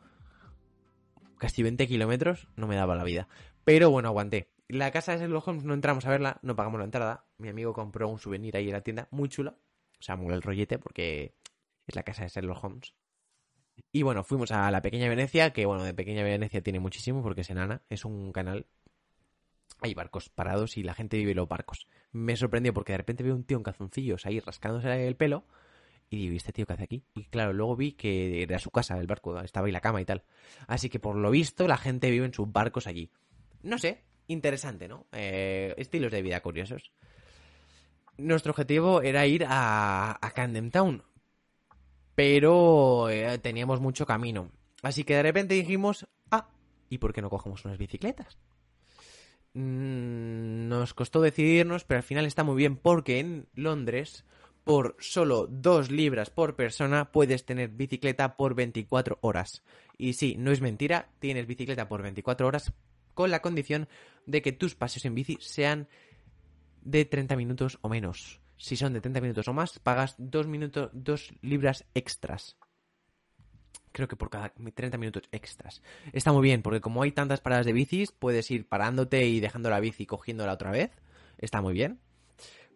casi 1.38 1.62
20 1.62 1.88
kilómetros, 1.88 2.48
no 2.56 2.66
me 2.66 2.76
daba 2.76 2.96
la 2.96 3.04
vida. 3.04 3.28
Pero 3.66 3.92
bueno, 3.92 4.08
aguanté. 4.08 4.50
La 4.68 4.90
casa 4.90 5.12
de 5.12 5.20
Sherlock 5.20 5.48
Holmes 5.48 5.64
no 5.64 5.76
entramos 5.76 6.08
a 6.08 6.10
verla, 6.10 6.40
no 6.42 6.56
pagamos 6.56 6.80
la 6.80 6.86
entrada. 6.86 7.28
Mi 7.38 7.50
amigo 7.50 7.74
compró 7.74 8.10
un 8.10 8.18
souvenir 8.18 8.58
ahí 8.58 8.66
en 8.66 8.74
la 8.74 8.82
tienda, 8.82 9.08
muy 9.12 9.30
chula. 9.30 9.58
O 10.00 10.04
sea, 10.04 10.16
muy 10.16 10.34
el 10.34 10.42
rollete 10.42 10.78
porque 10.78 11.34
es 11.88 11.96
la 11.96 12.04
casa 12.04 12.24
de 12.24 12.30
Sherlock 12.30 12.64
Holmes. 12.64 12.94
Y 13.92 14.04
bueno, 14.04 14.24
fuimos 14.24 14.52
a 14.52 14.70
la 14.72 14.82
Pequeña 14.82 15.08
Venecia, 15.08 15.54
que 15.54 15.66
bueno, 15.66 15.84
de 15.84 15.94
Pequeña 15.94 16.24
Venecia 16.24 16.62
tiene 16.62 16.80
muchísimo 16.80 17.22
porque 17.22 17.42
es 17.42 17.50
enana, 17.50 17.82
es 17.90 18.06
un 18.06 18.32
canal. 18.32 18.68
Hay 19.82 19.94
barcos 19.94 20.30
parados 20.30 20.78
y 20.78 20.84
la 20.84 20.94
gente 20.94 21.18
vive 21.18 21.36
los 21.36 21.48
barcos. 21.48 21.88
Me 22.12 22.36
sorprendió 22.36 22.74
porque 22.74 22.94
de 22.94 22.98
repente 22.98 23.24
veo 23.24 23.36
un 23.36 23.44
tío 23.44 23.58
en 23.58 23.64
calzoncillos 23.64 24.26
ahí 24.26 24.40
rascándose 24.40 25.08
el 25.08 25.16
pelo 25.16 25.46
y 26.10 26.18
digo, 26.18 26.34
¿y 26.34 26.38
este 26.38 26.54
tío 26.54 26.66
qué 26.66 26.74
hace 26.74 26.84
aquí? 26.84 27.04
Y 27.14 27.26
claro, 27.26 27.54
luego 27.54 27.76
vi 27.76 27.92
que 27.92 28.42
era 28.44 28.60
su 28.60 28.72
casa, 28.72 28.98
el 28.98 29.08
barco, 29.08 29.40
estaba 29.42 29.68
ahí 29.68 29.74
la 29.74 29.82
cama 29.82 30.02
y 30.02 30.06
tal. 30.06 30.24
Así 30.68 30.90
que 30.90 31.00
por 31.00 31.16
lo 31.16 31.30
visto 31.30 31.68
la 31.68 31.78
gente 31.78 32.10
vive 32.10 32.26
en 32.26 32.34
sus 32.34 32.52
barcos 32.52 32.88
allí. 32.88 33.12
No 33.62 33.78
sé, 33.78 34.04
interesante, 34.28 34.88
¿no? 34.88 35.08
Eh, 35.12 35.74
estilos 35.78 36.12
de 36.12 36.22
vida 36.22 36.42
curiosos. 36.42 36.92
Nuestro 38.18 38.52
objetivo 38.52 39.02
era 39.02 39.28
ir 39.28 39.46
a, 39.48 40.18
a 40.20 40.32
Camden 40.32 40.72
Town, 40.72 41.04
pero 42.18 43.12
eh, 43.12 43.38
teníamos 43.38 43.80
mucho 43.80 44.08
camino. 44.08 44.50
Así 44.82 45.04
que 45.04 45.14
de 45.14 45.22
repente 45.22 45.54
dijimos, 45.54 46.08
ah, 46.32 46.50
¿y 46.90 46.98
por 46.98 47.14
qué 47.14 47.22
no 47.22 47.30
cogemos 47.30 47.64
unas 47.64 47.78
bicicletas? 47.78 48.40
Mm, 49.54 50.68
nos 50.68 50.96
costó 50.96 51.22
decidirnos, 51.22 51.84
pero 51.84 52.00
al 52.00 52.04
final 52.04 52.26
está 52.26 52.44
muy 52.44 52.56
bien 52.56 52.76
porque 52.76 53.20
en 53.20 53.48
Londres 53.54 54.26
por 54.64 54.98
solo 55.00 55.46
2 55.46 55.92
libras 55.92 56.32
por 56.32 56.56
persona 56.56 57.12
puedes 57.12 57.46
tener 57.46 57.70
bicicleta 57.70 58.36
por 58.36 58.56
24 58.56 59.20
horas. 59.22 59.64
Y 59.96 60.14
sí, 60.14 60.38
no 60.40 60.52
es 60.52 60.60
mentira, 60.60 61.10
tienes 61.20 61.46
bicicleta 61.46 61.88
por 61.88 62.02
24 62.02 62.48
horas 62.48 62.74
con 63.14 63.30
la 63.30 63.44
condición 63.44 63.88
de 64.26 64.42
que 64.42 64.54
tus 64.54 64.74
paseos 64.74 65.06
en 65.06 65.14
bici 65.14 65.38
sean 65.40 65.88
de 66.82 67.06
30 67.06 67.36
minutos 67.36 67.78
o 67.82 67.90
menos. 67.90 68.42
Si 68.58 68.76
son 68.76 68.94
de 68.94 69.02
30 69.02 69.22
minutos 69.22 69.48
o 69.48 69.54
más, 69.54 69.80
pagas 69.80 70.16
2 70.18 70.48
minutos, 70.48 70.90
2 70.94 71.34
libras 71.42 71.86
extras. 71.94 72.58
Creo 73.92 74.08
que 74.08 74.16
por 74.16 74.30
cada 74.30 74.50
30 74.50 74.98
minutos 74.98 75.24
extras. 75.32 75.82
Está 76.14 76.32
muy 76.32 76.44
bien, 76.44 76.62
porque 76.62 76.82
como 76.82 77.02
hay 77.02 77.12
tantas 77.12 77.42
paradas 77.42 77.66
de 77.66 77.74
bicis, 77.74 78.12
puedes 78.12 78.50
ir 78.52 78.68
parándote 78.68 79.26
y 79.28 79.40
dejando 79.40 79.70
la 79.70 79.80
bici 79.80 80.04
y 80.04 80.06
cogiéndola 80.06 80.54
otra 80.54 80.72
vez. 80.72 80.92
Está 81.38 81.62
muy 81.62 81.74
bien 81.74 82.00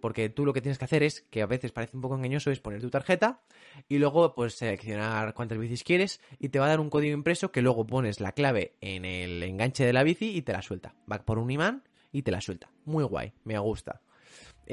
porque 0.01 0.29
tú 0.29 0.45
lo 0.45 0.51
que 0.51 0.61
tienes 0.61 0.77
que 0.77 0.85
hacer 0.85 1.03
es, 1.03 1.21
que 1.29 1.41
a 1.41 1.45
veces 1.45 1.71
parece 1.71 1.95
un 1.95 2.01
poco 2.01 2.15
engañoso, 2.15 2.51
es 2.51 2.59
poner 2.59 2.81
tu 2.81 2.89
tarjeta 2.89 3.41
y 3.87 3.99
luego 3.99 4.35
pues 4.35 4.55
seleccionar 4.55 5.33
cuántas 5.33 5.57
bicis 5.57 5.83
quieres 5.83 6.19
y 6.39 6.49
te 6.49 6.59
va 6.59 6.65
a 6.65 6.69
dar 6.69 6.81
un 6.81 6.89
código 6.89 7.13
impreso 7.13 7.51
que 7.51 7.61
luego 7.61 7.87
pones 7.87 8.19
la 8.19 8.33
clave 8.33 8.75
en 8.81 9.05
el 9.05 9.41
enganche 9.43 9.85
de 9.85 9.93
la 9.93 10.03
bici 10.03 10.35
y 10.35 10.41
te 10.41 10.51
la 10.51 10.61
suelta. 10.61 10.95
Va 11.09 11.19
por 11.19 11.37
un 11.37 11.49
imán 11.49 11.83
y 12.11 12.23
te 12.23 12.31
la 12.31 12.41
suelta. 12.41 12.69
Muy 12.83 13.05
guay, 13.05 13.33
me 13.45 13.57
gusta. 13.59 14.01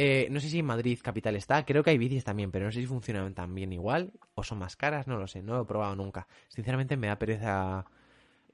Eh, 0.01 0.29
no 0.31 0.39
sé 0.39 0.49
si 0.49 0.61
en 0.61 0.65
Madrid 0.65 0.97
capital 1.03 1.35
está, 1.35 1.65
creo 1.65 1.83
que 1.83 1.91
hay 1.91 1.99
bicis 1.99 2.23
también, 2.23 2.53
pero 2.53 2.65
no 2.65 2.71
sé 2.71 2.79
si 2.79 2.87
funcionan 2.87 3.35
tan 3.35 3.53
bien 3.53 3.73
igual 3.73 4.13
o 4.37 4.45
son 4.45 4.59
más 4.59 4.77
caras, 4.77 5.09
no 5.09 5.19
lo 5.19 5.27
sé, 5.27 5.43
no 5.43 5.55
lo 5.55 5.63
he 5.63 5.65
probado 5.65 5.97
nunca. 5.97 6.29
Sinceramente 6.47 6.97
me 6.97 7.09
da 7.09 7.19
pereza 7.19 7.85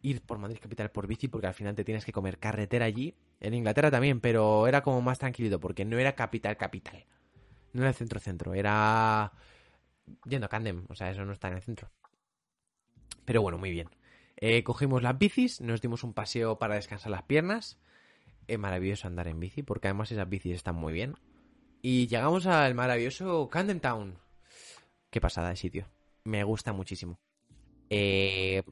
ir 0.00 0.22
por 0.22 0.38
Madrid 0.38 0.56
capital 0.58 0.90
por 0.90 1.06
bici 1.06 1.28
porque 1.28 1.46
al 1.46 1.52
final 1.52 1.74
te 1.74 1.84
tienes 1.84 2.06
que 2.06 2.12
comer 2.12 2.38
carretera 2.38 2.86
allí. 2.86 3.14
En 3.40 3.52
Inglaterra 3.52 3.90
también, 3.90 4.20
pero 4.22 4.66
era 4.66 4.80
como 4.80 5.02
más 5.02 5.18
tranquilito 5.18 5.60
porque 5.60 5.84
no 5.84 5.98
era 5.98 6.14
capital 6.14 6.56
capital. 6.56 7.04
No 7.74 7.82
era 7.82 7.90
el 7.90 7.94
centro 7.94 8.20
centro, 8.20 8.54
era 8.54 9.30
yendo 10.24 10.46
a 10.46 10.48
Candem, 10.48 10.86
o 10.88 10.94
sea, 10.94 11.10
eso 11.10 11.26
no 11.26 11.34
está 11.34 11.48
en 11.48 11.54
el 11.56 11.62
centro. 11.62 11.90
Pero 13.26 13.42
bueno, 13.42 13.58
muy 13.58 13.70
bien. 13.70 13.90
Eh, 14.36 14.64
cogimos 14.64 15.02
las 15.02 15.18
bicis, 15.18 15.60
nos 15.60 15.82
dimos 15.82 16.04
un 16.04 16.14
paseo 16.14 16.58
para 16.58 16.76
descansar 16.76 17.10
las 17.10 17.24
piernas. 17.24 17.78
Es 18.48 18.58
maravilloso 18.58 19.08
andar 19.08 19.28
en 19.28 19.40
bici 19.40 19.62
porque 19.62 19.88
además 19.88 20.10
esas 20.10 20.26
bicis 20.26 20.54
están 20.54 20.76
muy 20.76 20.94
bien. 20.94 21.16
Y 21.86 22.06
llegamos 22.06 22.46
al 22.46 22.74
maravilloso 22.74 23.50
Camden 23.50 23.78
Town. 23.78 24.18
Qué 25.10 25.20
pasada 25.20 25.50
de 25.50 25.56
sitio. 25.56 25.86
Me 26.24 26.42
gusta 26.42 26.72
muchísimo. 26.72 27.20
Eh, 27.90 28.62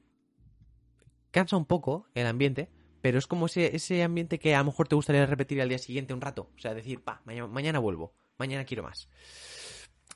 cansa 1.31 1.59
un 1.59 1.67
poco 1.67 2.07
el 2.15 2.27
ambiente, 2.27 2.71
pero 3.03 3.19
es 3.19 3.27
como 3.27 3.45
ese, 3.45 3.77
ese 3.77 4.03
ambiente 4.03 4.39
que 4.39 4.55
a 4.55 4.61
lo 4.61 4.65
mejor 4.65 4.89
te 4.89 4.95
gustaría 4.95 5.27
repetir 5.27 5.61
al 5.61 5.69
día 5.69 5.77
siguiente 5.77 6.15
un 6.15 6.23
rato. 6.23 6.49
O 6.57 6.59
sea, 6.59 6.73
decir, 6.73 7.05
pa, 7.05 7.21
mañana, 7.27 7.81
vuelvo, 7.81 8.15
mañana 8.39 8.65
quiero 8.65 8.83
más. 8.83 9.11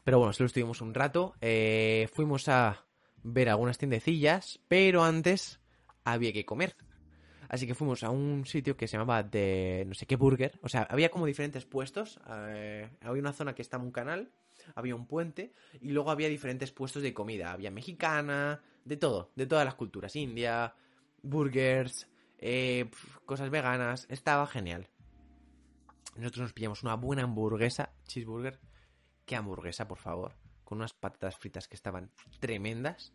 Pero 0.03 0.17
bueno, 0.17 0.33
solo 0.33 0.47
estuvimos 0.47 0.81
un 0.81 0.95
rato. 0.95 1.35
Eh, 1.43 2.09
fuimos 2.15 2.49
a 2.49 2.87
ver 3.23 3.51
algunas 3.51 3.77
tiendecillas, 3.77 4.59
pero 4.69 5.05
antes 5.05 5.61
había 6.03 6.33
que 6.33 6.47
comer. 6.47 6.75
Así 7.49 7.67
que 7.67 7.75
fuimos 7.75 8.03
a 8.03 8.11
un 8.11 8.45
sitio 8.47 8.77
que 8.77 8.87
se 8.87 8.97
llamaba 8.97 9.23
de 9.23 9.85
no 9.87 9.95
sé 9.95 10.07
qué 10.07 10.17
burger. 10.17 10.59
O 10.63 10.69
sea, 10.69 10.83
había 10.91 11.11
como 11.11 11.27
diferentes 11.27 11.65
puestos. 11.65 12.21
Eh, 12.29 12.89
había 13.01 13.21
una 13.21 13.33
zona 13.33 13.55
que 13.55 13.63
estaba 13.63 13.85
un 13.85 13.93
canal, 13.93 14.31
había 14.75 14.95
un 14.95 15.07
puente 15.07 15.53
y 15.81 15.91
luego 15.91 16.11
había 16.11 16.29
diferentes 16.29 16.73
puestos 16.73 17.03
de 17.03 17.15
comida. 17.15 17.53
Había 17.53 17.71
mexicana, 17.71 18.63
de 18.85 18.97
todo, 18.97 19.33
de 19.35 19.47
todas 19.47 19.65
las 19.65 19.75
culturas. 19.75 20.17
India, 20.17 20.75
burgers, 21.23 22.09
eh, 22.39 22.91
cosas 23.25 23.51
veganas. 23.51 24.07
Estaba 24.11 24.47
genial. 24.47 24.89
Nosotros 26.17 26.45
nos 26.45 26.53
pillamos 26.53 26.83
una 26.83 26.95
buena 26.95 27.25
hamburguesa, 27.25 27.93
cheeseburger. 28.07 28.59
¿Qué 29.27 29.37
hamburguesa, 29.37 29.87
por 29.87 29.99
favor? 29.99 30.37
Con 30.65 30.79
unas 30.79 30.95
patatas 30.95 31.37
fritas 31.37 31.69
que 31.69 31.77
estaban 31.77 32.11
tremendas. 32.41 33.13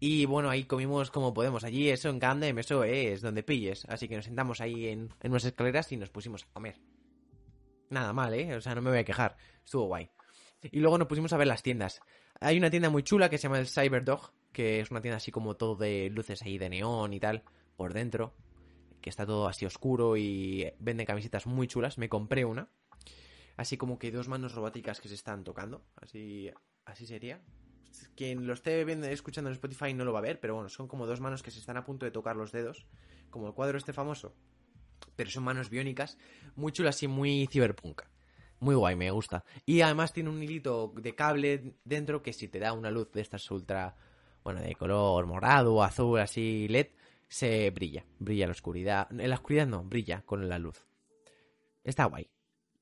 Y 0.00 0.26
bueno, 0.26 0.48
ahí 0.48 0.64
comimos 0.64 1.10
como 1.10 1.34
podemos. 1.34 1.64
Allí, 1.64 1.88
eso 1.90 2.08
en 2.08 2.20
Camden, 2.20 2.58
eso 2.58 2.84
es 2.84 3.20
donde 3.20 3.42
pilles. 3.42 3.84
Así 3.88 4.08
que 4.08 4.16
nos 4.16 4.26
sentamos 4.26 4.60
ahí 4.60 4.88
en, 4.88 5.10
en 5.20 5.30
unas 5.30 5.44
escaleras 5.44 5.90
y 5.92 5.96
nos 5.96 6.10
pusimos 6.10 6.44
a 6.44 6.52
comer. 6.52 6.80
Nada 7.90 8.12
mal, 8.12 8.34
¿eh? 8.34 8.54
O 8.54 8.60
sea, 8.60 8.74
no 8.74 8.82
me 8.82 8.90
voy 8.90 9.00
a 9.00 9.04
quejar. 9.04 9.36
Estuvo 9.64 9.86
guay. 9.86 10.10
Y 10.62 10.80
luego 10.80 10.98
nos 10.98 11.08
pusimos 11.08 11.32
a 11.32 11.36
ver 11.36 11.46
las 11.46 11.62
tiendas. 11.62 12.00
Hay 12.40 12.58
una 12.58 12.70
tienda 12.70 12.90
muy 12.90 13.02
chula 13.02 13.28
que 13.28 13.38
se 13.38 13.44
llama 13.44 13.58
el 13.58 13.66
Cyberdog, 13.66 14.32
que 14.52 14.80
es 14.80 14.90
una 14.90 15.00
tienda 15.00 15.16
así 15.16 15.30
como 15.30 15.56
todo 15.56 15.76
de 15.76 16.10
luces 16.10 16.42
ahí 16.42 16.58
de 16.58 16.68
neón 16.68 17.12
y 17.12 17.20
tal, 17.20 17.42
por 17.76 17.94
dentro, 17.94 18.34
que 19.00 19.10
está 19.10 19.26
todo 19.26 19.48
así 19.48 19.66
oscuro 19.66 20.16
y 20.16 20.72
vende 20.78 21.06
camisetas 21.06 21.46
muy 21.46 21.66
chulas. 21.66 21.98
Me 21.98 22.08
compré 22.08 22.44
una, 22.44 22.70
así 23.56 23.76
como 23.76 23.98
que 23.98 24.12
dos 24.12 24.28
manos 24.28 24.54
robóticas 24.54 25.00
que 25.00 25.08
se 25.08 25.14
están 25.14 25.44
tocando, 25.44 25.84
así, 25.96 26.50
así 26.84 27.06
sería. 27.06 27.42
Quien 28.16 28.46
lo 28.46 28.52
esté 28.52 28.84
viendo, 28.84 29.06
escuchando 29.06 29.50
en 29.50 29.54
Spotify 29.54 29.94
no 29.94 30.04
lo 30.04 30.12
va 30.12 30.18
a 30.18 30.22
ver, 30.22 30.40
pero 30.40 30.54
bueno, 30.54 30.68
son 30.68 30.88
como 30.88 31.06
dos 31.06 31.20
manos 31.20 31.42
que 31.42 31.50
se 31.50 31.60
están 31.60 31.76
a 31.76 31.84
punto 31.84 32.04
de 32.04 32.12
tocar 32.12 32.36
los 32.36 32.52
dedos, 32.52 32.86
como 33.30 33.46
el 33.46 33.54
cuadro 33.54 33.78
este 33.78 33.92
famoso, 33.92 34.34
pero 35.16 35.30
son 35.30 35.44
manos 35.44 35.70
biónicas, 35.70 36.18
muy 36.56 36.72
chulas 36.72 37.02
y 37.02 37.08
muy 37.08 37.46
cyberpunk. 37.46 38.02
Muy 38.60 38.74
guay, 38.74 38.96
me 38.96 39.10
gusta. 39.12 39.44
Y 39.64 39.82
además 39.82 40.12
tiene 40.12 40.30
un 40.30 40.42
hilito 40.42 40.92
de 40.96 41.14
cable 41.14 41.76
dentro 41.84 42.22
que 42.22 42.32
si 42.32 42.48
te 42.48 42.58
da 42.58 42.72
una 42.72 42.90
luz 42.90 43.12
de 43.12 43.20
estas 43.20 43.48
ultra 43.52 43.96
bueno, 44.42 44.60
de 44.60 44.74
color 44.74 45.26
morado, 45.26 45.82
azul, 45.82 46.18
así 46.18 46.66
LED, 46.68 46.88
se 47.28 47.70
brilla, 47.70 48.04
brilla 48.18 48.44
en 48.44 48.48
la 48.48 48.52
oscuridad. 48.52 49.08
En 49.10 49.28
la 49.28 49.36
oscuridad 49.36 49.66
no, 49.66 49.84
brilla 49.84 50.22
con 50.22 50.48
la 50.48 50.58
luz. 50.58 50.86
Está 51.84 52.06
guay. 52.06 52.30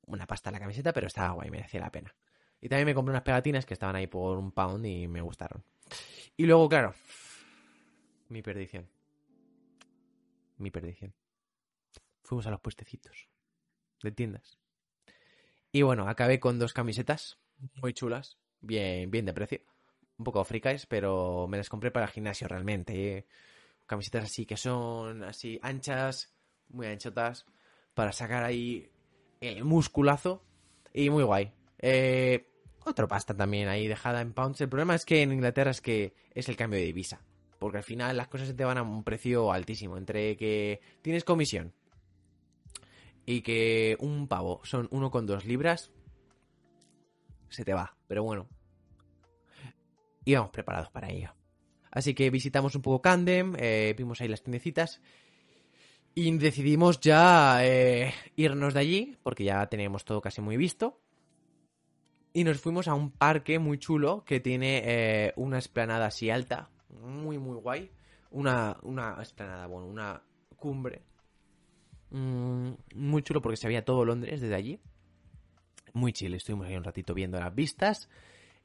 Una 0.07 0.27
pasta 0.27 0.51
la 0.51 0.61
camiseta, 0.61 0.93
pero 0.93 1.09
estaba 1.09 1.33
guay, 1.33 1.51
merecía 1.51 1.81
la 1.81 1.91
pena. 1.91 2.15
Y 2.61 2.69
también 2.69 2.87
me 2.87 2.95
compré 2.95 3.13
unas 3.13 3.23
pegatinas 3.23 3.67
que 3.67 3.75
estaban 3.75 3.97
ahí 3.97 4.07
por 4.07 4.39
un 4.39 4.53
pound 4.53 4.85
y 4.87 5.07
me 5.09 5.21
gustaron. 5.21 5.63
Y 6.37 6.47
luego, 6.47 6.69
claro, 6.69 6.95
mi 8.29 8.43
perdición. 8.43 8.89
Mi 10.59 10.71
perdición. 10.71 11.15
Fuimos 12.23 12.47
a 12.47 12.51
los 12.51 12.61
puestecitos 12.61 13.29
de 14.03 14.11
tiendas. 14.11 14.59
Y 15.73 15.83
bueno, 15.83 16.09
acabé 16.09 16.41
con 16.41 16.59
dos 16.59 16.73
camisetas 16.73 17.39
muy 17.83 17.93
chulas, 17.93 18.39
bien, 18.61 19.11
bien 19.11 19.27
de 19.27 19.33
precio. 19.33 19.61
Un 20.19 20.25
poco 20.25 20.45
fricas, 20.45 20.87
pero 20.87 21.47
me 21.49 21.59
las 21.59 21.69
compré 21.69 21.91
para 21.91 22.07
el 22.07 22.13
gimnasio 22.13 22.49
realmente. 22.49 23.19
¿eh? 23.19 23.27
Camisetas 23.87 24.25
así 24.25 24.47
que 24.47 24.57
son 24.57 25.23
así 25.25 25.59
anchas, 25.63 26.35
muy 26.69 26.87
anchotas, 26.87 27.47
para 27.95 28.13
sacar 28.13 28.45
ahí 28.45 28.91
el 29.41 29.65
musculazo. 29.65 30.43
Y 30.93 31.11
muy 31.11 31.25
guay. 31.25 31.53
Eh, 31.79 32.49
otro 32.85 33.09
pasta 33.09 33.35
también 33.35 33.69
ahí 33.69 33.89
dejada 33.89 34.21
en 34.21 34.33
pounds. 34.33 34.61
El 34.61 34.69
problema 34.69 34.95
es 34.95 35.05
que 35.05 35.23
en 35.23 35.33
Inglaterra 35.33 35.71
es 35.71 35.81
que 35.81 36.15
es 36.35 36.49
el 36.49 36.57
cambio 36.57 36.79
de 36.79 36.87
divisa. 36.87 37.21
Porque 37.59 37.79
al 37.79 37.85
final 37.85 38.17
las 38.17 38.29
cosas 38.29 38.49
se 38.49 38.55
te 38.55 38.65
van 38.65 38.79
a 38.79 38.83
un 38.83 39.03
precio 39.03 39.53
altísimo. 39.53 39.97
Entre 39.97 40.37
que 40.37 40.81
tienes 41.03 41.25
comisión 41.25 41.73
y 43.25 43.41
que 43.41 43.97
un 43.99 44.29
pavo 44.29 44.61
son 44.63 44.89
1,2 44.91 45.45
libras, 45.45 45.91
se 47.49 47.65
te 47.65 47.75
va. 47.75 47.97
Pero 48.07 48.23
bueno, 48.23 48.49
íbamos 50.25 50.51
preparados 50.51 50.91
para 50.91 51.11
ello. 51.11 51.35
Así 51.91 52.15
que 52.15 52.31
visitamos 52.31 52.75
un 52.75 52.83
poco 52.83 53.01
Candem, 53.01 53.55
eh, 53.59 53.95
vimos 53.97 54.21
ahí 54.21 54.29
las 54.29 54.43
tiendecitas 54.43 55.01
y 56.15 56.37
decidimos 56.39 57.01
ya 57.01 57.59
eh, 57.65 58.13
irnos 58.37 58.75
de 58.75 58.81
allí, 58.81 59.19
porque 59.23 59.45
ya 59.45 59.67
teníamos 59.67 60.05
todo 60.05 60.21
casi 60.21 60.41
muy 60.41 60.57
visto. 60.57 61.01
Y 62.37 62.45
nos 62.45 62.61
fuimos 62.61 62.87
a 62.87 62.93
un 62.93 63.13
parque 63.13 63.59
muy 63.59 63.79
chulo 63.79 64.23
que 64.27 64.41
tiene 64.41 64.83
eh, 64.85 65.33
una 65.37 65.57
esplanada 65.57 66.05
así 66.05 66.29
alta, 66.29 66.69
muy, 67.01 67.39
muy 67.39 67.57
guay. 67.57 67.91
Una, 68.31 68.77
una 68.83 69.17
esplanada, 69.23 69.67
bueno, 69.67 69.87
una 69.87 70.21
cumbre. 70.55 71.01
Mm, 72.11 72.73
muy 72.95 73.23
chulo 73.23 73.41
porque 73.41 73.57
se 73.57 73.69
veía 73.69 73.87
todo 73.87 74.05
Londres 74.05 74.43
desde 74.43 74.55
allí. 74.55 74.79
Muy 75.95 76.13
chile, 76.13 76.37
estuvimos 76.37 76.67
ahí 76.67 76.77
un 76.77 76.85
ratito 76.85 77.15
viendo 77.15 77.41
las 77.41 77.55
vistas. 77.55 78.11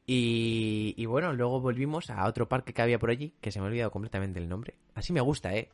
Y, 0.06 0.94
y, 0.98 1.06
bueno, 1.06 1.32
luego 1.32 1.62
volvimos 1.62 2.10
a 2.10 2.28
otro 2.28 2.50
parque 2.50 2.74
que 2.74 2.82
había 2.82 3.00
por 3.00 3.10
allí, 3.10 3.36
que 3.40 3.54
se 3.54 3.60
me 3.62 3.68
ha 3.68 3.70
olvidado 3.70 3.92
completamente 3.92 4.42
el 4.42 4.50
nombre. 4.50 4.76
Así 4.96 5.14
me 5.14 5.22
gusta, 5.22 5.56
¿eh? 5.56 5.70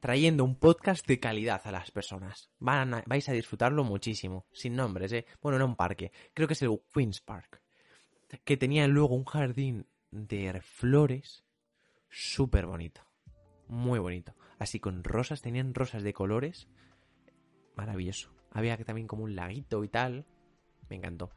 Trayendo 0.00 0.44
un 0.44 0.56
podcast 0.56 1.06
de 1.06 1.18
calidad 1.18 1.62
a 1.64 1.72
las 1.72 1.90
personas. 1.90 2.50
Van 2.58 3.02
vais 3.06 3.28
a 3.28 3.32
disfrutarlo 3.32 3.82
muchísimo. 3.82 4.46
Sin 4.52 4.76
nombres, 4.76 5.12
¿eh? 5.12 5.26
Bueno, 5.42 5.58
no 5.58 5.64
un 5.64 5.76
parque. 5.76 6.12
Creo 6.34 6.46
que 6.46 6.54
es 6.54 6.62
el 6.62 6.80
Queen's 6.92 7.20
Park. 7.20 7.62
Que 8.44 8.56
tenía 8.56 8.86
luego 8.88 9.14
un 9.14 9.24
jardín 9.24 9.86
de 10.10 10.60
flores 10.60 11.44
súper 12.10 12.66
bonito. 12.66 13.02
Muy 13.68 13.98
bonito. 13.98 14.34
Así 14.58 14.80
con 14.80 15.02
rosas, 15.02 15.42
tenían 15.42 15.74
rosas 15.74 16.02
de 16.02 16.12
colores. 16.12 16.68
Maravilloso. 17.74 18.34
Había 18.50 18.76
también 18.78 19.06
como 19.06 19.24
un 19.24 19.34
laguito 19.34 19.82
y 19.82 19.88
tal. 19.88 20.26
Me 20.88 20.96
encantó. 20.96 21.30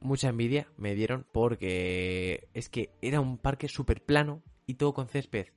Mucha 0.00 0.28
envidia 0.28 0.68
me 0.76 0.94
dieron 0.94 1.26
porque 1.32 2.48
es 2.54 2.68
que 2.68 2.90
era 3.00 3.20
un 3.20 3.38
parque 3.38 3.68
súper 3.68 4.04
plano 4.04 4.42
y 4.66 4.74
todo 4.74 4.94
con 4.94 5.08
césped. 5.08 5.48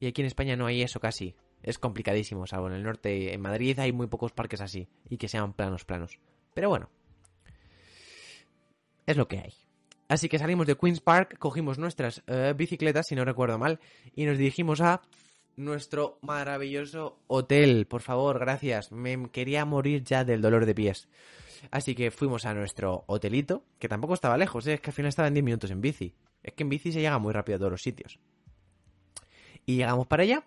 Y 0.00 0.06
aquí 0.06 0.22
en 0.22 0.26
España 0.26 0.56
no 0.56 0.66
hay 0.66 0.82
eso 0.82 1.00
casi. 1.00 1.34
Es 1.62 1.78
complicadísimo, 1.78 2.46
salvo 2.46 2.68
en 2.68 2.74
el 2.74 2.82
norte. 2.82 3.32
En 3.32 3.40
Madrid 3.40 3.78
hay 3.78 3.92
muy 3.92 4.06
pocos 4.06 4.32
parques 4.32 4.60
así 4.60 4.88
y 5.08 5.16
que 5.16 5.28
sean 5.28 5.52
planos, 5.52 5.84
planos. 5.84 6.18
Pero 6.54 6.68
bueno. 6.68 6.90
Es 9.06 9.16
lo 9.16 9.28
que 9.28 9.38
hay. 9.38 9.54
Así 10.08 10.28
que 10.28 10.38
salimos 10.38 10.66
de 10.66 10.76
Queen's 10.76 11.00
Park, 11.00 11.38
cogimos 11.38 11.78
nuestras 11.78 12.22
uh, 12.28 12.54
bicicletas, 12.54 13.06
si 13.08 13.16
no 13.16 13.24
recuerdo 13.24 13.58
mal, 13.58 13.80
y 14.14 14.24
nos 14.24 14.38
dirigimos 14.38 14.80
a 14.80 15.02
nuestro 15.56 16.18
maravilloso 16.22 17.18
hotel. 17.26 17.86
Por 17.86 18.02
favor, 18.02 18.38
gracias. 18.38 18.92
Me 18.92 19.30
quería 19.30 19.64
morir 19.64 20.04
ya 20.04 20.24
del 20.24 20.42
dolor 20.42 20.66
de 20.66 20.74
pies. 20.74 21.08
Así 21.70 21.94
que 21.94 22.10
fuimos 22.10 22.44
a 22.44 22.54
nuestro 22.54 23.04
hotelito, 23.08 23.64
que 23.78 23.88
tampoco 23.88 24.14
estaba 24.14 24.36
lejos, 24.36 24.66
¿eh? 24.66 24.74
es 24.74 24.80
que 24.80 24.90
al 24.90 24.94
final 24.94 25.08
estaba 25.08 25.28
en 25.28 25.34
10 25.34 25.44
minutos 25.44 25.70
en 25.70 25.80
bici. 25.80 26.14
Es 26.42 26.52
que 26.52 26.62
en 26.62 26.68
bici 26.68 26.92
se 26.92 27.00
llega 27.00 27.18
muy 27.18 27.32
rápido 27.32 27.56
a 27.56 27.58
todos 27.58 27.72
los 27.72 27.82
sitios. 27.82 28.20
Y 29.66 29.76
llegamos 29.76 30.06
para 30.06 30.22
allá, 30.22 30.44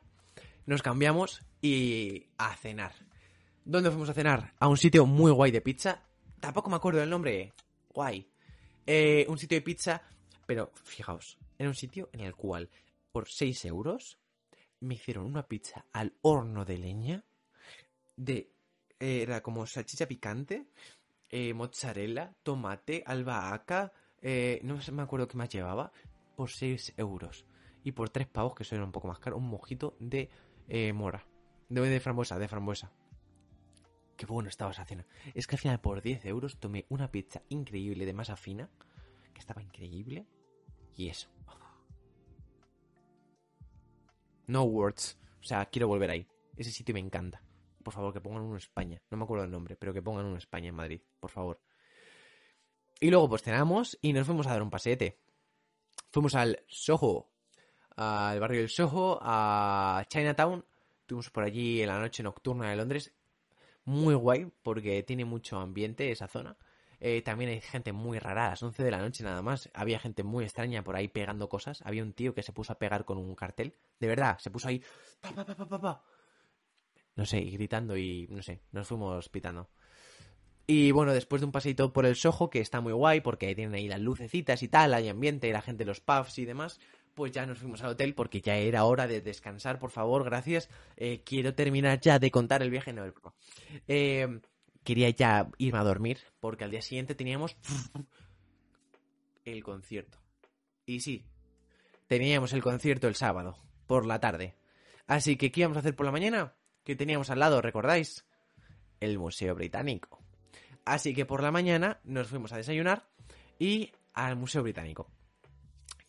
nos 0.66 0.82
cambiamos 0.82 1.42
y 1.62 2.28
a 2.38 2.56
cenar. 2.56 2.94
¿Dónde 3.66 3.92
fuimos 3.92 4.10
a 4.10 4.14
cenar? 4.14 4.54
A 4.60 4.70
un 4.70 4.78
sitio 4.78 5.06
muy 5.06 5.32
guay 5.32 5.52
de 5.52 5.60
pizza. 5.60 6.02
Tampoco 6.40 6.70
me 6.70 6.78
acuerdo 6.78 7.02
del 7.02 7.10
nombre. 7.10 7.54
Guay. 7.94 8.26
Eh, 8.88 9.26
un 9.28 9.38
sitio 9.38 9.58
de 9.58 9.62
pizza, 9.62 10.02
pero 10.46 10.72
fijaos, 10.84 11.38
era 11.58 11.68
un 11.68 11.76
sitio 11.76 12.10
en 12.14 12.22
el 12.22 12.34
cual 12.34 12.70
por 13.12 13.28
6 13.28 13.66
euros 13.66 14.18
me 14.80 14.96
hicieron 14.96 15.26
una 15.26 15.46
pizza 15.46 15.86
al 15.92 16.14
horno 16.22 16.64
de 16.64 16.78
leña 16.78 17.24
de 18.16 18.52
eh, 19.00 19.22
era 19.22 19.44
como 19.44 19.68
salchicha 19.68 20.08
picante, 20.08 20.68
eh, 21.30 21.54
mozzarella, 21.54 22.34
tomate, 22.42 23.04
albahaca, 23.06 23.92
no 24.64 24.80
me 24.94 25.02
acuerdo 25.04 25.28
qué 25.28 25.38
más 25.38 25.50
llevaba, 25.50 25.92
por 26.36 26.50
6 26.50 26.94
euros. 26.98 27.46
Y 27.84 27.92
por 27.94 28.10
3 28.10 28.28
pavos, 28.28 28.56
que 28.56 28.64
eso 28.64 28.76
era 28.76 28.84
un 28.84 28.92
poco 28.92 29.08
más 29.08 29.20
caro, 29.20 29.38
un 29.38 29.48
mojito 29.48 29.96
de 30.00 30.30
eh, 30.68 30.94
mora. 30.94 31.26
De, 31.70 32.00
frambuesa, 32.00 32.40
de 32.40 32.48
frambuesa. 32.48 32.92
Qué 34.18 34.26
bueno 34.26 34.50
estaba 34.50 34.72
esa 34.72 34.86
cena. 34.86 35.06
Es 35.34 35.48
que 35.48 35.56
al 35.56 35.60
final 35.60 35.80
por 35.80 36.02
10 36.02 36.26
euros 36.26 36.60
tomé 36.60 36.86
una 36.90 37.10
pizza 37.12 37.42
increíble 37.50 38.06
de 38.06 38.14
masa 38.14 38.36
fina, 38.36 38.70
que 39.34 39.40
estaba 39.40 39.62
increíble. 39.62 40.26
Y 40.96 41.08
eso. 41.08 41.30
No 44.48 44.64
words. 44.64 45.18
O 45.42 45.44
sea, 45.44 45.66
quiero 45.68 45.88
volver 45.88 46.10
ahí. 46.10 46.28
Ese 46.58 46.72
sitio 46.72 46.94
me 46.94 47.00
encanta. 47.00 47.42
Por 47.84 47.94
favor, 47.94 48.12
que 48.12 48.20
pongan 48.20 48.42
uno 48.42 48.54
en 48.54 48.58
España. 48.58 49.02
No 49.10 49.18
me 49.18 49.24
acuerdo 49.24 49.46
el 49.46 49.52
nombre, 49.52 49.76
pero 49.76 49.94
que 49.94 50.02
pongan 50.02 50.26
uno 50.26 50.34
en 50.34 50.40
España, 50.40 50.70
en 50.70 50.76
Madrid. 50.76 51.02
Por 51.20 51.30
favor. 51.30 51.62
Y 53.00 53.10
luego 53.10 53.30
pues 53.30 53.44
cenamos 53.44 53.98
y 54.02 54.12
nos 54.12 54.26
fuimos 54.26 54.48
a 54.48 54.52
dar 54.52 54.62
un 54.62 54.70
paseete. 54.70 55.18
Fuimos 56.12 56.36
al 56.36 56.64
Soho. 56.68 57.32
Al 58.02 58.40
barrio 58.40 58.62
del 58.62 58.70
Soho, 58.70 59.20
a 59.22 60.06
Chinatown. 60.08 60.64
Estuvimos 61.02 61.30
por 61.32 61.44
allí 61.44 61.82
en 61.82 61.90
la 61.90 62.00
noche 62.00 62.24
nocturna 62.24 62.70
de 62.70 62.78
Londres. 62.78 63.14
Muy 63.84 64.14
guay, 64.14 64.50
porque 64.64 65.04
tiene 65.04 65.26
mucho 65.26 65.60
ambiente 65.60 66.10
esa 66.10 66.30
zona. 66.30 66.56
Eh, 67.02 67.22
también 67.24 67.50
hay 67.50 67.60
gente 67.60 67.92
muy 67.92 68.18
rara, 68.18 68.48
a 68.48 68.50
las 68.52 68.64
11 68.64 68.84
de 68.86 68.92
la 68.92 69.00
noche 69.00 69.22
nada 69.26 69.42
más. 69.42 69.70
Había 69.74 70.00
gente 70.00 70.24
muy 70.24 70.46
extraña 70.46 70.82
por 70.82 70.96
ahí 70.96 71.10
pegando 71.10 71.50
cosas. 71.50 71.82
Había 71.82 72.04
un 72.04 72.14
tío 72.14 72.34
que 72.34 72.42
se 72.42 72.54
puso 72.54 72.72
a 72.72 72.80
pegar 72.80 73.04
con 73.04 73.18
un 73.18 73.36
cartel. 73.36 73.76
De 74.00 74.08
verdad, 74.08 74.38
se 74.40 74.50
puso 74.50 74.70
ahí. 74.70 74.82
Pa, 75.20 75.34
pa, 75.34 75.68
pa. 75.68 76.04
No 77.18 77.26
sé, 77.26 77.40
y 77.42 77.52
gritando 77.52 77.98
y 77.98 78.28
no 78.30 78.42
sé, 78.42 78.62
nos 78.72 78.88
fuimos 78.88 79.28
pitando. 79.28 79.72
Y 80.72 80.92
bueno, 80.92 81.14
después 81.14 81.42
de 81.42 81.48
un 81.48 81.52
paseito 81.52 81.92
por 81.92 82.06
el 82.06 82.16
Soho, 82.16 82.52
que 82.52 82.60
está 82.60 82.80
muy 82.80 82.94
guay, 82.94 83.22
porque 83.22 83.56
tienen 83.56 83.74
ahí 83.74 83.88
las 83.88 84.00
lucecitas 84.00 84.62
y 84.62 84.68
tal, 84.68 84.94
hay 84.94 85.10
ambiente, 85.10 85.52
la 85.52 85.64
gente, 85.64 85.84
los 85.84 86.00
pubs 86.00 86.38
y 86.38 86.46
demás, 86.46 86.80
pues 87.20 87.34
ya 87.34 87.46
nos 87.46 87.58
fuimos 87.58 87.84
al 87.84 87.90
hotel 87.90 88.16
porque 88.16 88.40
ya 88.40 88.56
era 88.56 88.86
hora 88.86 89.06
de 89.06 89.20
descansar, 89.20 89.78
por 89.78 89.92
favor, 89.92 90.24
gracias. 90.24 90.70
Eh, 90.96 91.22
quiero 91.26 91.54
terminar 91.54 92.00
ya 92.00 92.18
de 92.18 92.32
contar 92.32 92.64
el 92.64 92.70
viaje, 92.70 92.94
no, 92.94 93.04
el 93.04 93.14
eh, 93.90 94.40
quería 94.86 95.10
ya 95.10 95.50
irme 95.58 95.80
a 95.80 95.84
dormir, 95.84 96.20
porque 96.40 96.64
al 96.64 96.72
día 96.72 96.82
siguiente 96.82 97.16
teníamos 97.16 97.58
el 99.44 99.62
concierto. 99.66 100.18
Y 100.86 101.02
sí, 101.02 101.26
teníamos 102.08 102.54
el 102.54 102.64
concierto 102.64 103.10
el 103.10 103.16
sábado, 103.16 103.58
por 103.86 104.06
la 104.06 104.22
tarde. 104.22 104.56
Así 105.06 105.36
que, 105.36 105.52
¿qué 105.52 105.60
íbamos 105.60 105.76
a 105.76 105.82
hacer 105.82 105.98
por 105.98 106.06
la 106.06 106.14
mañana? 106.14 106.54
Que 106.86 106.96
teníamos 106.96 107.30
al 107.30 107.40
lado, 107.40 107.62
¿recordáis? 107.62 108.26
El 109.02 109.20
Museo 109.20 109.56
Británico. 109.56 110.24
Así 110.86 111.14
que 111.14 111.26
por 111.26 111.44
la 111.44 111.52
mañana 111.52 112.00
nos 112.06 112.30
fuimos 112.30 112.54
a 112.54 112.58
desayunar 112.58 113.10
y 113.60 113.92
al 114.14 114.38
Museo 114.38 114.64
Británico. 114.64 115.12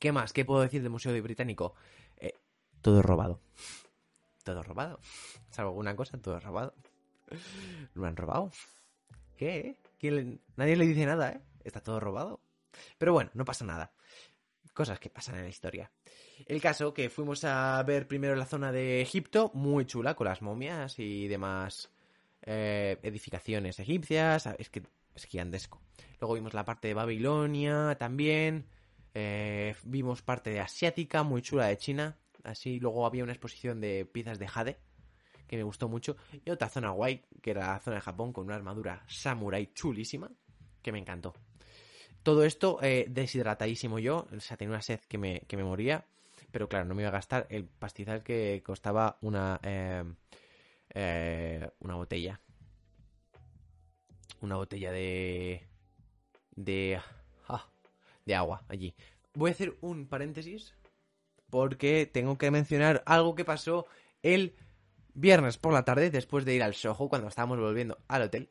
¿Qué 0.00 0.12
más? 0.12 0.32
¿Qué 0.32 0.46
puedo 0.46 0.62
decir 0.62 0.80
del 0.80 0.90
Museo 0.90 1.22
Británico? 1.22 1.74
Eh, 2.16 2.32
todo 2.80 3.02
robado. 3.02 3.38
Todo 4.42 4.62
robado. 4.62 4.98
Salvo 5.50 5.72
alguna 5.72 5.94
cosa, 5.94 6.16
todo 6.16 6.40
robado. 6.40 6.74
¿Lo 7.92 8.06
han 8.06 8.16
robado? 8.16 8.50
¿Qué? 9.36 9.76
¿Quién 9.98 10.40
Nadie 10.56 10.76
le 10.76 10.86
dice 10.86 11.04
nada, 11.04 11.32
¿eh? 11.32 11.40
Está 11.64 11.82
todo 11.82 12.00
robado. 12.00 12.40
Pero 12.96 13.12
bueno, 13.12 13.30
no 13.34 13.44
pasa 13.44 13.66
nada. 13.66 13.92
Cosas 14.72 14.98
que 14.98 15.10
pasan 15.10 15.34
en 15.34 15.42
la 15.42 15.50
historia. 15.50 15.92
El 16.46 16.62
caso 16.62 16.94
que 16.94 17.10
fuimos 17.10 17.44
a 17.44 17.82
ver 17.82 18.08
primero 18.08 18.34
la 18.36 18.46
zona 18.46 18.72
de 18.72 19.02
Egipto, 19.02 19.50
muy 19.52 19.84
chula, 19.84 20.14
con 20.14 20.28
las 20.28 20.40
momias 20.40 20.98
y 20.98 21.28
demás 21.28 21.90
eh, 22.40 22.98
edificaciones 23.02 23.78
egipcias. 23.78 24.46
Es 24.58 24.70
que 24.70 24.82
es 25.14 25.26
gigantesco. 25.26 25.82
Luego 26.20 26.34
vimos 26.34 26.54
la 26.54 26.64
parte 26.64 26.88
de 26.88 26.94
Babilonia 26.94 27.96
también. 27.98 28.66
Eh, 29.14 29.74
vimos 29.84 30.22
parte 30.22 30.50
de 30.50 30.60
asiática, 30.60 31.22
muy 31.22 31.42
chula 31.42 31.66
de 31.66 31.76
China. 31.76 32.18
Así, 32.44 32.80
luego 32.80 33.06
había 33.06 33.24
una 33.24 33.32
exposición 33.32 33.80
de 33.80 34.06
piezas 34.06 34.38
de 34.38 34.48
jade, 34.48 34.78
que 35.46 35.56
me 35.56 35.62
gustó 35.62 35.88
mucho. 35.88 36.16
Y 36.44 36.50
otra 36.50 36.68
zona 36.68 36.90
guay, 36.90 37.22
que 37.42 37.50
era 37.50 37.68
la 37.72 37.80
zona 37.80 37.96
de 37.96 38.02
Japón, 38.02 38.32
con 38.32 38.46
una 38.46 38.56
armadura 38.56 39.04
samurai 39.08 39.72
chulísima, 39.74 40.30
que 40.82 40.92
me 40.92 40.98
encantó. 40.98 41.34
Todo 42.22 42.44
esto 42.44 42.78
eh, 42.82 43.06
deshidratadísimo 43.08 43.98
yo, 43.98 44.26
o 44.34 44.40
sea, 44.40 44.56
tenía 44.56 44.72
una 44.72 44.82
sed 44.82 45.00
que 45.08 45.18
me, 45.18 45.40
que 45.40 45.56
me 45.56 45.64
moría. 45.64 46.06
Pero 46.50 46.68
claro, 46.68 46.84
no 46.84 46.94
me 46.94 47.02
iba 47.02 47.08
a 47.08 47.12
gastar 47.12 47.46
el 47.50 47.64
pastizal 47.64 48.22
que 48.22 48.62
costaba 48.64 49.18
una, 49.20 49.60
eh, 49.62 50.04
eh, 50.94 51.70
una 51.80 51.94
botella. 51.94 52.40
Una 54.40 54.56
botella 54.56 54.90
de... 54.90 55.66
De... 56.56 57.00
de 58.26 58.34
agua 58.34 58.64
allí. 58.68 58.94
Voy 59.34 59.50
a 59.50 59.52
hacer 59.52 59.76
un 59.80 60.06
paréntesis 60.06 60.74
porque 61.50 62.06
tengo 62.06 62.38
que 62.38 62.50
mencionar 62.50 63.02
algo 63.06 63.34
que 63.34 63.44
pasó 63.44 63.86
el 64.22 64.54
viernes 65.14 65.58
por 65.58 65.72
la 65.72 65.84
tarde 65.84 66.10
después 66.10 66.44
de 66.44 66.54
ir 66.54 66.62
al 66.62 66.74
Soho 66.74 67.08
cuando 67.08 67.28
estábamos 67.28 67.58
volviendo 67.58 67.98
al 68.08 68.22
hotel. 68.22 68.50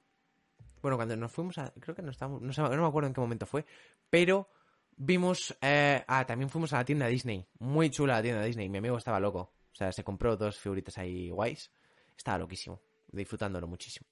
Bueno, 0.81 0.97
cuando 0.97 1.15
nos 1.17 1.31
fuimos 1.31 1.57
a... 1.57 1.73
Creo 1.79 1.95
que 1.95 2.01
no 2.01 2.11
estábamos... 2.11 2.41
No, 2.41 2.69
me 2.69 2.87
acuerdo 2.87 3.07
en 3.07 3.13
qué 3.13 3.21
momento 3.21 3.45
fue. 3.45 3.65
Pero 4.09 4.49
vimos... 4.95 5.55
Eh, 5.61 6.03
ah, 6.07 6.25
también 6.25 6.49
fuimos 6.49 6.71
a 6.73 6.77
la 6.77 6.85
tienda 6.85 7.07
Disney. 7.07 7.45
Muy 7.59 7.89
chula 7.89 8.15
la 8.15 8.21
tienda 8.21 8.43
Disney. 8.43 8.69
Mi 8.69 8.77
amigo 8.77 8.97
estaba 8.97 9.19
loco. 9.19 9.39
O 9.71 9.75
sea, 9.75 9.91
se 9.91 10.03
compró 10.03 10.37
dos 10.37 10.57
figuritas 10.57 10.97
ahí 10.97 11.29
guays. 11.31 11.71
Estaba 12.17 12.37
loquísimo. 12.37 12.81
Disfrutándolo 13.11 13.67
muchísimo. 13.67 14.07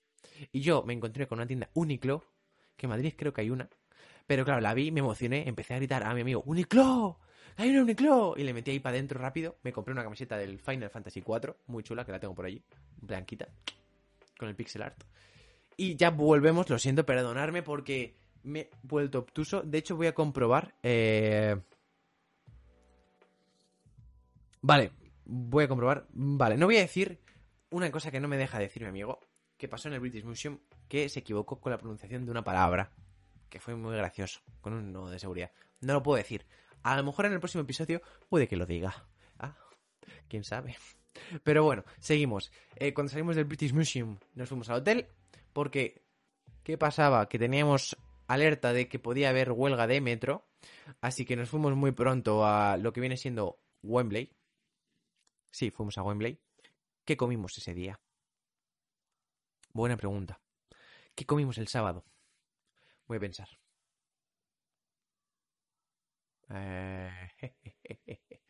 Y 0.52 0.60
yo 0.60 0.84
me 0.84 0.94
encontré 0.94 1.28
con 1.28 1.40
una 1.40 1.48
tienda 1.48 1.70
Uniqlo. 1.74 2.24
Que 2.76 2.86
en 2.86 2.90
Madrid 2.90 3.14
creo 3.18 3.34
que 3.34 3.42
hay 3.42 3.50
una. 3.50 3.70
Pero 4.28 4.44
claro, 4.44 4.62
la 4.62 4.74
vi, 4.74 4.92
me 4.92 5.00
emocioné. 5.00 5.48
Empecé 5.48 5.74
a 5.74 5.78
gritar 5.78 6.04
a 6.04 6.14
mi 6.14 6.22
amigo, 6.22 6.44
¡Uniqlo! 6.46 7.20
¡Hay 7.56 7.70
una 7.72 7.82
Uniqlo! 7.82 8.36
Y 8.38 8.44
le 8.44 8.54
metí 8.54 8.72
ahí 8.72 8.80
para 8.80 8.96
adentro 8.96 9.20
rápido. 9.20 9.58
Me 9.64 9.74
compré 9.74 9.94
una 9.94 10.04
camiseta 10.04 10.38
del 10.38 10.60
Final 10.60 10.90
Fantasy 10.90 11.24
IV. 11.26 11.56
Muy 11.68 11.82
chula, 11.82 12.06
que 12.06 12.12
la 12.12 12.20
tengo 12.20 12.36
por 12.36 12.46
allí. 12.46 12.62
Blanquita. 13.02 13.48
Con 14.38 14.50
el 14.50 14.56
pixel 14.56 14.84
art. 14.84 15.04
Y 15.78 15.96
ya 15.96 16.10
volvemos, 16.10 16.70
lo 16.70 16.78
siento, 16.78 17.06
perdonarme 17.06 17.64
porque 17.64 18.18
me 18.44 18.60
he 18.60 18.70
vuelto 18.84 19.20
obtuso. 19.20 19.62
De 19.62 19.78
hecho, 19.78 19.96
voy 19.96 20.08
a 20.08 20.14
comprobar. 20.14 20.76
Eh... 20.84 21.56
Vale, 24.62 24.92
voy 25.26 25.64
a 25.64 25.68
comprobar. 25.68 26.08
Vale, 26.12 26.58
no 26.58 26.66
voy 26.66 26.78
a 26.78 26.82
decir 26.82 27.20
una 27.70 27.92
cosa 27.92 28.12
que 28.12 28.20
no 28.20 28.28
me 28.28 28.38
deja 28.38 28.60
decir 28.60 28.84
mi 28.84 28.90
amigo, 28.90 29.20
que 29.58 29.68
pasó 29.68 29.88
en 29.88 29.96
el 29.96 30.00
British 30.00 30.24
Museum, 30.24 30.60
que 30.88 31.10
se 31.10 31.20
equivocó 31.20 31.60
con 31.60 31.72
la 31.72 31.78
pronunciación 31.78 32.26
de 32.26 32.32
una 32.32 32.44
palabra, 32.44 32.92
que 33.50 33.60
fue 33.60 33.76
muy 33.76 33.96
gracioso, 33.96 34.42
con 34.62 34.74
un 34.74 34.92
no 34.92 35.10
de 35.10 35.20
seguridad. 35.20 35.52
No 35.82 35.94
lo 35.94 36.04
puedo 36.04 36.18
decir. 36.18 36.46
A 36.84 36.96
lo 36.96 37.04
mejor 37.04 37.26
en 37.26 37.34
el 37.34 37.40
próximo 37.40 37.64
episodio 37.64 38.02
puede 38.30 38.48
que 38.48 38.58
lo 38.58 38.66
diga. 38.66 39.08
Ah, 39.40 39.58
quién 40.28 40.44
sabe. 40.44 40.78
Pero 41.44 41.64
bueno, 41.64 41.84
seguimos. 42.00 42.52
Eh, 42.76 42.94
cuando 42.94 43.12
salimos 43.12 43.36
del 43.36 43.46
British 43.46 43.74
Museum, 43.74 44.18
nos 44.36 44.50
fuimos 44.50 44.70
al 44.70 44.78
hotel, 44.78 45.08
porque, 45.54 46.04
¿qué 46.64 46.78
pasaba? 46.78 47.28
Que 47.28 47.40
teníamos 47.40 47.98
alerta 48.28 48.74
de 48.74 48.88
que 48.88 49.00
podía 49.00 49.30
haber 49.30 49.52
huelga 49.52 49.88
de 49.88 50.02
metro, 50.02 50.48
así 51.02 51.26
que 51.26 51.36
nos 51.36 51.50
fuimos 51.50 51.76
muy 51.76 51.92
pronto 51.92 52.46
a 52.46 52.78
lo 52.78 52.94
que 52.94 53.02
viene 53.02 53.18
siendo 53.18 53.60
Wembley. 53.84 54.36
Sí, 55.52 55.72
fuimos 55.72 55.98
a 55.98 56.04
Wembley. 56.04 56.40
¿Qué 57.06 57.18
comimos 57.18 57.58
ese 57.58 57.74
día? 57.74 58.00
Buena 59.74 59.98
pregunta. 59.98 60.42
¿Qué 61.16 61.26
comimos 61.26 61.58
el 61.58 61.68
sábado? 61.68 62.06
Voy 63.08 63.18
a 63.18 63.20
pensar. 63.20 63.50
Eh... 66.50 67.12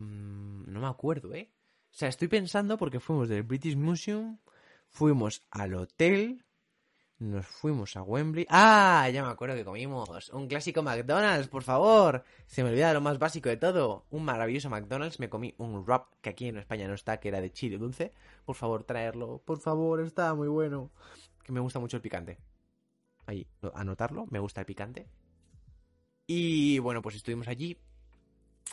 Mm, 0.00 0.70
no 0.72 0.80
me 0.80 0.86
acuerdo, 0.86 1.34
¿eh? 1.34 1.50
O 1.90 1.96
sea, 1.98 2.08
estoy 2.08 2.28
pensando 2.28 2.78
porque 2.78 3.00
fuimos 3.00 3.28
del 3.28 3.42
British 3.42 3.74
Museum 3.74 4.38
Fuimos 4.90 5.44
al 5.50 5.74
hotel, 5.74 6.44
nos 7.18 7.46
fuimos 7.46 7.96
a 7.96 8.02
Wembley. 8.02 8.46
¡Ah! 8.48 9.08
Ya 9.12 9.22
me 9.22 9.30
acuerdo 9.30 9.54
que 9.54 9.64
comimos. 9.64 10.28
Un 10.30 10.48
clásico 10.48 10.82
McDonald's, 10.82 11.48
por 11.48 11.62
favor. 11.62 12.24
Se 12.46 12.62
me 12.62 12.70
olvida 12.70 12.92
lo 12.92 13.00
más 13.00 13.18
básico 13.18 13.48
de 13.48 13.56
todo. 13.56 14.06
Un 14.10 14.24
maravilloso 14.24 14.70
McDonald's. 14.70 15.20
Me 15.20 15.28
comí 15.28 15.54
un 15.58 15.84
wrap 15.84 16.14
que 16.20 16.30
aquí 16.30 16.48
en 16.48 16.58
España 16.58 16.88
no 16.88 16.94
está, 16.94 17.20
que 17.20 17.28
era 17.28 17.40
de 17.40 17.52
chile 17.52 17.78
dulce. 17.78 18.12
Por 18.44 18.56
favor, 18.56 18.84
traerlo. 18.84 19.42
Por 19.44 19.58
favor, 19.60 20.00
está 20.00 20.34
muy 20.34 20.48
bueno. 20.48 20.90
Que 21.44 21.52
me 21.52 21.60
gusta 21.60 21.78
mucho 21.78 21.96
el 21.96 22.02
picante. 22.02 22.38
Ahí, 23.28 23.46
anotarlo. 23.74 24.26
Me 24.30 24.38
gusta 24.38 24.62
el 24.62 24.66
picante. 24.66 25.06
Y 26.26 26.78
bueno, 26.78 27.02
pues 27.02 27.14
estuvimos 27.14 27.46
allí. 27.46 27.76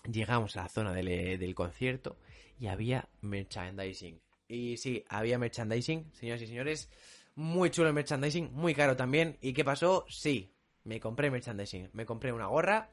Llegamos 0.10 0.56
a 0.56 0.64
la 0.64 0.70
zona 0.70 0.93
del, 0.93 1.38
del 1.38 1.53
concierto 1.53 2.18
y 2.58 2.68
había 2.68 3.10
merchandising. 3.20 4.22
Y 4.47 4.78
sí, 4.78 5.03
había 5.10 5.38
merchandising, 5.38 6.10
señoras 6.14 6.41
y 6.41 6.47
señores. 6.47 6.89
Muy 7.36 7.70
chulo 7.70 7.89
el 7.89 7.93
merchandising, 7.93 8.53
muy 8.53 8.74
caro 8.74 8.95
también. 8.95 9.38
¿Y 9.41 9.51
qué 9.51 9.66
pasó? 9.66 10.06
Sí, 10.08 10.56
me 10.86 11.01
compré 11.01 11.30
merchandising. 11.30 11.89
Me 11.91 12.06
compré 12.06 12.32
una 12.32 12.47
gorra 12.47 12.89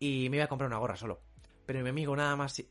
y 0.00 0.28
me 0.28 0.38
iba 0.38 0.46
a 0.46 0.48
comprar 0.48 0.66
una 0.66 0.78
gorra 0.78 0.96
solo. 0.96 1.20
Pero 1.66 1.84
mi 1.84 1.90
amigo 1.90 2.16
nada 2.16 2.34
más 2.34 2.64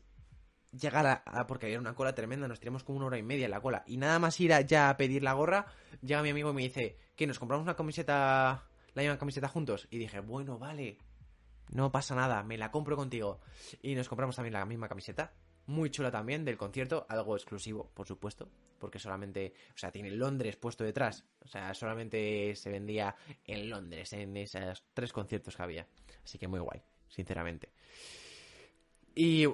llegar 0.72 1.06
a, 1.06 1.46
porque 1.46 1.66
había 1.66 1.78
una 1.78 1.94
cola 1.94 2.14
tremenda, 2.14 2.48
nos 2.48 2.60
tiramos 2.60 2.84
como 2.84 2.98
una 2.98 3.06
hora 3.06 3.18
y 3.18 3.22
media 3.22 3.46
en 3.46 3.50
la 3.50 3.60
cola. 3.60 3.82
Y 3.86 3.96
nada 3.96 4.18
más 4.18 4.38
ir 4.40 4.52
ya 4.66 4.90
a 4.90 4.96
pedir 4.96 5.22
la 5.22 5.32
gorra, 5.32 5.66
llega 6.02 6.22
mi 6.22 6.30
amigo 6.30 6.50
y 6.50 6.54
me 6.54 6.62
dice, 6.62 6.96
que 7.16 7.26
nos 7.26 7.38
compramos 7.38 7.64
una 7.64 7.76
camiseta, 7.76 8.64
la 8.94 9.02
misma 9.02 9.18
camiseta 9.18 9.48
juntos. 9.48 9.88
Y 9.90 9.98
dije, 9.98 10.20
bueno, 10.20 10.58
vale, 10.58 10.98
no 11.70 11.90
pasa 11.92 12.14
nada, 12.14 12.42
me 12.42 12.58
la 12.58 12.70
compro 12.70 12.96
contigo. 12.96 13.40
Y 13.82 13.94
nos 13.94 14.08
compramos 14.08 14.36
también 14.36 14.54
la 14.54 14.64
misma 14.64 14.88
camiseta 14.88 15.32
muy 15.70 15.90
chula 15.90 16.10
también 16.10 16.44
del 16.44 16.56
concierto, 16.56 17.06
algo 17.08 17.36
exclusivo, 17.36 17.90
por 17.94 18.06
supuesto, 18.06 18.50
porque 18.78 18.98
solamente, 18.98 19.54
o 19.74 19.78
sea, 19.78 19.90
tiene 19.90 20.10
Londres 20.10 20.56
puesto 20.56 20.84
detrás, 20.84 21.24
o 21.40 21.48
sea, 21.48 21.72
solamente 21.74 22.54
se 22.56 22.70
vendía 22.70 23.14
en 23.44 23.70
Londres, 23.70 24.12
en 24.12 24.36
esos 24.36 24.84
tres 24.92 25.12
conciertos 25.12 25.56
que 25.56 25.62
había, 25.62 25.86
así 26.24 26.38
que 26.38 26.48
muy 26.48 26.60
guay, 26.60 26.82
sinceramente. 27.08 27.72
Y 29.14 29.46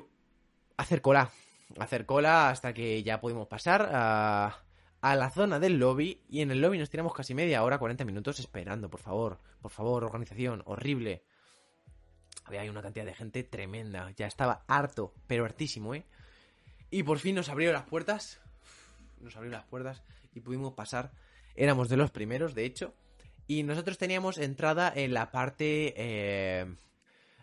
hacer 0.76 1.02
cola, 1.02 1.30
hacer 1.78 2.06
cola 2.06 2.50
hasta 2.50 2.72
que 2.72 3.02
ya 3.02 3.20
pudimos 3.20 3.48
pasar 3.48 3.88
a, 3.92 4.62
la 5.02 5.30
zona 5.30 5.60
del 5.60 5.78
lobby 5.78 6.20
y 6.28 6.40
en 6.40 6.50
el 6.50 6.60
lobby 6.60 6.78
nos 6.78 6.90
tiramos 6.90 7.14
casi 7.14 7.32
media 7.32 7.62
hora, 7.62 7.78
40 7.78 8.04
minutos 8.04 8.40
esperando, 8.40 8.90
por 8.90 9.00
favor, 9.00 9.38
por 9.60 9.70
favor, 9.70 10.02
organización, 10.02 10.62
horrible 10.66 11.22
había 12.46 12.70
una 12.70 12.82
cantidad 12.82 13.04
de 13.04 13.14
gente 13.14 13.42
tremenda. 13.42 14.10
Ya 14.16 14.26
estaba 14.26 14.64
harto, 14.68 15.14
pero 15.26 15.44
hartísimo, 15.44 15.94
¿eh? 15.94 16.04
Y 16.90 17.02
por 17.02 17.18
fin 17.18 17.34
nos 17.34 17.48
abrieron 17.48 17.74
las 17.74 17.88
puertas. 17.88 18.40
Nos 19.20 19.34
abrieron 19.36 19.58
las 19.58 19.68
puertas 19.68 20.02
y 20.34 20.40
pudimos 20.40 20.74
pasar. 20.74 21.12
Éramos 21.54 21.88
de 21.88 21.96
los 21.96 22.10
primeros, 22.10 22.54
de 22.54 22.64
hecho. 22.64 22.94
Y 23.48 23.62
nosotros 23.62 23.98
teníamos 23.98 24.38
entrada 24.38 24.92
en 24.94 25.14
la 25.14 25.30
parte 25.30 25.94
eh, 25.96 26.76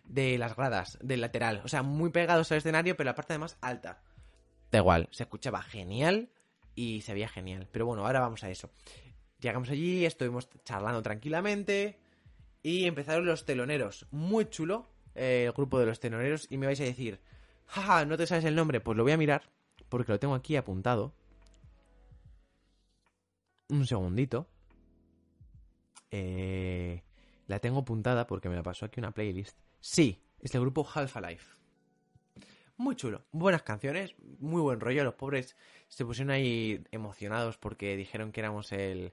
de 0.03 0.37
las 0.37 0.55
gradas, 0.55 0.97
del 1.01 1.21
lateral. 1.21 1.61
O 1.63 1.67
sea, 1.67 1.83
muy 1.83 2.09
pegados 2.11 2.51
al 2.51 2.59
escenario, 2.59 2.95
pero 2.95 3.09
la 3.09 3.15
parte 3.15 3.37
más 3.37 3.57
alta. 3.61 4.01
Da 4.71 4.79
igual, 4.79 5.07
se 5.11 5.23
escuchaba 5.23 5.61
genial 5.61 6.29
y 6.75 7.01
se 7.01 7.13
veía 7.13 7.27
genial. 7.27 7.67
Pero 7.71 7.85
bueno, 7.85 8.05
ahora 8.05 8.19
vamos 8.19 8.43
a 8.43 8.49
eso. 8.49 8.71
Llegamos 9.39 9.69
allí, 9.69 10.05
estuvimos 10.05 10.49
charlando 10.63 11.01
tranquilamente 11.01 11.99
y 12.61 12.85
empezaron 12.85 13.25
los 13.25 13.45
teloneros. 13.45 14.07
Muy 14.11 14.45
chulo, 14.45 14.89
el 15.15 15.51
grupo 15.51 15.79
de 15.79 15.85
los 15.85 15.99
tenoreros 15.99 16.47
y 16.49 16.57
me 16.57 16.65
vais 16.65 16.79
a 16.79 16.85
decir, 16.85 17.19
jaja, 17.67 18.05
¿no 18.05 18.17
te 18.17 18.25
sabes 18.25 18.45
el 18.45 18.55
nombre? 18.55 18.79
Pues 18.79 18.97
lo 18.97 19.03
voy 19.03 19.11
a 19.11 19.17
mirar 19.17 19.43
porque 19.89 20.11
lo 20.11 20.19
tengo 20.19 20.35
aquí 20.35 20.55
apuntado. 20.55 21.13
Un 23.69 23.85
segundito. 23.85 24.47
Eh, 26.11 27.03
la 27.47 27.59
tengo 27.59 27.79
apuntada 27.79 28.27
porque 28.27 28.49
me 28.49 28.55
la 28.55 28.63
pasó 28.63 28.85
aquí 28.85 28.99
una 28.99 29.11
playlist. 29.11 29.57
Sí, 29.85 30.23
es 30.39 30.55
el 30.55 30.61
grupo 30.61 30.87
Half 30.87 31.17
Life. 31.17 31.57
Muy 32.77 32.95
chulo, 32.95 33.25
buenas 33.33 33.63
canciones, 33.63 34.15
muy 34.39 34.61
buen 34.61 34.79
rollo. 34.79 35.03
Los 35.03 35.15
pobres 35.15 35.57
se 35.89 36.05
pusieron 36.05 36.31
ahí 36.31 36.81
emocionados 36.91 37.57
porque 37.57 37.97
dijeron 37.97 38.31
que 38.31 38.39
éramos 38.39 38.71
el, 38.71 39.11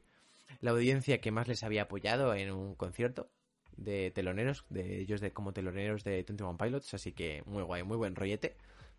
la 0.61 0.71
audiencia 0.71 1.21
que 1.21 1.33
más 1.33 1.49
les 1.49 1.65
había 1.65 1.83
apoyado 1.83 2.37
en 2.37 2.53
un 2.53 2.77
concierto 2.77 3.33
de 3.77 4.13
teloneros, 4.13 4.65
de 4.69 5.01
ellos 5.01 5.21
de, 5.21 5.33
como 5.33 5.53
teloneros 5.53 6.05
de 6.05 6.23
21 6.23 6.57
Pilots, 6.57 6.95
así 6.95 7.11
que 7.11 7.43
muy 7.47 7.65
guay, 7.65 7.83
muy 7.83 7.97
buen 7.97 8.15
rollete. 8.15 8.57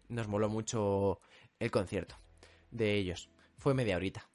Nos 0.10 0.28
moló 0.28 0.50
mucho 0.50 1.22
el 1.58 1.72
concierto 1.72 2.18
de 2.72 2.96
ellos. 2.96 3.30
Fue 3.58 3.74
media 3.74 3.96
horita. 3.96 4.30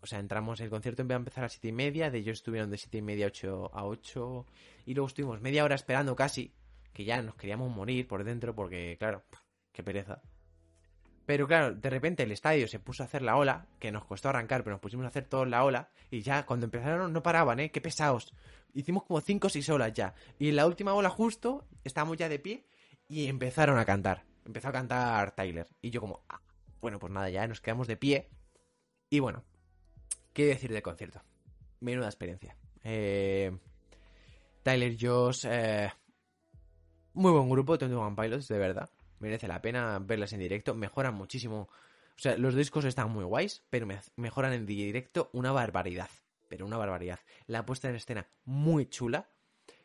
O 0.00 0.06
sea, 0.06 0.20
entramos, 0.20 0.58
el 0.60 0.70
concierto 0.70 1.02
empezó 1.02 1.16
a 1.16 1.18
empezar 1.18 1.44
a 1.44 1.44
las 1.44 1.52
7 1.52 1.68
y 1.68 1.72
media, 1.72 2.10
de 2.10 2.16
ellos 2.16 2.38
estuvieron 2.38 2.70
de 2.70 2.78
7 2.78 2.96
y 2.96 3.02
media 3.02 3.26
a 3.26 3.28
8, 3.28 3.70
a 3.74 3.84
8, 3.84 4.46
y 4.86 4.94
luego 4.94 5.08
estuvimos 5.08 5.42
media 5.42 5.64
hora 5.64 5.74
esperando 5.74 6.16
casi, 6.16 6.50
que 6.92 7.04
ya 7.04 7.22
nos 7.22 7.34
queríamos 7.34 7.74
morir 7.74 8.06
por 8.06 8.24
dentro, 8.24 8.54
porque 8.54 8.96
claro, 8.98 9.24
qué 9.72 9.82
pereza. 9.82 10.22
Pero 11.26 11.46
claro, 11.46 11.74
de 11.74 11.90
repente 11.90 12.24
el 12.24 12.32
estadio 12.32 12.66
se 12.66 12.80
puso 12.80 13.02
a 13.02 13.06
hacer 13.06 13.22
la 13.22 13.36
ola, 13.36 13.66
que 13.78 13.92
nos 13.92 14.04
costó 14.04 14.28
arrancar, 14.28 14.64
pero 14.64 14.74
nos 14.74 14.80
pusimos 14.80 15.04
a 15.04 15.08
hacer 15.08 15.24
toda 15.24 15.46
la 15.46 15.64
ola, 15.64 15.90
y 16.10 16.20
ya 16.20 16.44
cuando 16.44 16.66
empezaron 16.66 17.12
no 17.12 17.22
paraban, 17.22 17.60
¿eh? 17.60 17.70
Qué 17.70 17.80
pesados. 17.80 18.34
Hicimos 18.74 19.04
como 19.04 19.20
5 19.20 19.46
o 19.46 19.50
6 19.50 19.68
olas 19.70 19.92
ya. 19.92 20.14
Y 20.38 20.48
en 20.48 20.56
la 20.56 20.66
última 20.66 20.94
ola 20.94 21.10
justo, 21.10 21.66
estábamos 21.84 22.16
ya 22.16 22.28
de 22.28 22.38
pie, 22.38 22.66
y 23.08 23.28
empezaron 23.28 23.78
a 23.78 23.84
cantar. 23.84 24.24
Empezó 24.44 24.68
a 24.68 24.72
cantar 24.72 25.34
Tyler. 25.34 25.68
Y 25.80 25.90
yo 25.90 26.00
como, 26.00 26.24
ah, 26.28 26.40
bueno, 26.80 26.98
pues 26.98 27.12
nada, 27.12 27.30
ya 27.30 27.46
nos 27.46 27.60
quedamos 27.60 27.86
de 27.86 27.96
pie. 27.96 28.28
Y 29.08 29.20
bueno, 29.20 29.44
¿qué 30.32 30.46
decir 30.46 30.72
del 30.72 30.82
concierto? 30.82 31.22
Menuda 31.80 32.06
experiencia. 32.06 32.56
Eh, 32.82 33.56
Tyler 34.62 34.96
Joss, 34.98 35.44
eh, 35.44 35.92
muy 37.14 37.32
buen 37.32 37.48
grupo, 37.48 37.76
21 37.76 38.16
Pilots, 38.16 38.48
de 38.48 38.58
verdad 38.58 38.90
merece 39.22 39.48
la 39.48 39.62
pena 39.62 39.98
verlas 40.00 40.32
en 40.34 40.40
directo, 40.40 40.74
mejoran 40.74 41.14
muchísimo. 41.14 41.68
O 42.16 42.18
sea, 42.18 42.36
los 42.36 42.54
discos 42.54 42.84
están 42.84 43.10
muy 43.10 43.24
guays, 43.24 43.62
pero 43.70 43.86
mejoran 44.16 44.52
en 44.52 44.66
directo 44.66 45.30
una 45.32 45.52
barbaridad. 45.52 46.10
Pero 46.48 46.66
una 46.66 46.76
barbaridad. 46.76 47.20
La 47.46 47.64
puesta 47.64 47.88
en 47.88 47.94
escena 47.94 48.26
muy 48.44 48.86
chula. 48.86 49.30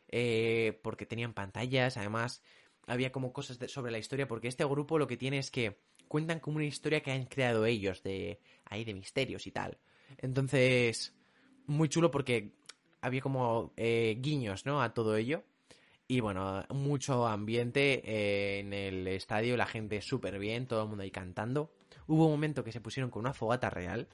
eh, 0.10 0.80
porque 0.84 1.06
tenían 1.06 1.34
pantallas, 1.34 1.98
además 1.98 2.42
había 2.88 3.12
como 3.12 3.34
cosas 3.34 3.60
sobre 3.70 3.92
la 3.92 3.98
historia, 3.98 4.28
porque 4.28 4.48
este 4.48 4.64
grupo 4.64 4.98
lo 4.98 5.08
que 5.08 5.18
tiene 5.18 5.38
es 5.38 5.52
que 5.52 5.80
cuentan 6.08 6.40
como 6.40 6.58
una 6.58 6.66
historia 6.66 7.02
que 7.02 7.12
han 7.12 7.26
creado 7.26 7.66
ellos, 7.66 8.04
de 8.04 8.40
ahí 8.66 8.86
de 8.86 8.94
misterios 8.94 9.46
y 9.48 9.52
tal. 9.52 9.78
Entonces, 10.20 11.14
muy 11.66 11.90
chulo 11.90 12.10
porque 12.10 12.54
había 13.02 13.20
como 13.22 13.74
eh, 13.76 14.18
guiños, 14.22 14.66
¿no? 14.66 14.82
A 14.82 14.94
todo 14.94 15.18
ello. 15.18 15.44
Y 16.08 16.22
bueno, 16.22 16.64
mucho 16.70 17.28
ambiente 17.28 18.60
en 18.60 18.72
el 18.72 19.08
estadio, 19.08 19.58
la 19.58 19.66
gente 19.66 20.02
súper 20.02 20.40
bien, 20.40 20.66
todo 20.66 20.84
el 20.84 20.90
mundo 20.90 21.04
ahí 21.04 21.12
cantando. 21.12 21.74
Hubo 22.08 22.26
un 22.26 22.32
momento 22.32 22.64
que 22.64 22.72
se 22.72 22.80
pusieron 22.80 23.12
con 23.12 23.22
una 23.22 23.34
fogata 23.34 23.70
real, 23.70 24.08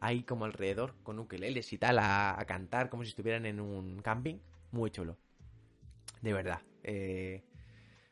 ahí 0.00 0.22
como 0.22 0.46
alrededor, 0.46 0.94
con 1.02 1.18
ukeleles 1.18 1.72
y 1.74 1.78
tal, 1.78 1.98
a, 1.98 2.42
cantar 2.46 2.88
como 2.88 3.04
si 3.04 3.10
estuvieran 3.10 3.44
en 3.44 3.60
un 3.60 4.00
camping. 4.00 4.36
Muy 4.70 4.90
chulo. 4.90 5.18
De 6.22 6.32
verdad. 6.32 6.62
Eh, 6.82 7.44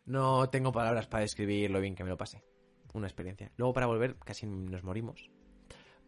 no 0.05 0.51
tengo 0.51 0.73
palabras 0.73 1.07
para 1.07 1.23
describir 1.23 1.71
lo 1.71 1.81
bien 1.81 1.95
que 1.95 2.05
me 2.05 2.11
lo 2.11 2.19
pasé. 2.19 2.45
Una 2.93 3.07
experiencia. 3.07 3.51
Luego 3.57 3.73
para 3.73 3.87
volver 3.87 4.17
casi 4.17 4.47
nos 4.47 4.85
morimos. 4.85 5.31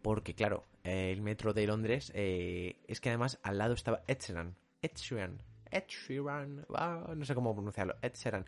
Porque 0.03 0.35
claro, 0.35 0.67
el 0.83 1.21
metro 1.23 1.53
de 1.53 1.65
Londres 1.65 2.11
eh, 2.13 2.79
es 2.87 3.01
que 3.01 3.09
además 3.09 3.39
al 3.41 3.57
lado 3.57 3.73
estaba 3.73 4.03
Ed 4.07 4.19
Sheeran. 4.19 5.41
Ed 5.71 5.83
Sheeran. 5.87 6.65
Sheeran. 6.69 7.19
no 7.19 7.25
sé 7.25 7.35
cómo 7.35 7.53
pronunciarlo. 7.53 7.95
Ed 8.01 8.13
Sheeran. 8.13 8.45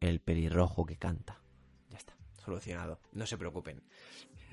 El 0.00 0.20
pelirrojo 0.20 0.84
que 0.86 0.96
canta. 0.96 1.40
Ya 1.90 1.98
está. 1.98 2.14
Solucionado. 2.44 3.00
No 3.12 3.26
se 3.26 3.36
preocupen. 3.36 3.82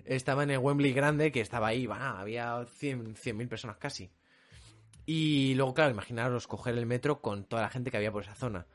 Estaba 0.06 0.43
en 0.43 0.51
el 0.51 0.60
Wembley 0.60 0.93
grande 0.93 1.32
que 1.32 1.41
estaba 1.41 1.68
ahí. 1.68 1.86
Va, 1.86 2.20
había 2.20 2.58
100.000 2.60 3.16
100 3.16 3.49
personas 3.49 3.78
casi. 3.78 4.12
Y 5.06 5.53
luego, 5.56 5.74
claro, 5.74 5.91
imaginaros 5.91 6.47
coger 6.47 6.78
el 6.78 6.86
metro 6.86 7.22
con 7.22 7.45
toda 7.45 7.62
la 7.62 7.70
gente 7.70 7.91
que 7.91 7.97
había 7.97 8.12
por 8.12 8.24
esa 8.24 8.36
zona. 8.36 8.66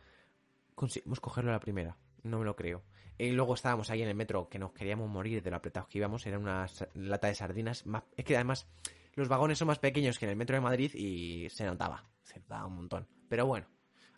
Conseguimos 0.74 1.20
cogerlo 1.20 1.50
la 1.50 1.60
primera. 1.60 1.96
No 2.22 2.38
me 2.38 2.44
lo 2.44 2.54
creo. 2.54 2.84
Y 3.18 3.32
luego 3.32 3.54
estábamos 3.54 3.90
ahí 3.90 4.02
en 4.02 4.08
el 4.08 4.14
metro 4.14 4.48
que 4.48 4.58
nos 4.58 4.72
queríamos 4.72 5.08
morir 5.10 5.42
de 5.42 5.50
lo 5.50 5.56
apretados 5.56 5.88
que 5.88 5.98
íbamos. 5.98 6.26
Era 6.26 6.38
una 6.38 6.66
lata 6.94 7.28
de 7.28 7.34
sardinas. 7.34 7.84
Es 8.16 8.24
que 8.24 8.36
además 8.36 8.68
los 9.14 9.28
vagones 9.28 9.58
son 9.58 9.68
más 9.68 9.78
pequeños 9.78 10.18
que 10.18 10.26
en 10.26 10.30
el 10.30 10.36
metro 10.36 10.54
de 10.54 10.60
Madrid 10.60 10.94
y 10.94 11.48
se 11.50 11.64
notaba. 11.64 12.04
Se 12.32 12.40
un 12.64 12.76
montón. 12.76 13.08
Pero 13.28 13.46
bueno, 13.46 13.66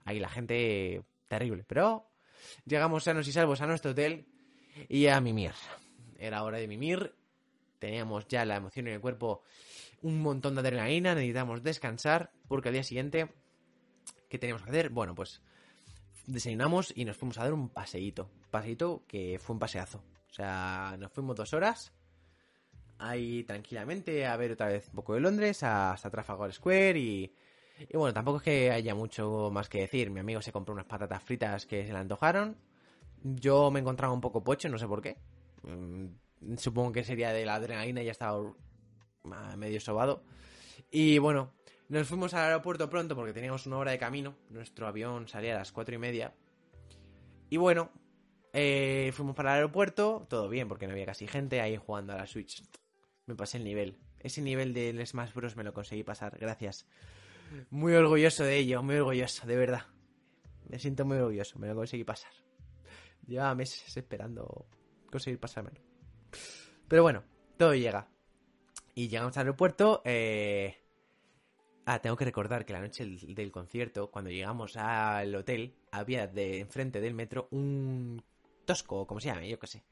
ahí 0.05 0.19
la 0.19 0.29
gente 0.29 1.03
terrible. 1.29 1.65
Pero 1.67 2.11
llegamos 2.65 3.05
sanos 3.05 3.27
y 3.29 3.33
salvos 3.33 3.61
a 3.61 3.67
nuestro 3.67 3.93
hotel 3.93 4.27
y 4.89 5.07
a 5.07 5.21
mimir. 5.21 5.53
Era 6.19 6.43
hora 6.43 6.59
de 6.59 6.69
mimir. 6.69 7.15
Teníamos 7.79 8.29
ya 8.29 8.45
la 8.45 8.57
emoción 8.57 8.87
en 8.87 8.95
el 8.95 9.01
cuerpo, 9.01 9.43
un 10.03 10.21
montón 10.21 10.55
de 10.55 10.61
adrenalina. 10.61 11.15
Necesitamos 11.15 11.63
descansar 11.63 12.33
porque 12.49 12.69
al 12.69 12.75
día 12.75 12.85
siguiente, 12.85 13.29
¿qué 14.29 14.39
teníamos 14.39 14.63
que 14.63 14.71
hacer? 14.71 14.91
Bueno, 14.91 15.15
pues 15.15 15.43
desayunamos 16.27 16.93
y 16.95 17.05
nos 17.05 17.17
fuimos 17.17 17.39
a 17.39 17.45
dar 17.45 17.53
un 17.53 17.71
paseíto. 17.71 18.31
Paseíto 18.51 19.05
que 19.09 19.39
fue 19.41 19.55
un 19.55 19.61
paseazo. 19.61 20.05
O 20.31 20.35
sea, 20.35 20.97
nos 20.99 21.11
fuimos 21.13 21.35
dos 21.37 21.53
horas 21.55 21.93
ahí 23.03 23.43
tranquilamente 23.45 24.27
a 24.27 24.37
ver 24.37 24.53
otra 24.53 24.69
vez 24.69 24.89
un 24.89 24.95
poco 24.95 25.15
de 25.15 25.21
Londres, 25.21 25.63
hasta 25.63 26.11
Trafalgar 26.11 26.53
Square 26.53 26.99
y, 26.99 27.35
y 27.89 27.97
bueno, 27.97 28.13
tampoco 28.13 28.39
es 28.39 28.43
que 28.43 28.71
haya 28.71 28.95
mucho 28.95 29.51
más 29.53 29.69
que 29.69 29.81
decir. 29.81 30.11
Mi 30.11 30.21
amigo 30.21 30.43
se 30.43 30.53
compró 30.53 30.75
unas 30.75 30.87
patatas 30.87 31.23
fritas 31.23 31.67
que 31.67 31.87
se 31.87 31.93
le 31.93 31.99
antojaron. 31.99 32.57
Yo 33.23 33.71
me 33.71 33.81
encontraba 33.81 34.13
un 34.13 34.21
poco 34.21 34.43
pocho, 34.43 34.69
no 34.69 34.79
sé 34.79 34.87
por 34.87 35.01
qué. 35.01 35.17
Mm, 35.63 36.57
supongo 36.57 36.93
que 36.93 37.05
sería 37.05 37.33
de 37.33 37.45
la 37.45 37.55
adrenalina 37.55 38.03
y 38.03 38.07
ya 38.07 38.13
estaba 38.13 38.39
medio 39.57 39.81
sobado. 39.81 40.25
Y 40.91 41.19
bueno, 41.19 41.53
nos 41.89 42.09
fuimos 42.09 42.35
al 42.35 42.45
aeropuerto 42.45 42.89
pronto 42.91 43.15
porque 43.15 43.33
teníamos 43.33 43.67
una 43.67 43.79
hora 43.79 43.91
de 43.93 43.99
camino. 43.99 44.37
Nuestro 44.51 44.87
avión 44.87 45.29
salía 45.29 45.55
a 45.55 45.59
las 45.59 45.73
cuatro 45.73 45.95
y 45.95 45.99
media. 45.99 46.35
Y 47.49 47.59
bueno, 47.59 47.91
eh, 48.53 49.11
fuimos 49.15 49.35
para 49.35 49.51
el 49.51 49.57
aeropuerto, 49.57 50.27
todo 50.29 50.49
bien 50.49 50.69
porque 50.69 50.87
no 50.87 50.93
había 50.93 51.07
casi 51.07 51.27
gente 51.27 51.61
ahí 51.61 51.77
jugando 51.77 52.13
a 52.13 52.17
la 52.17 52.27
Switch. 52.27 52.63
Me 53.27 53.35
pasé 53.35 53.59
el 53.59 53.65
nivel. 53.65 53.99
Ese 54.19 54.41
nivel 54.41 54.73
del 54.73 55.07
Smash 55.07 55.33
Bros. 55.33 55.57
me 55.57 55.65
lo 55.65 55.73
conseguí 55.73 56.03
pasar, 56.03 56.39
gracias. 56.39 56.87
Muy 57.71 57.95
orgulloso 57.95 58.45
de 58.45 58.59
ello, 58.59 58.83
muy 58.83 58.97
orgulloso, 58.97 59.47
de 59.47 59.57
verdad. 59.57 59.87
Me 60.69 60.79
siento 60.79 61.05
muy 61.05 61.19
orgulloso, 61.19 61.59
me 61.59 61.69
lo 61.69 61.75
conseguí 61.75 62.05
pasar. 62.05 62.33
Llevaba 63.27 63.55
meses 63.55 63.97
esperando 63.97 64.67
conseguir 65.11 65.39
pasármelo. 65.39 65.81
Pero 66.89 67.03
bueno, 67.03 67.25
todo 67.57 67.75
llega. 67.75 68.09
Y 68.95 69.09
llegamos 69.09 69.37
al 69.37 69.43
aeropuerto, 69.43 70.03
eh, 70.05 70.83
Ah, 71.85 71.99
tengo 72.01 72.17
que 72.17 72.25
recordar 72.25 72.65
que 72.65 72.73
la 72.73 72.81
noche 72.81 73.05
del, 73.05 73.51
concierto, 73.51 74.11
cuando 74.11 74.31
llegamos 74.31 74.77
al 74.77 75.35
hotel, 75.35 75.75
había 75.91 76.29
de 76.29 76.61
enfrente 76.61 77.01
del 77.01 77.15
metro 77.15 77.49
un 77.51 78.23
tosco, 78.65 79.07
como 79.07 79.19
se 79.19 79.29
llama, 79.29 79.45
yo 79.45 79.59
qué 79.59 79.67
sé. 79.67 79.85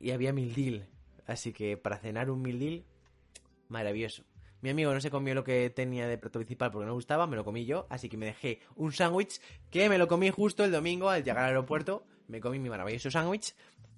Y 0.00 0.10
había 0.10 0.32
mil 0.32 0.52
deal. 0.54 0.88
Así 1.26 1.52
que 1.52 1.76
para 1.76 1.98
cenar 1.98 2.30
un 2.30 2.42
mil 2.42 2.58
deal, 2.58 2.84
maravilloso. 3.68 4.24
Mi 4.62 4.70
amigo 4.70 4.92
no 4.92 5.00
se 5.00 5.10
comió 5.10 5.34
lo 5.34 5.44
que 5.44 5.70
tenía 5.70 6.06
de 6.06 6.18
plato 6.18 6.38
principal 6.38 6.70
porque 6.70 6.86
no 6.86 6.94
gustaba, 6.94 7.26
me 7.26 7.36
lo 7.36 7.44
comí 7.44 7.64
yo, 7.64 7.86
así 7.88 8.08
que 8.08 8.16
me 8.16 8.26
dejé 8.26 8.60
un 8.76 8.92
sándwich 8.92 9.40
que 9.70 9.88
me 9.88 9.96
lo 9.96 10.06
comí 10.06 10.30
justo 10.30 10.64
el 10.64 10.72
domingo 10.72 11.08
al 11.08 11.24
llegar 11.24 11.44
al 11.44 11.50
aeropuerto. 11.50 12.04
Me 12.28 12.40
comí 12.40 12.58
mi 12.58 12.68
maravilloso 12.68 13.10
sándwich 13.10 13.54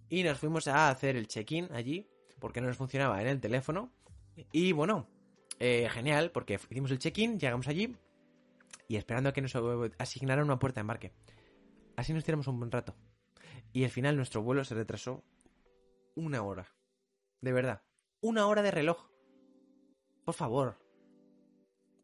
y 0.08 0.22
nos 0.22 0.38
fuimos 0.38 0.68
a 0.68 0.88
hacer 0.88 1.16
el 1.16 1.26
check-in 1.26 1.68
allí 1.72 2.08
porque 2.38 2.60
no 2.60 2.68
nos 2.68 2.76
funcionaba 2.76 3.20
en 3.20 3.28
el 3.28 3.40
teléfono. 3.40 3.92
Y 4.52 4.72
bueno, 4.72 5.08
eh, 5.58 5.88
genial, 5.90 6.30
porque 6.30 6.58
hicimos 6.70 6.90
el 6.90 6.98
check-in, 6.98 7.38
llegamos 7.38 7.68
allí 7.68 7.96
y 8.88 8.96
esperando 8.96 9.30
a 9.30 9.32
que 9.32 9.40
nos 9.40 9.54
asignaran 9.98 10.44
una 10.44 10.58
puerta 10.58 10.76
de 10.76 10.80
embarque. 10.82 11.12
Así 11.96 12.12
nos 12.12 12.24
tiramos 12.24 12.46
un 12.46 12.58
buen 12.58 12.70
rato. 12.70 12.94
Y 13.72 13.84
al 13.84 13.90
final 13.90 14.16
nuestro 14.16 14.42
vuelo 14.42 14.64
se 14.64 14.74
retrasó 14.74 15.24
una 16.14 16.42
hora. 16.42 16.74
De 17.40 17.52
verdad. 17.52 17.82
Una 18.20 18.46
hora 18.46 18.62
de 18.62 18.70
reloj. 18.70 19.11
Por 20.24 20.34
favor. 20.34 20.78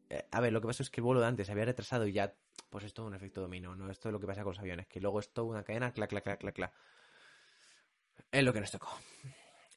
Eh, 0.09 0.27
a 0.31 0.41
ver, 0.41 0.51
lo 0.51 0.61
que 0.61 0.67
pasó 0.67 0.83
es 0.83 0.89
que 0.89 1.01
el 1.01 1.05
vuelo 1.05 1.21
de 1.21 1.27
antes 1.27 1.49
había 1.49 1.65
retrasado 1.65 2.07
y 2.07 2.13
ya, 2.13 2.33
pues 2.69 2.83
es 2.83 2.93
todo 2.93 3.05
un 3.05 3.13
efecto 3.13 3.41
dominó, 3.41 3.75
¿no? 3.75 3.89
Esto 3.89 4.09
es 4.09 4.13
lo 4.13 4.19
que 4.19 4.27
pasa 4.27 4.43
con 4.43 4.51
los 4.51 4.59
aviones, 4.59 4.87
que 4.87 4.99
luego 4.99 5.19
es 5.19 5.29
una 5.37 5.63
cadena, 5.63 5.91
clac, 5.91 6.09
clac, 6.09 6.23
clac, 6.23 6.39
clac, 6.39 6.55
clac. 6.55 6.73
Es 8.31 8.43
lo 8.43 8.53
que 8.53 8.59
nos 8.59 8.71
tocó. 8.71 8.89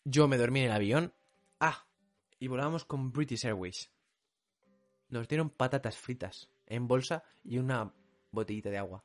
Yo 0.04 0.28
me 0.28 0.36
dormí 0.36 0.60
en 0.60 0.66
el 0.66 0.72
avión. 0.72 1.14
Ah, 1.60 1.86
y 2.38 2.48
volábamos 2.48 2.84
con 2.84 3.12
British 3.12 3.46
Airways. 3.46 3.90
Nos 5.08 5.28
dieron 5.28 5.50
patatas 5.50 5.96
fritas 5.96 6.50
en 6.66 6.88
bolsa 6.88 7.22
y 7.44 7.58
una 7.58 7.94
botellita 8.30 8.70
de 8.70 8.78
agua. 8.78 9.04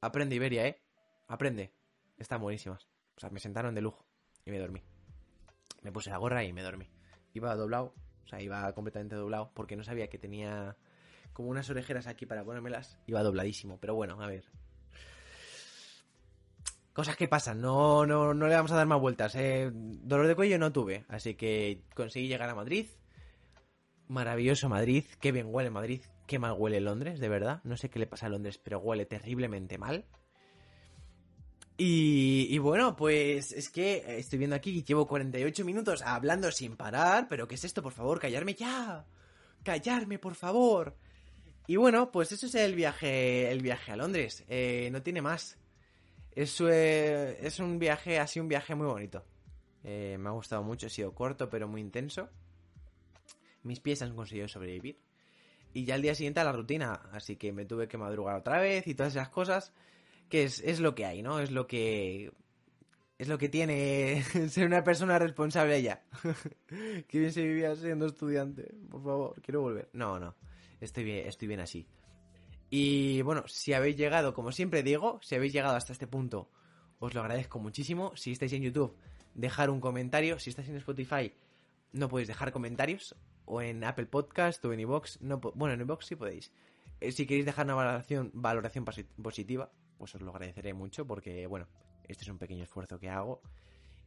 Aprende 0.00 0.36
Iberia, 0.36 0.66
¿eh? 0.66 0.82
Aprende. 1.28 1.72
Están 2.18 2.40
buenísimas. 2.40 2.88
O 3.16 3.20
sea, 3.20 3.30
me 3.30 3.40
sentaron 3.40 3.74
de 3.74 3.80
lujo 3.80 4.06
y 4.44 4.50
me 4.50 4.58
dormí. 4.58 4.82
Me 5.82 5.92
puse 5.92 6.10
la 6.10 6.18
gorra 6.18 6.44
y 6.44 6.52
me 6.52 6.62
dormí. 6.62 6.90
Iba 7.32 7.54
doblado, 7.54 7.94
sea, 8.30 8.40
iba 8.40 8.72
completamente 8.72 9.16
doblado 9.16 9.50
porque 9.54 9.76
no 9.76 9.84
sabía 9.84 10.08
que 10.08 10.18
tenía 10.18 10.76
como 11.32 11.48
unas 11.48 11.68
orejeras 11.70 12.06
aquí 12.06 12.26
para 12.26 12.44
ponérmelas. 12.44 12.98
Iba 13.06 13.22
dobladísimo, 13.22 13.78
pero 13.78 13.94
bueno, 13.94 14.20
a 14.20 14.26
ver. 14.26 14.44
Cosas 16.92 17.16
que 17.16 17.28
pasan, 17.28 17.60
no, 17.60 18.04
no, 18.04 18.34
no 18.34 18.46
le 18.48 18.54
vamos 18.54 18.72
a 18.72 18.76
dar 18.76 18.86
más 18.86 19.00
vueltas. 19.00 19.34
Eh. 19.36 19.70
Dolor 19.72 20.26
de 20.26 20.34
cuello 20.34 20.58
no 20.58 20.72
tuve, 20.72 21.04
así 21.08 21.34
que 21.34 21.82
conseguí 21.94 22.28
llegar 22.28 22.50
a 22.50 22.54
Madrid. 22.54 22.86
Maravilloso 24.08 24.68
Madrid, 24.68 25.04
qué 25.20 25.30
bien 25.30 25.46
huele 25.48 25.70
Madrid, 25.70 26.02
qué 26.26 26.40
mal 26.40 26.56
huele 26.58 26.80
Londres, 26.80 27.20
de 27.20 27.28
verdad. 27.28 27.60
No 27.62 27.76
sé 27.76 27.90
qué 27.90 28.00
le 28.00 28.08
pasa 28.08 28.26
a 28.26 28.28
Londres, 28.28 28.58
pero 28.58 28.80
huele 28.80 29.06
terriblemente 29.06 29.78
mal. 29.78 30.04
Y, 31.82 32.58
bueno, 32.58 32.94
pues 32.94 33.52
es 33.52 33.70
que 33.70 34.04
estoy 34.18 34.38
viendo 34.38 34.54
aquí 34.54 34.68
y 34.68 34.84
llevo 34.84 35.06
48 35.06 35.64
minutos 35.64 36.02
hablando 36.02 36.52
sin 36.52 36.76
parar, 36.76 37.26
pero 37.26 37.48
¿qué 37.48 37.54
es 37.54 37.64
esto? 37.64 37.82
Por 37.82 37.94
favor, 37.94 38.20
callarme 38.20 38.52
ya. 38.52 39.06
Callarme, 39.62 40.18
por 40.18 40.34
favor. 40.34 40.94
Y 41.66 41.76
bueno, 41.76 42.12
pues 42.12 42.32
eso 42.32 42.44
es 42.44 42.54
el 42.56 42.74
viaje, 42.74 43.50
el 43.50 43.62
viaje 43.62 43.92
a 43.92 43.96
Londres. 43.96 44.44
Eh, 44.48 44.90
no 44.92 45.00
tiene 45.00 45.22
más. 45.22 45.56
Es, 46.32 46.60
es 46.60 47.58
un 47.60 47.78
viaje, 47.78 48.18
ha 48.18 48.26
sido 48.26 48.42
un 48.42 48.50
viaje 48.50 48.74
muy 48.74 48.86
bonito. 48.86 49.24
Eh, 49.82 50.18
me 50.20 50.28
ha 50.28 50.32
gustado 50.32 50.62
mucho, 50.62 50.88
ha 50.88 50.90
sido 50.90 51.14
corto 51.14 51.48
pero 51.48 51.66
muy 51.66 51.80
intenso. 51.80 52.28
Mis 53.62 53.80
pies 53.80 54.02
han 54.02 54.14
conseguido 54.14 54.48
sobrevivir. 54.48 55.00
Y 55.72 55.86
ya 55.86 55.94
el 55.94 56.02
día 56.02 56.14
siguiente 56.14 56.40
a 56.40 56.44
la 56.44 56.52
rutina, 56.52 57.08
así 57.12 57.36
que 57.36 57.54
me 57.54 57.64
tuve 57.64 57.88
que 57.88 57.96
madrugar 57.96 58.36
otra 58.36 58.58
vez 58.58 58.86
y 58.86 58.94
todas 58.94 59.14
esas 59.14 59.30
cosas. 59.30 59.72
Que 60.30 60.44
es, 60.44 60.60
es 60.60 60.80
lo 60.80 60.94
que 60.94 61.04
hay, 61.04 61.20
¿no? 61.22 61.40
Es 61.40 61.50
lo 61.50 61.66
que. 61.66 62.32
Es 63.18 63.28
lo 63.28 63.36
que 63.36 63.50
tiene 63.50 64.22
ser 64.48 64.66
una 64.66 64.82
persona 64.82 65.18
responsable 65.18 65.82
ya. 65.82 66.02
que 67.08 67.18
bien 67.18 67.32
se 67.32 67.42
vivía 67.42 67.76
siendo 67.76 68.06
estudiante. 68.06 68.72
Por 68.88 69.02
favor, 69.02 69.42
quiero 69.42 69.60
volver. 69.60 69.90
No, 69.92 70.18
no. 70.18 70.34
Estoy 70.80 71.04
bien, 71.04 71.26
estoy 71.26 71.48
bien 71.48 71.60
así. 71.60 71.86
Y 72.70 73.20
bueno, 73.22 73.44
si 73.48 73.74
habéis 73.74 73.96
llegado, 73.96 74.32
como 74.32 74.52
siempre 74.52 74.82
digo, 74.82 75.18
si 75.22 75.34
habéis 75.34 75.52
llegado 75.52 75.76
hasta 75.76 75.92
este 75.92 76.06
punto, 76.06 76.48
os 77.00 77.12
lo 77.12 77.20
agradezco 77.20 77.58
muchísimo. 77.58 78.12
Si 78.16 78.30
estáis 78.32 78.52
en 78.54 78.62
YouTube, 78.62 78.96
dejar 79.34 79.68
un 79.68 79.80
comentario. 79.80 80.38
Si 80.38 80.48
estáis 80.50 80.68
en 80.68 80.76
Spotify, 80.76 81.34
no 81.92 82.08
podéis 82.08 82.28
dejar 82.28 82.52
comentarios. 82.52 83.16
O 83.44 83.60
en 83.60 83.82
Apple 83.84 84.06
Podcast 84.06 84.64
o 84.64 84.72
en 84.72 84.80
iVoox. 84.80 85.20
No 85.20 85.40
bueno, 85.40 85.74
en 85.74 85.80
iVoox 85.80 86.06
sí 86.06 86.14
podéis. 86.16 86.52
eh, 87.00 87.10
si 87.12 87.26
queréis 87.26 87.44
dejar 87.46 87.66
una 87.66 87.74
valoración, 87.74 88.30
valoración 88.32 88.84
positiva, 89.20 89.70
pues 90.00 90.14
os 90.14 90.22
lo 90.22 90.30
agradeceré 90.30 90.72
mucho 90.72 91.06
porque, 91.06 91.46
bueno, 91.46 91.68
este 92.08 92.24
es 92.24 92.28
un 92.30 92.38
pequeño 92.38 92.64
esfuerzo 92.64 92.98
que 92.98 93.10
hago 93.10 93.42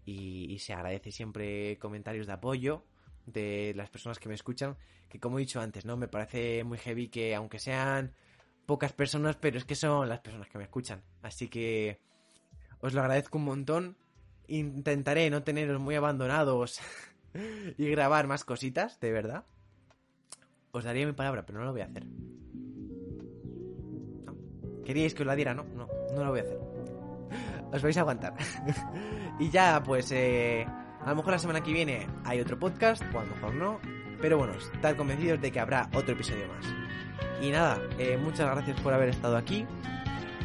y, 0.06 0.58
se 0.58 0.74
agradece 0.74 1.12
siempre 1.12 1.78
comentarios 1.78 2.26
de 2.26 2.34
apoyo 2.34 2.84
de 3.28 3.74
las 3.76 3.92
personas 3.92 4.18
que 4.18 4.28
me 4.28 4.34
escuchan, 4.34 4.76
que 5.08 5.20
como 5.20 5.38
he 5.38 5.42
dicho 5.42 5.62
antes, 5.62 5.86
¿no? 5.86 5.96
Me 5.96 6.08
parece 6.08 6.64
muy 6.64 6.80
heavy 6.80 7.10
que 7.10 7.36
aunque 7.36 7.60
sean 7.60 8.12
pocas 8.66 8.92
personas, 8.92 9.36
pero 9.36 9.60
es 9.60 9.66
que 9.66 9.76
son 9.76 10.10
las 10.10 10.20
personas 10.20 10.50
que 10.50 10.58
me 10.58 10.64
escuchan. 10.64 11.04
Así 11.22 11.48
que 11.48 12.02
os 12.80 12.94
lo 12.94 13.02
agradezco 13.02 13.38
un 13.38 13.46
montón. 13.46 13.98
Intentaré 14.48 15.30
no 15.30 15.44
teneros 15.44 15.80
muy 15.80 15.94
abandonados 15.94 16.82
y 17.78 17.88
grabar 17.88 18.26
más 18.26 18.44
cositas, 18.44 19.00
de 19.00 19.12
verdad. 19.12 19.46
Os 20.72 20.84
daría 20.84 21.06
mi 21.06 21.14
palabra, 21.14 21.46
pero 21.46 21.60
no 21.60 21.66
lo 21.66 21.72
voy 21.72 21.82
a 21.82 21.86
hacer. 21.86 22.04
¿Queríais 24.86 25.14
que 25.14 25.24
os 25.24 25.28
la 25.28 25.36
diera? 25.36 25.54
No, 25.54 25.64
no, 25.64 25.88
no 26.14 26.24
lo 26.24 26.30
voy 26.30 26.40
a 26.40 26.44
hacer. 26.44 26.60
Os 27.74 27.82
vais 27.82 27.98
a 27.98 28.02
aguantar. 28.02 28.34
y 29.40 29.50
ya, 29.50 29.82
pues, 29.84 30.12
eh, 30.12 30.66
a 31.02 31.10
lo 31.10 31.16
mejor 31.16 31.32
la 31.32 31.40
semana 31.40 31.62
que 31.62 31.74
viene 31.74 32.08
hay 32.24 32.40
otro 32.40 32.60
podcast, 32.60 33.02
o 33.14 33.20
a 33.20 33.24
lo 33.24 33.36
mejor 33.36 33.56
no. 33.56 33.80
Pero 34.22 34.38
bueno, 34.38 34.54
estar 34.54 34.96
convencidos 34.96 35.42
de 35.42 35.52
que 35.52 35.60
habrá 35.60 35.90
otro 35.94 36.14
episodio 36.14 36.48
más. 36.48 36.66
Y 37.42 37.52
nada, 37.52 37.78
eh, 37.98 38.18
muchas 38.18 38.50
gracias 38.50 38.80
por 38.82 38.94
haber 38.94 39.10
estado 39.10 39.36
aquí. 39.36 39.66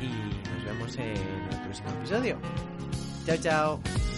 Y 0.01 0.51
nos 0.55 0.65
vemos 0.65 0.97
en 0.97 1.17
el 1.17 1.61
próximo 1.65 1.91
episodio. 1.91 2.39
Chao, 3.27 3.37
chao. 3.37 4.18